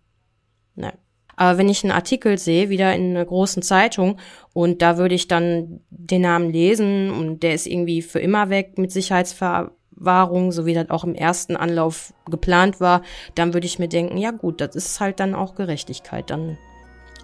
ne. 0.75 0.93
Aber 1.37 1.57
wenn 1.57 1.69
ich 1.69 1.83
einen 1.83 1.93
Artikel 1.93 2.37
sehe, 2.37 2.69
wieder 2.69 2.93
in 2.93 3.11
einer 3.11 3.25
großen 3.25 3.63
Zeitung, 3.63 4.19
und 4.53 4.83
da 4.83 4.97
würde 4.97 5.15
ich 5.15 5.27
dann 5.27 5.79
den 5.89 6.21
Namen 6.21 6.51
lesen 6.51 7.09
und 7.09 7.41
der 7.41 7.55
ist 7.55 7.65
irgendwie 7.65 8.03
für 8.03 8.19
immer 8.19 8.51
weg 8.51 8.77
mit 8.77 8.91
Sicherheitsverwahrung, 8.91 10.51
so 10.51 10.67
wie 10.67 10.75
das 10.75 10.91
auch 10.91 11.03
im 11.03 11.15
ersten 11.15 11.55
Anlauf 11.55 12.13
geplant 12.29 12.79
war, 12.79 13.01
dann 13.33 13.55
würde 13.55 13.65
ich 13.65 13.79
mir 13.79 13.87
denken, 13.87 14.17
ja 14.17 14.29
gut, 14.29 14.61
das 14.61 14.75
ist 14.75 14.99
halt 14.99 15.19
dann 15.19 15.33
auch 15.33 15.55
Gerechtigkeit. 15.55 16.29
Dann 16.29 16.59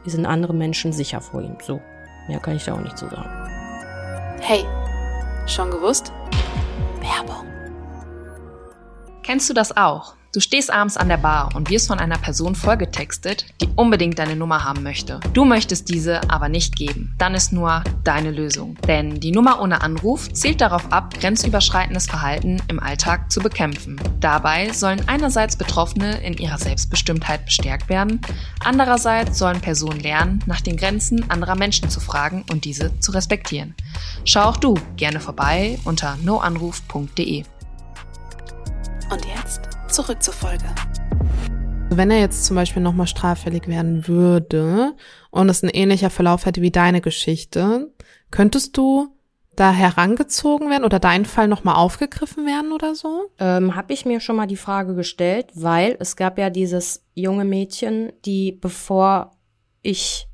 sind 0.05 0.25
andere 0.25 0.53
Menschen 0.53 0.93
sicher 0.93 1.21
vor 1.21 1.41
ihm. 1.41 1.57
So, 1.61 1.81
mehr 2.27 2.39
kann 2.39 2.55
ich 2.55 2.65
da 2.65 2.73
auch 2.73 2.81
nicht 2.81 2.97
zu 2.97 3.07
sagen. 3.07 3.29
Hey, 4.41 4.65
schon 5.45 5.71
gewusst? 5.71 6.11
Werbung. 7.01 7.45
Kennst 9.23 9.49
du 9.49 9.53
das 9.53 9.75
auch? 9.75 10.15
Du 10.33 10.41
stehst 10.41 10.71
abends 10.71 10.97
an 10.97 11.07
der 11.07 11.17
Bar 11.17 11.55
und 11.55 11.69
wirst 11.69 11.87
von 11.87 11.99
einer 11.99 12.17
Person 12.17 12.53
vollgetextet, 12.53 13.45
die 13.61 13.69
unbedingt 13.75 14.19
deine 14.19 14.35
Nummer 14.35 14.65
haben 14.65 14.83
möchte. 14.83 15.21
Du 15.33 15.45
möchtest 15.45 15.89
diese 15.89 16.29
aber 16.29 16.49
nicht 16.49 16.75
geben. 16.75 17.15
Dann 17.17 17.33
ist 17.33 17.53
nur 17.53 17.83
deine 18.03 18.31
Lösung. 18.31 18.75
Denn 18.87 19.21
die 19.21 19.31
Nummer 19.31 19.61
ohne 19.61 19.81
Anruf 19.81 20.31
zielt 20.33 20.59
darauf 20.59 20.91
ab, 20.91 21.17
grenzüberschreitendes 21.19 22.07
Verhalten 22.07 22.61
im 22.67 22.81
Alltag 22.81 23.31
zu 23.31 23.39
bekämpfen. 23.39 23.99
Dabei 24.19 24.73
sollen 24.73 25.07
einerseits 25.07 25.55
Betroffene 25.55 26.21
in 26.21 26.33
ihrer 26.33 26.57
Selbstbestimmtheit 26.57 27.45
bestärkt 27.45 27.87
werden, 27.87 28.19
andererseits 28.63 29.37
sollen 29.37 29.61
Personen 29.61 30.01
lernen, 30.01 30.43
nach 30.45 30.61
den 30.61 30.75
Grenzen 30.75 31.29
anderer 31.29 31.55
Menschen 31.55 31.89
zu 31.89 32.01
fragen 32.01 32.43
und 32.51 32.65
diese 32.65 32.99
zu 32.99 33.11
respektieren. 33.11 33.75
Schau 34.25 34.41
auch 34.41 34.57
du 34.57 34.75
gerne 34.97 35.21
vorbei 35.21 35.79
unter 35.85 36.17
noanruf.de. 36.21 37.45
Und 39.09 39.25
jetzt 39.25 39.76
zurück 39.91 40.21
zur 40.21 40.33
Folge. 40.33 40.65
Wenn 41.89 42.11
er 42.11 42.19
jetzt 42.19 42.45
zum 42.45 42.55
Beispiel 42.55 42.81
nochmal 42.81 43.07
straffällig 43.07 43.67
werden 43.67 44.07
würde 44.07 44.93
und 45.31 45.49
es 45.49 45.63
ein 45.63 45.69
ähnlicher 45.69 46.09
Verlauf 46.09 46.45
hätte 46.45 46.61
wie 46.61 46.71
deine 46.71 47.01
Geschichte, 47.01 47.91
könntest 48.29 48.75
du 48.77 49.17
da 49.55 49.71
herangezogen 49.71 50.69
werden 50.69 50.83
oder 50.83 50.99
dein 50.99 51.25
Fall 51.25 51.47
nochmal 51.47 51.75
aufgegriffen 51.75 52.45
werden 52.45 52.71
oder 52.71 52.93
so? 52.93 53.31
Ähm, 53.39 53.75
Habe 53.75 53.93
ich 53.93 54.05
mir 54.05 54.19
schon 54.19 54.35
mal 54.35 54.45
die 54.45 54.55
Frage 54.55 54.93
gestellt, 54.93 55.49
weil 55.55 55.97
es 55.99 56.15
gab 56.15 56.37
ja 56.37 56.49
dieses 56.49 57.03
junge 57.15 57.45
Mädchen, 57.45 58.11
die 58.23 58.51
bevor 58.51 59.35
ich 59.81 60.27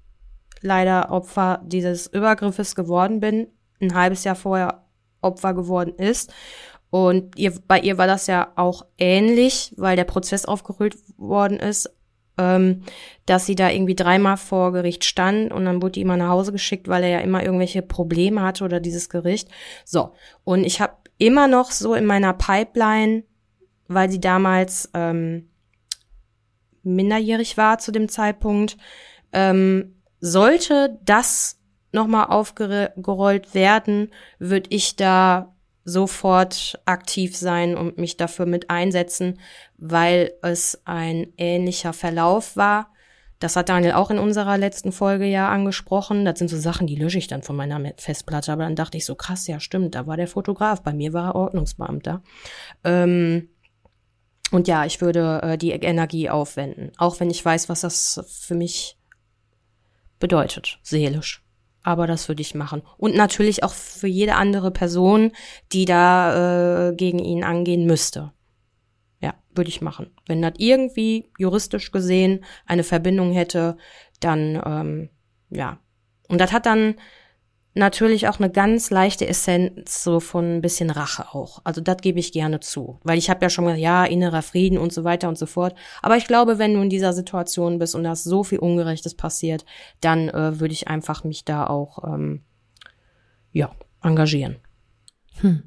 leider 0.61 1.11
Opfer 1.11 1.61
dieses 1.65 2.07
Übergriffes 2.07 2.75
geworden 2.75 3.19
bin, 3.19 3.47
ein 3.81 3.93
halbes 3.93 4.23
Jahr 4.23 4.35
vorher 4.35 4.83
Opfer 5.21 5.53
geworden 5.53 5.93
ist. 5.97 6.33
Und 6.93 7.39
ihr, 7.39 7.51
bei 7.67 7.79
ihr 7.79 7.97
war 7.97 8.05
das 8.05 8.27
ja 8.27 8.51
auch 8.55 8.85
ähnlich, 8.99 9.73
weil 9.77 9.95
der 9.95 10.03
Prozess 10.03 10.45
aufgerollt 10.45 10.95
worden 11.17 11.57
ist, 11.57 11.91
ähm, 12.37 12.83
dass 13.25 13.47
sie 13.47 13.55
da 13.55 13.71
irgendwie 13.71 13.95
dreimal 13.95 14.37
vor 14.37 14.71
Gericht 14.73 15.03
stand 15.03 15.51
und 15.51 15.65
dann 15.65 15.81
wurde 15.81 15.93
die 15.93 16.01
immer 16.01 16.17
nach 16.17 16.29
Hause 16.29 16.51
geschickt, 16.51 16.87
weil 16.87 17.01
er 17.01 17.09
ja 17.09 17.19
immer 17.21 17.41
irgendwelche 17.41 17.81
Probleme 17.81 18.43
hatte 18.43 18.63
oder 18.63 18.79
dieses 18.79 19.09
Gericht. 19.09 19.49
So, 19.83 20.13
und 20.43 20.65
ich 20.65 20.81
habe 20.81 20.93
immer 21.17 21.47
noch 21.47 21.71
so 21.71 21.95
in 21.95 22.05
meiner 22.05 22.33
Pipeline, 22.33 23.23
weil 23.87 24.11
sie 24.11 24.21
damals 24.21 24.91
ähm, 24.93 25.49
minderjährig 26.83 27.57
war 27.57 27.79
zu 27.79 27.91
dem 27.91 28.07
Zeitpunkt, 28.07 28.77
ähm, 29.31 29.95
sollte 30.19 30.99
das 31.03 31.59
nochmal 31.91 32.27
aufgerollt 32.27 33.55
werden, 33.55 34.11
würde 34.37 34.69
ich 34.69 34.95
da 34.95 35.52
sofort 35.85 36.79
aktiv 36.85 37.35
sein 37.35 37.75
und 37.75 37.97
mich 37.97 38.17
dafür 38.17 38.45
mit 38.45 38.69
einsetzen, 38.69 39.39
weil 39.77 40.33
es 40.41 40.81
ein 40.85 41.33
ähnlicher 41.37 41.93
Verlauf 41.93 42.55
war. 42.55 42.89
Das 43.39 43.57
hat 43.57 43.67
Daniel 43.67 43.93
auch 43.93 44.09
in 44.09 44.19
unserer 44.19 44.57
letzten 44.57 44.93
Folge 44.93 45.25
ja 45.25 45.49
angesprochen. 45.49 46.23
Das 46.23 46.39
sind 46.39 46.47
so 46.47 46.57
Sachen, 46.57 46.87
die 46.87 46.95
lösche 46.95 47.17
ich 47.17 47.27
dann 47.27 47.43
von 47.43 47.57
meiner 47.57 47.81
Festplatte. 47.97 48.53
Aber 48.53 48.63
dann 48.63 48.77
dachte 48.77 48.97
ich 48.97 49.05
so, 49.05 49.15
krass, 49.15 49.47
ja 49.47 49.59
stimmt, 49.59 49.95
da 49.95 50.07
war 50.07 50.15
der 50.15 50.29
Fotograf. 50.29 50.81
Bei 50.81 50.93
mir 50.93 51.11
war 51.11 51.31
er 51.31 51.35
Ordnungsbeamter. 51.35 52.23
Ähm, 52.85 53.49
und 54.51 54.69
ja, 54.69 54.85
ich 54.85 55.01
würde 55.01 55.41
äh, 55.43 55.57
die 55.57 55.71
Energie 55.71 56.29
aufwenden. 56.29 56.91
Auch 56.97 57.19
wenn 57.19 57.29
ich 57.29 57.43
weiß, 57.43 57.67
was 57.67 57.81
das 57.81 58.23
für 58.45 58.55
mich 58.55 58.97
bedeutet, 60.19 60.79
seelisch 60.83 61.42
aber 61.83 62.07
das 62.07 62.27
würde 62.27 62.41
ich 62.41 62.55
machen. 62.55 62.81
Und 62.97 63.15
natürlich 63.15 63.63
auch 63.63 63.73
für 63.73 64.07
jede 64.07 64.35
andere 64.35 64.71
Person, 64.71 65.31
die 65.71 65.85
da 65.85 66.89
äh, 66.89 66.95
gegen 66.95 67.19
ihn 67.19 67.43
angehen 67.43 67.85
müsste. 67.85 68.31
Ja, 69.21 69.35
würde 69.53 69.69
ich 69.69 69.81
machen. 69.81 70.11
Wenn 70.25 70.41
das 70.41 70.53
irgendwie 70.57 71.29
juristisch 71.37 71.91
gesehen 71.91 72.43
eine 72.65 72.83
Verbindung 72.83 73.31
hätte, 73.31 73.77
dann 74.19 74.61
ähm, 74.65 75.09
ja. 75.49 75.79
Und 76.27 76.39
das 76.39 76.51
hat 76.51 76.65
dann 76.65 76.95
natürlich 77.73 78.27
auch 78.27 78.39
eine 78.39 78.51
ganz 78.51 78.89
leichte 78.89 79.27
Essenz 79.27 80.03
so 80.03 80.19
von 80.19 80.57
ein 80.57 80.61
bisschen 80.61 80.89
Rache 80.89 81.33
auch. 81.33 81.61
Also 81.63 81.81
das 81.81 81.97
gebe 81.97 82.19
ich 82.19 82.31
gerne 82.31 82.59
zu, 82.59 82.99
weil 83.03 83.17
ich 83.17 83.29
habe 83.29 83.43
ja 83.43 83.49
schon 83.49 83.65
gesagt, 83.65 83.81
ja, 83.81 84.05
innerer 84.05 84.41
Frieden 84.41 84.77
und 84.77 84.93
so 84.93 85.03
weiter 85.03 85.29
und 85.29 85.37
so 85.37 85.45
fort. 85.45 85.75
Aber 86.01 86.17
ich 86.17 86.27
glaube, 86.27 86.59
wenn 86.59 86.73
du 86.73 86.81
in 86.81 86.89
dieser 86.89 87.13
Situation 87.13 87.79
bist 87.79 87.95
und 87.95 88.03
da 88.03 88.13
ist 88.13 88.23
so 88.23 88.43
viel 88.43 88.59
Ungerechtes 88.59 89.15
passiert, 89.15 89.65
dann 90.01 90.29
äh, 90.29 90.59
würde 90.59 90.73
ich 90.73 90.87
einfach 90.87 91.23
mich 91.23 91.45
da 91.45 91.67
auch 91.67 92.03
ähm, 92.03 92.43
ja 93.51 93.71
engagieren. 94.01 94.57
Hm. 95.41 95.63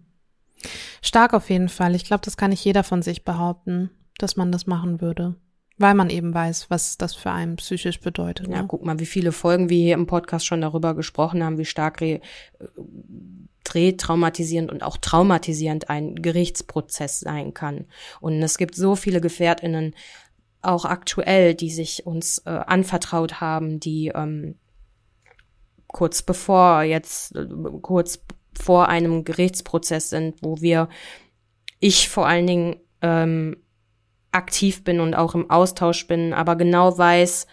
Stark 1.03 1.35
auf 1.35 1.51
jeden 1.51 1.69
Fall. 1.69 1.95
Ich 1.95 2.05
glaube, 2.05 2.23
das 2.25 2.37
kann 2.37 2.51
nicht 2.51 2.65
jeder 2.65 2.85
von 2.85 3.03
sich 3.03 3.25
behaupten, 3.25 3.91
dass 4.19 4.37
man 4.37 4.53
das 4.53 4.67
machen 4.67 5.01
würde. 5.01 5.37
Weil 5.79 5.95
man 5.95 6.09
eben 6.09 6.33
weiß, 6.33 6.71
was 6.71 6.97
das 6.97 7.15
für 7.15 7.31
einen 7.31 7.57
psychisch 7.57 8.01
bedeutet. 8.01 8.49
Ja, 8.49 8.63
ne? 8.63 8.69
guck 8.69 8.85
mal, 8.85 8.99
wie 8.99 9.07
viele 9.07 9.33
Folgen 9.33 9.69
wir 9.69 9.79
hier 9.79 9.95
im 9.95 10.07
Podcast 10.07 10.47
schon 10.47 10.63
darüber 10.63 10.95
gesprochen 10.95 11.45
haben, 11.45 11.59
wie 11.59 11.65
stark 11.65 12.01
re 12.01 12.21
retraumatisierend 13.75 14.71
und 14.71 14.83
auch 14.83 14.97
traumatisierend 14.97 15.91
ein 15.91 16.15
Gerichtsprozess 16.15 17.21
sein 17.21 17.53
kann. 17.53 17.87
Und 18.21 18.43
es 18.43 18.57
gibt 18.57 18.75
so 18.75 18.97
viele 18.97 19.21
GefährtInnen, 19.21 19.95
auch 20.63 20.85
aktuell, 20.85 21.55
die 21.55 21.71
sich 21.71 22.07
uns 22.07 22.39
äh, 22.47 22.51
anvertraut 22.51 23.41
haben, 23.41 23.79
die 23.79 24.13
ähm, 24.15 24.57
kurz 25.87 26.23
bevor 26.23 26.83
jetzt, 26.83 27.35
äh, 27.37 27.47
kurz 27.83 28.25
vor 28.59 28.89
einem 28.89 29.25
Gerichtsprozess 29.25 30.11
sind, 30.11 30.43
wo 30.43 30.61
wir, 30.61 30.89
ich 31.79 32.09
vor 32.09 32.27
allen 32.27 32.47
Dingen 32.47 32.77
ähm, 33.03 33.57
aktiv 34.33 34.85
bin 34.85 35.01
und 35.01 35.15
auch 35.15 35.35
im 35.35 35.51
Austausch 35.51 36.07
bin, 36.07 36.33
aber 36.33 36.57
genau 36.57 36.97
weiß, 36.97 37.47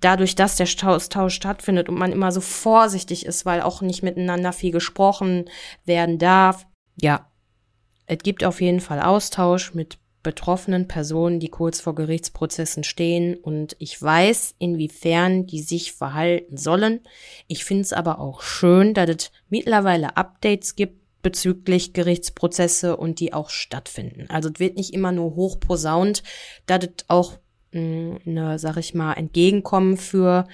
dadurch, 0.00 0.34
dass 0.34 0.56
der 0.56 0.68
Austausch 0.82 1.34
stattfindet 1.34 1.88
und 1.88 1.98
man 1.98 2.12
immer 2.12 2.32
so 2.32 2.40
vorsichtig 2.40 3.26
ist, 3.26 3.46
weil 3.46 3.60
auch 3.60 3.82
nicht 3.82 4.02
miteinander 4.02 4.52
viel 4.52 4.72
gesprochen 4.72 5.48
werden 5.84 6.18
darf. 6.18 6.66
Ja, 7.00 7.30
es 8.06 8.18
gibt 8.18 8.44
auf 8.44 8.60
jeden 8.60 8.80
Fall 8.80 9.00
Austausch 9.00 9.74
mit 9.74 9.98
betroffenen 10.22 10.86
Personen, 10.86 11.40
die 11.40 11.48
kurz 11.48 11.80
vor 11.80 11.94
Gerichtsprozessen 11.94 12.84
stehen 12.84 13.36
und 13.36 13.74
ich 13.78 14.00
weiß, 14.00 14.54
inwiefern 14.58 15.46
die 15.46 15.60
sich 15.60 15.92
verhalten 15.92 16.56
sollen. 16.56 17.00
Ich 17.46 17.64
finde 17.64 17.82
es 17.82 17.92
aber 17.92 18.18
auch 18.18 18.42
schön, 18.42 18.92
dass 18.92 19.08
es 19.08 19.32
mittlerweile 19.48 20.16
Updates 20.16 20.76
gibt, 20.76 20.99
bezüglich 21.22 21.92
Gerichtsprozesse 21.92 22.96
und 22.96 23.20
die 23.20 23.32
auch 23.32 23.50
stattfinden. 23.50 24.26
Also 24.28 24.48
es 24.48 24.60
wird 24.60 24.76
nicht 24.76 24.92
immer 24.94 25.12
nur 25.12 25.34
hochposaunt, 25.36 26.22
da 26.66 26.76
es 26.76 27.04
auch 27.08 27.38
mh, 27.72 27.80
mm, 27.80 28.18
eine, 28.26 28.58
sag 28.58 28.76
ich 28.76 28.94
mal, 28.94 29.14
Entgegenkommen 29.14 29.96
für 29.96 30.46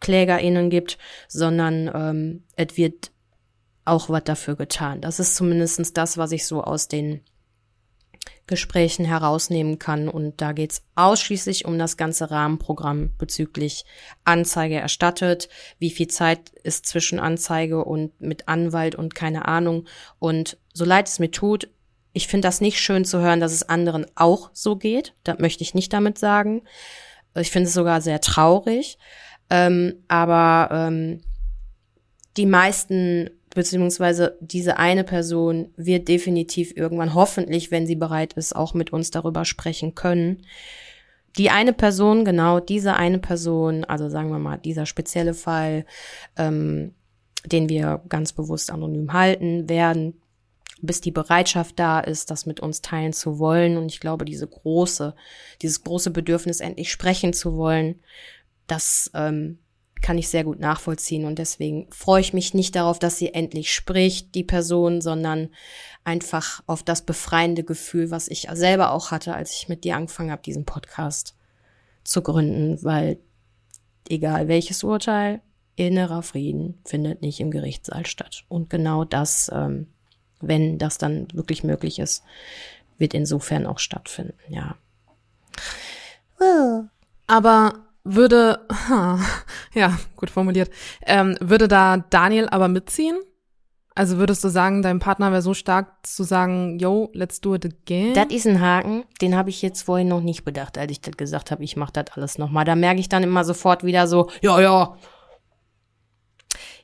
KlägerInnen 0.00 0.70
gibt, 0.70 0.98
sondern 1.28 1.90
ähm, 1.94 2.44
es 2.56 2.76
wird 2.76 3.10
auch 3.84 4.10
was 4.10 4.24
dafür 4.24 4.56
getan. 4.56 5.00
Das 5.00 5.20
ist 5.20 5.36
zumindestens 5.36 5.92
das, 5.92 6.18
was 6.18 6.32
ich 6.32 6.46
so 6.46 6.62
aus 6.62 6.88
den 6.88 7.22
Gesprächen 8.46 9.04
herausnehmen 9.04 9.78
kann. 9.78 10.08
Und 10.08 10.40
da 10.40 10.52
geht's 10.52 10.82
ausschließlich 10.94 11.64
um 11.64 11.78
das 11.78 11.96
ganze 11.96 12.30
Rahmenprogramm 12.30 13.10
bezüglich 13.18 13.84
Anzeige 14.24 14.76
erstattet, 14.76 15.48
wie 15.78 15.90
viel 15.90 16.08
Zeit 16.08 16.50
ist 16.62 16.86
zwischen 16.86 17.18
Anzeige 17.18 17.84
und 17.84 18.20
mit 18.20 18.48
Anwalt 18.48 18.94
und 18.94 19.14
keine 19.14 19.46
Ahnung. 19.46 19.86
Und 20.18 20.58
so 20.72 20.84
leid 20.84 21.08
es 21.08 21.18
mir 21.18 21.30
tut, 21.30 21.68
ich 22.12 22.28
finde 22.28 22.48
das 22.48 22.62
nicht 22.62 22.80
schön 22.80 23.04
zu 23.04 23.20
hören, 23.20 23.40
dass 23.40 23.52
es 23.52 23.68
anderen 23.68 24.06
auch 24.14 24.48
so 24.54 24.76
geht. 24.76 25.12
Das 25.22 25.38
möchte 25.38 25.62
ich 25.62 25.74
nicht 25.74 25.92
damit 25.92 26.16
sagen. 26.16 26.62
Ich 27.34 27.50
finde 27.50 27.68
es 27.68 27.74
sogar 27.74 28.00
sehr 28.00 28.22
traurig. 28.22 28.96
Ähm, 29.50 30.02
aber 30.08 30.68
ähm, 30.72 31.20
die 32.38 32.46
meisten 32.46 33.30
beziehungsweise 33.56 34.36
diese 34.40 34.76
eine 34.76 35.02
Person 35.02 35.72
wird 35.76 36.08
definitiv 36.08 36.76
irgendwann 36.76 37.14
hoffentlich, 37.14 37.70
wenn 37.70 37.86
sie 37.86 37.96
bereit 37.96 38.34
ist, 38.34 38.54
auch 38.54 38.74
mit 38.74 38.92
uns 38.92 39.10
darüber 39.10 39.46
sprechen 39.46 39.94
können. 39.94 40.42
Die 41.38 41.48
eine 41.48 41.72
Person, 41.72 42.26
genau 42.26 42.60
diese 42.60 42.96
eine 42.96 43.18
Person, 43.18 43.84
also 43.84 44.10
sagen 44.10 44.30
wir 44.30 44.38
mal 44.38 44.58
dieser 44.58 44.84
spezielle 44.84 45.32
Fall, 45.32 45.86
ähm, 46.36 46.94
den 47.46 47.70
wir 47.70 48.02
ganz 48.10 48.34
bewusst 48.34 48.70
anonym 48.70 49.14
halten 49.14 49.70
werden, 49.70 50.20
bis 50.82 51.00
die 51.00 51.10
Bereitschaft 51.10 51.78
da 51.78 52.00
ist, 52.00 52.30
das 52.30 52.44
mit 52.44 52.60
uns 52.60 52.82
teilen 52.82 53.14
zu 53.14 53.38
wollen. 53.38 53.78
Und 53.78 53.86
ich 53.86 54.00
glaube, 54.00 54.26
diese 54.26 54.46
große, 54.46 55.14
dieses 55.62 55.82
große 55.82 56.10
Bedürfnis, 56.10 56.60
endlich 56.60 56.92
sprechen 56.92 57.32
zu 57.32 57.56
wollen, 57.56 58.00
das 58.66 59.10
ähm, 59.14 59.58
kann 60.02 60.18
ich 60.18 60.28
sehr 60.28 60.44
gut 60.44 60.60
nachvollziehen 60.60 61.24
und 61.24 61.38
deswegen 61.38 61.90
freue 61.90 62.20
ich 62.20 62.32
mich 62.32 62.54
nicht 62.54 62.76
darauf, 62.76 62.98
dass 62.98 63.18
sie 63.18 63.34
endlich 63.34 63.72
spricht, 63.72 64.34
die 64.34 64.44
Person, 64.44 65.00
sondern 65.00 65.48
einfach 66.04 66.62
auf 66.66 66.82
das 66.82 67.02
befreiende 67.02 67.64
Gefühl, 67.64 68.10
was 68.10 68.28
ich 68.28 68.48
selber 68.52 68.92
auch 68.92 69.10
hatte, 69.10 69.34
als 69.34 69.54
ich 69.54 69.68
mit 69.68 69.84
dir 69.84 69.96
angefangen 69.96 70.30
habe, 70.30 70.42
diesen 70.42 70.64
Podcast 70.64 71.34
zu 72.04 72.22
gründen, 72.22 72.82
weil 72.84 73.18
egal 74.08 74.48
welches 74.48 74.84
Urteil, 74.84 75.40
innerer 75.74 76.22
Frieden 76.22 76.78
findet 76.84 77.22
nicht 77.22 77.40
im 77.40 77.50
Gerichtssaal 77.50 78.06
statt. 78.06 78.44
Und 78.48 78.70
genau 78.70 79.04
das, 79.04 79.50
ähm, 79.52 79.88
wenn 80.40 80.78
das 80.78 80.98
dann 80.98 81.28
wirklich 81.32 81.64
möglich 81.64 81.98
ist, 81.98 82.22
wird 82.98 83.12
insofern 83.12 83.66
auch 83.66 83.78
stattfinden, 83.78 84.38
ja. 84.48 84.76
Aber 87.26 87.85
würde, 88.06 88.66
ja, 89.74 89.98
gut 90.16 90.30
formuliert, 90.30 90.70
ähm, 91.04 91.36
würde 91.40 91.68
da 91.68 91.98
Daniel 91.98 92.48
aber 92.48 92.68
mitziehen? 92.68 93.18
Also 93.94 94.18
würdest 94.18 94.44
du 94.44 94.48
sagen, 94.48 94.82
dein 94.82 94.98
Partner 94.98 95.32
wäre 95.32 95.40
so 95.40 95.54
stark 95.54 96.06
zu 96.06 96.22
sagen, 96.22 96.78
yo, 96.78 97.10
let's 97.14 97.40
do 97.40 97.54
it 97.54 97.64
again? 97.64 98.12
Das 98.12 98.26
ist 98.26 98.46
ein 98.46 98.60
Haken, 98.60 99.04
den 99.22 99.34
habe 99.34 99.48
ich 99.48 99.62
jetzt 99.62 99.82
vorhin 99.82 100.08
noch 100.08 100.20
nicht 100.20 100.44
bedacht, 100.44 100.76
als 100.76 100.92
ich 100.92 101.00
das 101.00 101.16
gesagt 101.16 101.50
habe, 101.50 101.64
ich 101.64 101.76
mache 101.76 101.94
das 101.94 102.04
alles 102.12 102.36
nochmal. 102.36 102.66
Da 102.66 102.74
merke 102.74 103.00
ich 103.00 103.08
dann 103.08 103.22
immer 103.22 103.42
sofort 103.42 103.84
wieder 103.84 104.06
so, 104.06 104.28
ja, 104.42 104.60
ja. 104.60 104.96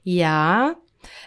Ja, 0.05 0.75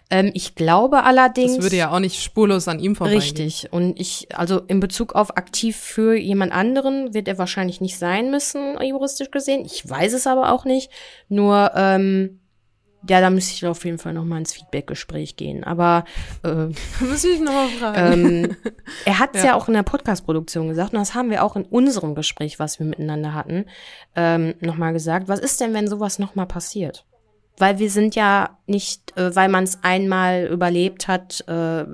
ähm, 0.09 0.31
ich 0.33 0.55
glaube 0.55 1.03
allerdings. 1.03 1.55
Das 1.55 1.63
würde 1.63 1.77
ja 1.77 1.91
auch 1.91 1.99
nicht 1.99 2.21
spurlos 2.21 2.67
an 2.67 2.79
ihm 2.79 2.95
vorbeigehen. 2.95 3.21
Richtig. 3.21 3.71
Und 3.71 3.99
ich, 3.99 4.27
also 4.35 4.59
in 4.67 4.79
Bezug 4.79 5.15
auf 5.15 5.37
aktiv 5.37 5.75
für 5.75 6.15
jemand 6.15 6.51
anderen 6.51 7.13
wird 7.13 7.27
er 7.27 7.37
wahrscheinlich 7.37 7.81
nicht 7.81 7.97
sein 7.97 8.29
müssen, 8.31 8.79
juristisch 8.81 9.31
gesehen. 9.31 9.65
Ich 9.65 9.87
weiß 9.89 10.13
es 10.13 10.27
aber 10.27 10.51
auch 10.51 10.65
nicht. 10.65 10.91
Nur, 11.29 11.71
ähm, 11.75 12.39
ja, 13.07 13.21
da 13.21 13.29
müsste 13.29 13.53
ich 13.53 13.65
auf 13.65 13.85
jeden 13.85 13.97
Fall 13.97 14.13
noch 14.13 14.25
mal 14.25 14.37
ins 14.39 14.53
Feedback-Gespräch 14.53 15.35
gehen. 15.35 15.63
Aber 15.63 16.05
äh, 16.43 16.67
Muss 17.03 17.23
ich 17.23 17.39
noch 17.39 17.53
mal 17.53 17.67
fragen. 17.69 18.13
ähm, 18.13 18.57
er 19.05 19.19
hat 19.19 19.35
es 19.35 19.43
ja. 19.43 19.49
Ja. 19.49 19.55
auch 19.55 19.67
in 19.67 19.73
der 19.73 19.83
Podcast-Produktion 19.83 20.69
gesagt 20.69 20.93
und 20.93 20.99
das 20.99 21.13
haben 21.13 21.29
wir 21.29 21.43
auch 21.43 21.55
in 21.55 21.63
unserem 21.63 22.15
Gespräch, 22.15 22.59
was 22.59 22.79
wir 22.79 22.85
miteinander 22.85 23.33
hatten, 23.33 23.65
ähm, 24.15 24.55
noch 24.59 24.77
mal 24.77 24.91
gesagt. 24.91 25.27
Was 25.27 25.39
ist 25.39 25.61
denn, 25.61 25.73
wenn 25.73 25.87
sowas 25.87 26.19
noch 26.19 26.35
mal 26.35 26.45
passiert? 26.45 27.05
Weil 27.57 27.79
wir 27.79 27.89
sind 27.89 28.15
ja 28.15 28.57
nicht, 28.67 29.17
äh, 29.17 29.35
weil 29.35 29.49
man 29.49 29.63
es 29.63 29.83
einmal 29.83 30.47
überlebt 30.51 31.07
hat, 31.07 31.43
äh, 31.47 31.85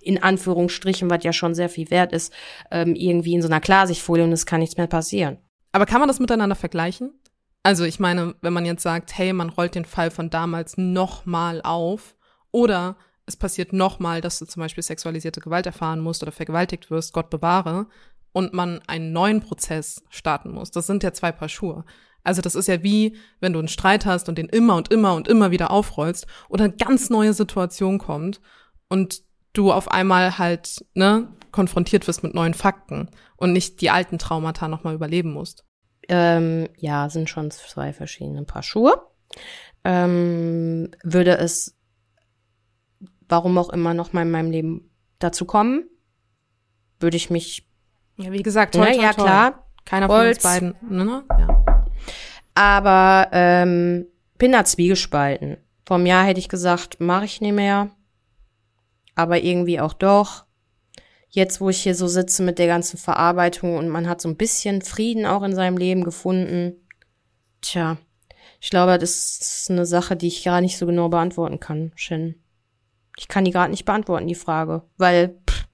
in 0.00 0.22
Anführungsstrichen, 0.22 1.08
was 1.10 1.24
ja 1.24 1.32
schon 1.32 1.54
sehr 1.54 1.68
viel 1.68 1.90
wert 1.90 2.12
ist, 2.12 2.32
ähm, 2.70 2.94
irgendwie 2.94 3.34
in 3.34 3.42
so 3.42 3.48
einer 3.48 3.60
Klarsichtfolie 3.60 4.24
und 4.24 4.32
es 4.32 4.46
kann 4.46 4.60
nichts 4.60 4.76
mehr 4.76 4.88
passieren. 4.88 5.38
Aber 5.70 5.86
kann 5.86 6.00
man 6.00 6.08
das 6.08 6.20
miteinander 6.20 6.56
vergleichen? 6.56 7.12
Also 7.62 7.84
ich 7.84 8.00
meine, 8.00 8.34
wenn 8.40 8.52
man 8.52 8.66
jetzt 8.66 8.82
sagt, 8.82 9.16
hey, 9.16 9.32
man 9.32 9.48
rollt 9.48 9.74
den 9.74 9.84
Fall 9.84 10.10
von 10.10 10.30
damals 10.30 10.76
nochmal 10.76 11.60
auf 11.62 12.16
oder 12.50 12.96
es 13.24 13.36
passiert 13.36 13.72
nochmal, 13.72 14.20
dass 14.20 14.38
du 14.40 14.46
zum 14.46 14.60
Beispiel 14.60 14.82
sexualisierte 14.82 15.40
Gewalt 15.40 15.66
erfahren 15.66 16.00
musst 16.00 16.22
oder 16.22 16.32
vergewaltigt 16.32 16.90
wirst, 16.90 17.12
Gott 17.12 17.30
bewahre, 17.30 17.86
und 18.32 18.52
man 18.52 18.80
einen 18.86 19.12
neuen 19.12 19.40
Prozess 19.40 20.02
starten 20.08 20.50
muss. 20.50 20.70
Das 20.70 20.86
sind 20.86 21.02
ja 21.02 21.12
zwei 21.12 21.32
Paar 21.32 21.48
Schuhe. 21.48 21.84
Also 22.24 22.40
das 22.42 22.54
ist 22.54 22.68
ja 22.68 22.82
wie, 22.82 23.16
wenn 23.40 23.52
du 23.52 23.58
einen 23.58 23.68
Streit 23.68 24.06
hast 24.06 24.28
und 24.28 24.38
den 24.38 24.48
immer 24.48 24.76
und 24.76 24.92
immer 24.92 25.14
und 25.14 25.28
immer 25.28 25.50
wieder 25.50 25.70
aufrollst 25.70 26.26
oder 26.48 26.64
eine 26.64 26.74
ganz 26.74 27.10
neue 27.10 27.32
Situation 27.32 27.98
kommt 27.98 28.40
und 28.88 29.22
du 29.52 29.72
auf 29.72 29.90
einmal 29.90 30.38
halt, 30.38 30.84
ne, 30.94 31.28
konfrontiert 31.50 32.06
wirst 32.08 32.22
mit 32.22 32.34
neuen 32.34 32.54
Fakten 32.54 33.10
und 33.36 33.52
nicht 33.52 33.80
die 33.80 33.90
alten 33.90 34.18
Traumata 34.18 34.68
nochmal 34.68 34.94
überleben 34.94 35.32
musst. 35.32 35.64
Ähm, 36.08 36.68
ja, 36.78 37.08
sind 37.10 37.28
schon 37.28 37.50
zwei 37.50 37.92
verschiedene 37.92 38.44
Paar 38.44 38.62
Schuhe. 38.62 38.94
Ähm, 39.84 40.90
würde 41.02 41.36
es, 41.38 41.76
warum 43.28 43.58
auch 43.58 43.70
immer, 43.70 43.94
noch 43.94 44.12
mal 44.12 44.22
in 44.22 44.30
meinem 44.30 44.50
Leben 44.50 44.90
dazu 45.18 45.44
kommen, 45.44 45.84
würde 47.00 47.16
ich 47.16 47.30
mich, 47.30 47.68
Ja, 48.16 48.32
wie 48.32 48.42
gesagt, 48.42 48.74
ne, 48.74 48.84
toi, 48.84 48.92
toi, 48.92 49.02
ja 49.02 49.12
toi. 49.12 49.22
klar, 49.22 49.66
Keiner 49.84 50.06
von 50.06 50.16
Holz. 50.16 50.36
uns 50.36 50.42
beiden, 50.44 50.74
ne, 50.88 51.04
ne? 51.04 51.24
Ja. 51.38 51.51
Aber 52.54 53.28
ähm, 53.32 54.06
bin 54.38 54.52
da 54.52 54.64
zwiegespalten. 54.64 55.58
Einem 55.88 56.06
Jahr 56.06 56.24
hätte 56.24 56.40
ich 56.40 56.48
gesagt, 56.48 57.00
mache 57.00 57.26
ich 57.26 57.40
nicht 57.40 57.52
mehr, 57.52 57.90
aber 59.14 59.42
irgendwie 59.42 59.78
auch 59.80 59.92
doch. 59.92 60.44
Jetzt, 61.28 61.60
wo 61.60 61.68
ich 61.68 61.82
hier 61.82 61.94
so 61.94 62.08
sitze 62.08 62.42
mit 62.42 62.58
der 62.58 62.66
ganzen 62.66 62.98
Verarbeitung 62.98 63.76
und 63.76 63.88
man 63.88 64.08
hat 64.08 64.20
so 64.20 64.28
ein 64.28 64.36
bisschen 64.36 64.82
Frieden 64.82 65.26
auch 65.26 65.42
in 65.42 65.54
seinem 65.54 65.76
Leben 65.76 66.04
gefunden, 66.04 66.74
tja, 67.60 67.98
ich 68.60 68.70
glaube, 68.70 68.98
das 68.98 69.38
ist 69.38 69.70
eine 69.70 69.84
Sache, 69.86 70.16
die 70.16 70.28
ich 70.28 70.44
gar 70.44 70.60
nicht 70.60 70.78
so 70.78 70.86
genau 70.86 71.08
beantworten 71.08 71.58
kann, 71.60 71.92
Shin. 71.94 72.36
Ich 73.18 73.28
kann 73.28 73.44
die 73.44 73.50
gerade 73.50 73.70
nicht 73.70 73.84
beantworten, 73.84 74.26
die 74.26 74.34
Frage, 74.34 74.82
weil 74.96 75.40
pff, 75.48 75.66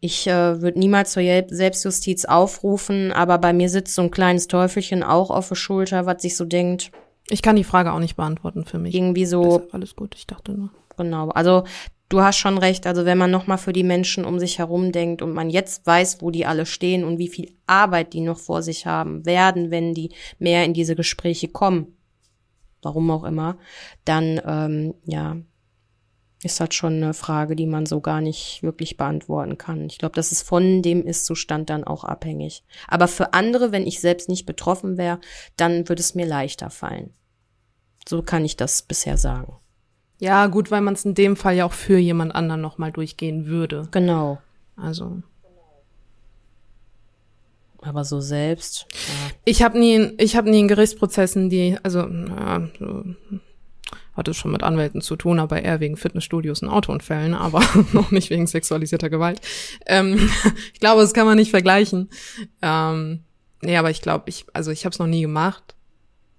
ich 0.00 0.26
äh, 0.26 0.60
würde 0.60 0.78
niemals 0.78 1.12
zur 1.12 1.22
Selbstjustiz 1.22 2.24
aufrufen, 2.24 3.12
aber 3.12 3.38
bei 3.38 3.52
mir 3.52 3.68
sitzt 3.68 3.94
so 3.94 4.02
ein 4.02 4.10
kleines 4.10 4.46
Teufelchen 4.46 5.02
auch 5.02 5.30
auf 5.30 5.48
der 5.48 5.54
Schulter, 5.54 6.06
was 6.06 6.22
sich 6.22 6.36
so 6.36 6.44
denkt, 6.44 6.90
Ich 7.28 7.42
kann 7.42 7.56
die 7.56 7.64
Frage 7.64 7.92
auch 7.92 7.98
nicht 7.98 8.16
beantworten 8.16 8.64
für 8.64 8.78
mich. 8.78 8.94
irgendwie 8.94 9.26
so, 9.26 9.42
Deshalb 9.42 9.74
alles 9.74 9.96
gut, 9.96 10.14
ich 10.14 10.26
dachte 10.26 10.52
nur. 10.52 10.70
Genau. 10.96 11.28
Also 11.30 11.64
du 12.08 12.20
hast 12.20 12.36
schon 12.36 12.58
recht. 12.58 12.86
Also 12.86 13.04
wenn 13.04 13.18
man 13.18 13.30
noch 13.30 13.46
mal 13.46 13.56
für 13.56 13.72
die 13.72 13.82
Menschen 13.82 14.24
um 14.24 14.38
sich 14.38 14.58
herum 14.58 14.92
denkt 14.92 15.22
und 15.22 15.32
man 15.32 15.50
jetzt 15.50 15.86
weiß, 15.86 16.20
wo 16.20 16.30
die 16.30 16.46
alle 16.46 16.66
stehen 16.66 17.04
und 17.04 17.18
wie 17.18 17.28
viel 17.28 17.52
Arbeit 17.66 18.12
die 18.12 18.20
noch 18.20 18.38
vor 18.38 18.62
sich 18.62 18.86
haben 18.86 19.26
werden, 19.26 19.70
wenn 19.70 19.94
die 19.94 20.10
mehr 20.38 20.64
in 20.64 20.74
diese 20.74 20.94
Gespräche 20.94 21.48
kommen, 21.48 21.96
warum 22.82 23.10
auch 23.10 23.24
immer, 23.24 23.58
dann 24.04 24.40
ähm, 24.46 24.94
ja 25.04 25.36
ist 26.42 26.60
das 26.60 26.74
schon 26.74 26.94
eine 26.94 27.14
Frage, 27.14 27.56
die 27.56 27.66
man 27.66 27.86
so 27.86 28.00
gar 28.00 28.20
nicht 28.20 28.62
wirklich 28.62 28.96
beantworten 28.96 29.58
kann. 29.58 29.86
Ich 29.86 29.98
glaube, 29.98 30.14
das 30.14 30.32
ist 30.32 30.42
von 30.42 30.82
dem 30.82 31.06
Ist-Zustand 31.06 31.70
dann 31.70 31.84
auch 31.84 32.04
abhängig. 32.04 32.62
Aber 32.88 33.08
für 33.08 33.32
andere, 33.32 33.72
wenn 33.72 33.86
ich 33.86 34.00
selbst 34.00 34.28
nicht 34.28 34.46
betroffen 34.46 34.98
wäre, 34.98 35.20
dann 35.56 35.88
würde 35.88 36.00
es 36.00 36.14
mir 36.14 36.26
leichter 36.26 36.70
fallen. 36.70 37.14
So 38.08 38.22
kann 38.22 38.44
ich 38.44 38.56
das 38.56 38.82
bisher 38.82 39.16
sagen. 39.16 39.56
Ja, 40.18 40.46
gut, 40.46 40.70
weil 40.70 40.80
man 40.80 40.94
es 40.94 41.04
in 41.04 41.14
dem 41.14 41.36
Fall 41.36 41.56
ja 41.56 41.66
auch 41.66 41.72
für 41.72 41.98
jemand 41.98 42.34
anderen 42.34 42.60
nochmal 42.60 42.92
durchgehen 42.92 43.46
würde. 43.46 43.88
Genau. 43.90 44.38
Also. 44.76 45.22
Aber 47.80 48.04
so 48.04 48.20
selbst. 48.20 48.86
Ja. 48.92 49.30
Ich 49.44 49.62
habe 49.62 49.78
nie, 49.78 50.12
ich 50.18 50.36
habe 50.36 50.50
nie 50.50 50.60
in 50.60 50.68
Gerichtsprozessen, 50.68 51.50
die, 51.50 51.76
also, 51.82 52.00
ja, 52.00 52.68
so, 52.78 53.04
hatte 54.16 54.34
schon 54.34 54.52
mit 54.52 54.62
Anwälten 54.62 55.00
zu 55.00 55.16
tun, 55.16 55.38
aber 55.38 55.62
eher 55.62 55.80
wegen 55.80 55.96
Fitnessstudios 55.96 56.62
und 56.62 56.68
Autounfällen, 56.68 57.34
aber 57.34 57.62
noch 57.92 58.10
nicht 58.10 58.30
wegen 58.30 58.46
sexualisierter 58.46 59.10
Gewalt. 59.10 59.40
Ähm, 59.86 60.30
ich 60.72 60.80
glaube, 60.80 61.02
das 61.02 61.12
kann 61.12 61.26
man 61.26 61.36
nicht 61.36 61.50
vergleichen. 61.50 62.08
Ähm, 62.62 63.24
nee, 63.62 63.76
aber 63.76 63.90
ich 63.90 64.00
glaube, 64.00 64.24
ich, 64.28 64.46
also 64.52 64.70
ich 64.70 64.84
habe 64.84 64.92
es 64.92 64.98
noch 64.98 65.06
nie 65.06 65.22
gemacht. 65.22 65.74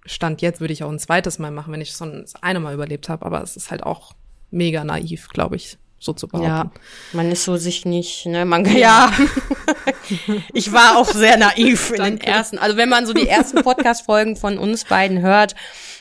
Stand 0.04 0.42
jetzt 0.42 0.60
würde 0.60 0.72
ich 0.72 0.82
auch 0.82 0.90
ein 0.90 0.98
zweites 0.98 1.38
Mal 1.38 1.50
machen, 1.50 1.72
wenn 1.72 1.80
ich 1.80 1.90
schon 1.90 2.22
das 2.22 2.34
eine 2.36 2.60
Mal 2.60 2.74
überlebt 2.74 3.08
habe, 3.08 3.24
aber 3.26 3.42
es 3.42 3.56
ist 3.56 3.70
halt 3.70 3.82
auch 3.82 4.12
mega 4.50 4.82
naiv, 4.82 5.28
glaube 5.28 5.56
ich, 5.56 5.78
so 5.98 6.12
zu 6.12 6.28
behaupten. 6.28 6.48
ja, 6.48 6.70
man 7.12 7.30
ist 7.30 7.44
so 7.44 7.56
sich 7.56 7.84
nicht, 7.84 8.26
ne, 8.26 8.44
man 8.44 8.64
ja. 8.76 9.12
ich 10.54 10.72
war 10.72 10.96
auch 10.96 11.08
sehr 11.08 11.36
naiv 11.36 11.90
in 11.90 12.02
den 12.02 12.20
ersten. 12.20 12.58
Also 12.58 12.76
wenn 12.76 12.88
man 12.88 13.06
so 13.06 13.12
die 13.12 13.28
ersten 13.28 13.62
Podcast-Folgen 13.62 14.36
von 14.36 14.58
uns 14.58 14.84
beiden 14.84 15.20
hört, 15.20 15.54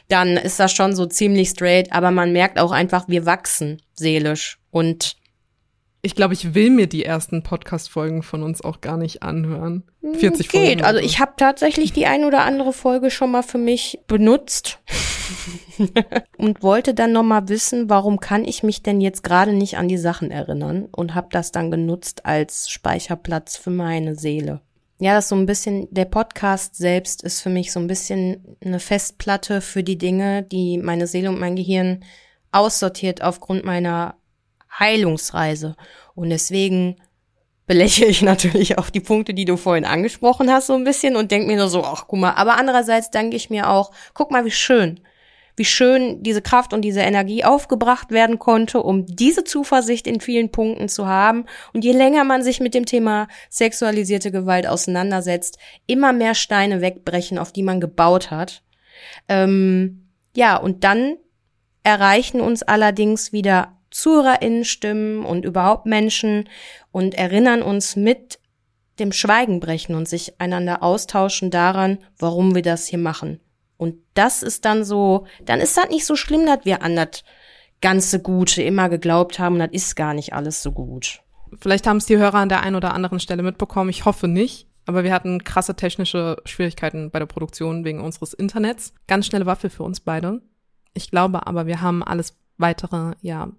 dann 0.08 0.38
ist 0.38 0.60
das 0.60 0.72
schon 0.72 0.95
so 0.95 1.05
ziemlich 1.05 1.49
straight, 1.49 1.91
aber 1.91 2.12
man 2.12 2.32
merkt 2.32 2.60
auch 2.60 2.72
einfach, 2.72 3.08
wir 3.08 3.26
wachsen 3.26 3.82
seelisch 3.93 4.60
und 4.72 5.18
Ich 6.01 6.16
glaube, 6.16 6.34
ich 6.34 6.53
will 6.53 6.70
mir 6.70 6.88
die 6.88 7.03
ersten 7.03 7.43
Podcast-Folgen 7.43 8.24
von 8.24 8.43
uns 8.43 8.62
auch 8.62 8.80
gar 8.82 8.97
nicht 8.97 9.24
anhören. 9.24 9.84
40 10.14 10.49
Folgen. 10.49 10.66
Hm, 10.66 10.70
geht. 10.70 10.80
oder 10.80 10.88
Also 10.88 10.99
so. 10.99 11.05
ich 11.05 11.20
habe 11.20 11.34
tatsächlich 11.36 11.91
die 11.91 12.05
ein 12.05 12.24
oder 12.24 12.43
andere 12.43 12.72
Folge 12.72 13.12
schon 13.12 13.32
mal 13.32 13.43
für 13.43 13.58
mich 13.58 13.99
benutzt 14.08 14.80
und 16.38 16.64
wollte 16.64 16.93
dann 16.93 17.12
noch 17.12 17.24
mal 17.24 17.49
wissen, 17.49 17.89
warum 17.89 18.20
kann 18.20 18.45
ich 18.45 18.64
mich 18.64 18.84
denn 18.84 19.01
jetzt 19.01 19.24
gerade 19.24 19.51
nicht 19.51 19.78
an 19.78 19.89
die 19.89 19.97
Sachen 19.97 20.32
erinnern 20.32 20.88
und 20.91 21.16
habe 21.16 21.28
das 21.32 21.51
dann 21.51 21.72
genutzt 21.72 22.26
als 22.26 22.70
Speicherplatz 22.70 23.58
für 23.58 23.72
meine 23.72 24.16
Seele. 24.16 24.62
Ja, 25.00 25.14
das 25.14 25.26
ist 25.26 25.30
so 25.30 25.36
ein 25.36 25.45
bisschen, 25.45 25.88
der 25.91 26.06
Podcast 26.06 26.76
selbst 26.76 27.24
ist 27.24 27.41
für 27.41 27.50
mich 27.50 27.72
so 27.72 27.80
ein 27.80 27.88
bisschen 27.88 28.58
eine 28.64 28.80
Festplatte 28.80 29.62
für 29.62 29.84
die 29.84 29.98
Dinge, 29.98 30.41
die 30.43 30.80
meine 30.80 31.06
Seele 31.06 31.30
und 31.30 31.39
mein 31.39 31.56
Gehirn 31.56 32.04
aussortiert 32.52 33.22
aufgrund 33.22 33.64
meiner 33.64 34.16
Heilungsreise. 34.80 35.76
Und 36.16 36.32
deswegen 36.32 36.95
belächle 37.68 38.08
ich 38.08 38.22
natürlich 38.24 38.80
auch 38.80 38.89
die 38.89 39.00
Punkte, 39.00 39.36
die 39.36 39.45
du 39.45 39.56
vorhin 39.56 39.86
angesprochen 39.86 40.52
hast, 40.52 40.68
so 40.68 40.74
ein 40.74 40.84
bisschen 40.84 41.16
und 41.16 41.30
denke 41.30 41.48
mir 41.48 41.58
nur 41.58 41.70
so, 41.70 41.84
ach 41.84 42.06
guck 42.08 42.20
mal, 42.20 42.34
aber 42.34 42.58
andererseits 42.58 43.12
denke 43.12 43.36
ich 43.36 43.52
mir 43.52 43.70
auch, 43.70 43.91
guck 44.16 44.32
mal, 44.32 44.45
wie 44.45 44.52
schön, 44.52 45.00
wie 45.58 45.66
schön 45.66 46.22
diese 46.22 46.41
Kraft 46.41 46.72
und 46.72 46.84
diese 46.84 47.01
Energie 47.01 47.43
aufgebracht 47.43 48.12
werden 48.12 48.38
konnte, 48.38 48.82
um 48.82 49.05
diese 49.08 49.43
Zuversicht 49.43 50.05
in 50.05 50.22
vielen 50.22 50.51
Punkten 50.51 50.88
zu 50.88 51.08
haben. 51.08 51.45
Und 51.74 51.84
je 51.84 51.91
länger 51.91 52.24
man 52.24 52.43
sich 52.43 52.60
mit 52.60 52.76
dem 52.76 52.86
Thema 52.86 53.28
sexualisierte 53.49 54.32
Gewalt 54.32 54.68
auseinandersetzt, 54.68 55.58
immer 55.88 56.14
mehr 56.14 56.36
Steine 56.36 56.82
wegbrechen, 56.82 57.39
auf 57.39 57.51
die 57.51 57.64
man 57.64 57.82
gebaut 57.82 58.30
hat. 58.30 58.62
Ähm, 59.28 60.10
ja, 60.36 60.55
und 60.58 60.84
dann 60.84 61.16
erreichen 61.82 62.39
uns 62.39 62.62
allerdings 62.62 63.34
wieder 63.34 63.80
ZuhörerInnen-Stimmen 63.89 65.26
und 65.26 65.43
überhaupt 65.43 65.88
Menschen 65.88 66.49
und 66.91 67.16
erinnern 67.16 67.64
uns 67.64 67.95
mit 67.95 68.39
dem 68.99 69.12
Schweigen 69.12 69.60
brechen 69.60 69.95
und 69.95 70.08
sich 70.08 70.39
einander 70.39 70.84
austauschen 70.84 71.49
daran, 71.49 71.97
warum 72.20 72.53
wir 72.53 72.62
das 72.62 72.86
hier 72.86 72.99
machen. 72.99 73.39
Und 73.78 73.95
das 74.13 74.43
ist 74.43 74.65
dann 74.65 74.84
so, 74.84 75.28
dann 75.45 75.59
ist 75.59 75.78
das 75.78 75.89
nicht 75.89 76.05
so 76.05 76.15
schlimm, 76.15 76.45
dass 76.45 76.65
wir 76.65 76.82
an 76.82 76.95
das 76.95 77.23
ganze 77.82 78.21
Gute 78.21 78.63
immer 78.63 78.89
geglaubt 78.89 79.39
haben, 79.39 79.59
das 79.59 79.69
ist 79.71 79.95
gar 79.95 80.13
nicht 80.13 80.34
alles 80.34 80.63
so 80.63 80.71
gut. 80.71 81.21
Vielleicht 81.59 81.88
haben 81.88 81.97
es 81.97 82.05
die 82.05 82.17
Hörer 82.17 82.39
an 82.39 82.49
der 82.49 82.61
einen 82.61 82.75
oder 82.75 82.93
anderen 82.93 83.19
Stelle 83.19 83.43
mitbekommen. 83.43 83.89
Ich 83.89 84.05
hoffe 84.05 84.28
nicht. 84.28 84.67
Aber 84.86 85.03
wir 85.03 85.13
hatten 85.13 85.43
krasse 85.43 85.75
technische 85.75 86.38
Schwierigkeiten 86.45 87.11
bei 87.11 87.19
der 87.19 87.25
Produktion 87.25 87.84
wegen 87.84 87.99
unseres 87.99 88.34
Internets. 88.34 88.93
Ganz 89.05 89.25
schnelle 89.25 89.45
Waffe 89.45 89.69
für 89.69 89.84
uns 89.84 89.99
beide. 89.99 90.41
Ich 90.93 91.11
glaube 91.11 91.45
aber, 91.45 91.67
wir 91.67 91.82
haben 91.82 92.03
alles 92.03 92.38
weitere, 92.57 93.13
ja, 93.21 93.49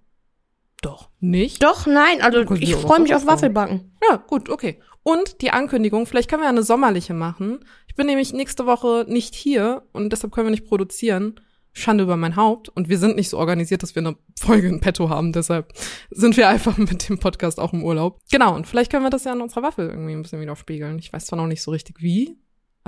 doch 0.82 1.10
nicht. 1.20 1.62
Doch, 1.62 1.86
nein, 1.86 2.20
also 2.20 2.44
Können 2.44 2.62
ich 2.62 2.74
freue 2.74 3.00
mich 3.00 3.14
auf 3.14 3.26
Waffelbacken. 3.26 3.96
Ja, 4.08 4.16
gut, 4.16 4.48
okay. 4.48 4.80
Und 5.02 5.40
die 5.42 5.50
Ankündigung, 5.50 6.06
vielleicht 6.06 6.28
können 6.28 6.42
wir 6.42 6.48
eine 6.48 6.62
sommerliche 6.62 7.14
machen. 7.14 7.60
Ich 7.86 7.94
bin 7.94 8.06
nämlich 8.06 8.32
nächste 8.32 8.66
Woche 8.66 9.06
nicht 9.08 9.34
hier 9.34 9.82
und 9.92 10.12
deshalb 10.12 10.32
können 10.32 10.46
wir 10.46 10.52
nicht 10.52 10.68
produzieren. 10.68 11.40
Schande 11.72 12.04
über 12.04 12.16
mein 12.16 12.36
Haupt. 12.36 12.68
Und 12.68 12.88
wir 12.88 12.98
sind 12.98 13.16
nicht 13.16 13.28
so 13.28 13.38
organisiert, 13.38 13.82
dass 13.82 13.94
wir 13.94 14.02
eine 14.02 14.16
Folge 14.38 14.68
in 14.68 14.80
petto 14.80 15.08
haben. 15.08 15.32
Deshalb 15.32 15.72
sind 16.10 16.36
wir 16.36 16.48
einfach 16.48 16.76
mit 16.76 17.08
dem 17.08 17.18
Podcast 17.18 17.58
auch 17.60 17.72
im 17.72 17.84
Urlaub. 17.84 18.20
Genau, 18.30 18.54
und 18.54 18.66
vielleicht 18.66 18.90
können 18.90 19.04
wir 19.04 19.10
das 19.10 19.24
ja 19.24 19.32
an 19.32 19.40
unserer 19.40 19.62
Waffel 19.62 19.88
irgendwie 19.88 20.12
ein 20.12 20.22
bisschen 20.22 20.40
widerspiegeln. 20.40 20.98
Ich 20.98 21.12
weiß 21.12 21.26
zwar 21.26 21.38
noch 21.38 21.46
nicht 21.46 21.62
so 21.62 21.70
richtig 21.70 22.02
wie, 22.02 22.36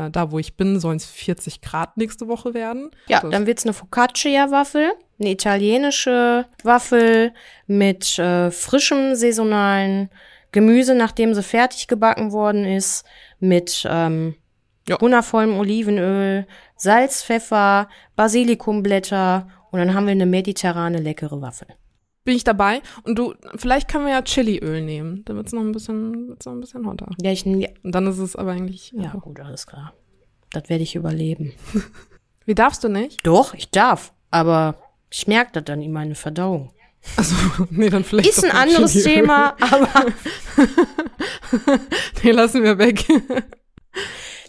äh, 0.07 0.11
da 0.11 0.31
wo 0.31 0.39
ich 0.39 0.57
bin, 0.57 0.81
sollen 0.81 0.97
es 0.97 1.05
40 1.07 1.61
Grad 1.61 1.97
nächste 1.97 2.29
Woche 2.29 2.55
werden. 2.55 2.91
Ja, 3.09 3.21
das, 3.21 3.31
dann 3.31 3.47
wird's 3.47 3.65
eine 3.65 3.73
Focaccia-Waffel, 3.73 4.93
eine 5.19 5.31
italienische 5.31 6.47
Waffel 6.63 7.33
mit 7.67 8.19
äh, 8.19 8.51
frischem 8.51 9.15
saisonalen 9.15 10.11
Gemüse, 10.53 10.95
nachdem 10.95 11.35
sie 11.35 11.43
fertig 11.43 11.87
gebacken 11.87 12.33
worden 12.33 12.65
ist, 12.65 13.05
mit 13.39 13.87
ähm, 13.89 14.35
Ja. 14.89 15.01
wundervollem 15.01 15.57
Olivenöl, 15.59 16.47
Salz, 16.77 17.23
Pfeffer, 17.23 17.89
Basilikumblätter 18.17 19.47
und 19.71 19.79
dann 19.79 19.95
haben 19.95 20.07
wir 20.07 20.13
eine 20.13 20.27
mediterrane 20.27 20.99
leckere 20.99 21.41
Waffel. 21.41 21.69
Bin 22.31 22.37
ich 22.37 22.45
dabei. 22.45 22.81
Und 23.03 23.19
du, 23.19 23.35
vielleicht 23.57 23.89
können 23.89 24.07
wir 24.07 24.13
ja 24.13 24.23
Chiliöl 24.23 24.83
nehmen. 24.83 25.25
Dann 25.25 25.35
wird's 25.35 25.53
noch 25.53 25.63
ein 25.63 25.73
bisschen, 25.73 26.29
wird's 26.29 26.47
noch 26.47 26.53
ein 26.53 26.61
bisschen 26.61 26.87
hotter. 26.87 27.09
Ja, 27.21 27.33
ich 27.33 27.45
ja, 27.45 27.69
Und 27.83 27.93
dann 27.93 28.07
ist 28.07 28.19
es 28.19 28.37
aber 28.37 28.53
eigentlich. 28.53 28.93
ja 28.97 29.11
gut, 29.15 29.41
alles 29.41 29.67
klar. 29.67 29.95
Das 30.53 30.69
werde 30.69 30.85
ich 30.85 30.95
überleben. 30.95 31.53
Wie 32.47 32.55
darfst 32.55 32.85
du 32.85 32.89
nicht? 32.89 33.27
Doch, 33.27 33.53
ich 33.55 33.73
darf, 33.73 34.13
aber 34.31 34.77
ich 35.11 35.27
merke 35.27 35.51
das 35.55 35.65
dann 35.65 35.83
in 35.83 35.91
meine 35.91 36.15
Verdauung. 36.15 36.71
Also, 37.17 37.35
nee, 37.71 37.91
dann 37.91 38.05
vielleicht. 38.05 38.29
Ist 38.29 38.45
ein 38.45 38.53
anderes 38.53 38.93
Chiliöl. 38.93 39.23
Thema, 39.23 39.57
aber 39.61 40.07
nee, 42.23 42.31
lassen 42.31 42.63
wir 42.63 42.79
weg. 42.79 43.05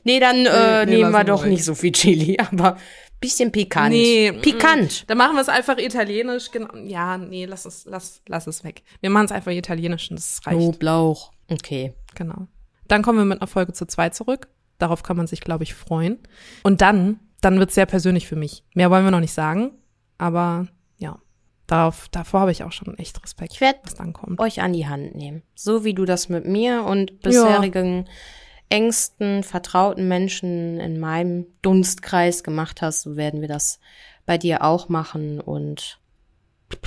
nee, 0.04 0.20
dann 0.20 0.46
äh, 0.46 0.86
nee, 0.86 0.98
nehmen 0.98 1.12
wir 1.12 1.24
doch 1.24 1.46
weg. 1.46 1.50
nicht 1.50 1.66
so 1.66 1.74
viel 1.74 1.94
Chili, 1.94 2.38
aber 2.38 2.78
bisschen 3.22 3.52
pikant. 3.52 3.92
Nee, 3.92 4.34
pikant. 4.34 5.10
Dann 5.10 5.18
machen 5.18 5.36
wir 5.36 5.42
es 5.42 5.48
einfach 5.50 5.78
italienisch. 5.78 6.52
Genau. 6.52 6.76
Ja, 6.86 7.18
nee, 7.18 7.46
lass 7.46 7.66
es, 7.66 7.86
lass, 7.86 8.22
lass 8.28 8.48
es 8.48 8.64
weg. 8.66 8.84
Wir 9.00 9.10
machen 9.10 9.26
es 9.26 9.32
einfach 9.32 9.52
italienisch 9.52 10.10
und 10.12 10.18
das 10.20 10.42
reicht. 10.46 10.58
Knoblauch. 10.58 11.32
Okay. 11.50 11.94
Genau. 12.16 12.48
Dann 12.88 13.04
kommen 13.04 13.20
wir 13.20 13.26
mit 13.26 13.40
einer 13.40 13.48
Folge 13.48 13.72
zu 13.74 13.86
zwei 13.86 14.10
zurück. 14.10 14.50
Darauf 14.80 15.04
kann 15.04 15.16
man 15.16 15.28
sich, 15.28 15.40
glaube 15.42 15.64
ich, 15.64 15.76
freuen. 15.76 16.18
Und 16.64 16.82
dann, 16.82 17.20
dann 17.40 17.60
wird 17.60 17.70
es 17.70 17.76
sehr 17.76 17.86
persönlich 17.86 18.28
für 18.28 18.36
mich. 18.36 18.64
Mehr 18.74 18.90
wollen 18.92 19.06
wir 19.06 19.12
noch 19.12 19.20
nicht 19.20 19.34
sagen, 19.34 19.72
aber 20.18 20.68
ja, 20.98 21.20
darauf, 21.68 22.10
davor 22.10 22.42
habe 22.42 22.52
ich 22.52 22.64
auch 22.64 22.72
schon 22.72 22.98
echt 22.98 23.22
Respekt, 23.24 23.54
Ich 23.54 23.62
werd 23.62 23.78
was 23.84 23.96
dann 23.96 24.12
kommt. 24.14 24.40
euch 24.40 24.62
an 24.62 24.74
die 24.74 24.88
Hand 24.88 25.16
nehmen. 25.16 25.44
So 25.56 25.84
wie 25.86 25.94
du 25.94 26.06
das 26.06 26.30
mit 26.30 26.46
mir 26.46 26.84
und 26.84 27.22
bisherigen 27.22 28.10
engsten, 28.72 29.44
vertrauten 29.44 30.08
Menschen 30.08 30.80
in 30.80 31.00
meinem 31.00 31.46
Dunstkreis 31.62 32.44
gemacht 32.44 32.82
hast, 32.82 33.02
so 33.02 33.16
werden 33.16 33.42
wir 33.42 33.48
das 33.48 33.80
bei 34.26 34.38
dir 34.38 34.64
auch 34.64 34.90
machen 34.90 35.40
und 35.40 36.00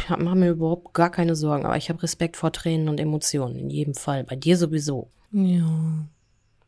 mache 0.08 0.36
mir 0.36 0.50
überhaupt 0.50 0.94
gar 0.94 1.10
keine 1.10 1.36
Sorgen, 1.36 1.66
aber 1.66 1.76
ich 1.76 1.90
habe 1.90 2.02
Respekt 2.02 2.36
vor 2.36 2.52
Tränen 2.52 2.88
und 2.88 2.98
Emotionen, 2.98 3.58
in 3.58 3.70
jedem 3.70 3.94
Fall. 3.94 4.24
Bei 4.24 4.36
dir 4.36 4.56
sowieso. 4.56 5.10
Ja. 5.30 6.06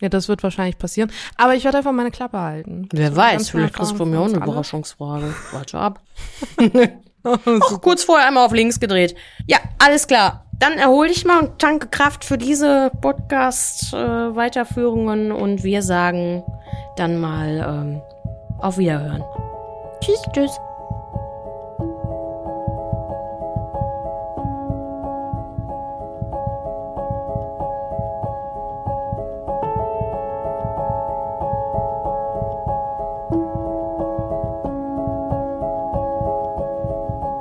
Ja, 0.00 0.10
das 0.10 0.28
wird 0.28 0.42
wahrscheinlich 0.42 0.76
passieren. 0.76 1.10
Aber 1.36 1.54
ich 1.54 1.64
werde 1.64 1.78
einfach 1.78 1.92
meine 1.92 2.10
Klappe 2.10 2.38
halten. 2.38 2.86
Wer 2.92 3.12
So, 3.12 3.16
weiß, 3.16 3.32
ganz 3.32 3.50
vielleicht 3.50 3.74
kriegst 3.74 3.92
du 3.92 3.96
von 3.96 4.10
mir 4.10 4.20
auch 4.20 4.26
eine. 4.26 4.36
Überraschungsfrage. 4.36 5.34
Warte 5.52 5.78
ab. 5.78 6.02
Ach, 7.26 7.80
kurz 7.80 8.04
vorher 8.04 8.28
einmal 8.28 8.44
auf 8.46 8.52
links 8.52 8.78
gedreht. 8.78 9.16
Ja, 9.46 9.58
alles 9.78 10.06
klar. 10.06 10.45
Dann 10.58 10.78
erhol 10.78 11.08
dich 11.08 11.26
mal 11.26 11.40
und 11.40 11.58
tanke 11.58 11.88
Kraft 11.88 12.24
für 12.24 12.38
diese 12.38 12.90
Podcast-Weiterführungen 13.02 15.30
und 15.30 15.62
wir 15.62 15.82
sagen 15.82 16.42
dann 16.96 17.18
mal 17.18 17.62
ähm, 17.68 18.00
auf 18.58 18.78
Wiederhören. 18.78 19.22
Tschüss, 20.00 20.22
tschüss. 20.32 20.58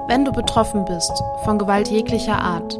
Wenn 0.08 0.26
du 0.26 0.32
betroffen 0.32 0.86
bist 0.86 1.12
von 1.44 1.58
Gewalt 1.58 1.90
jeglicher 1.90 2.40
Art, 2.40 2.80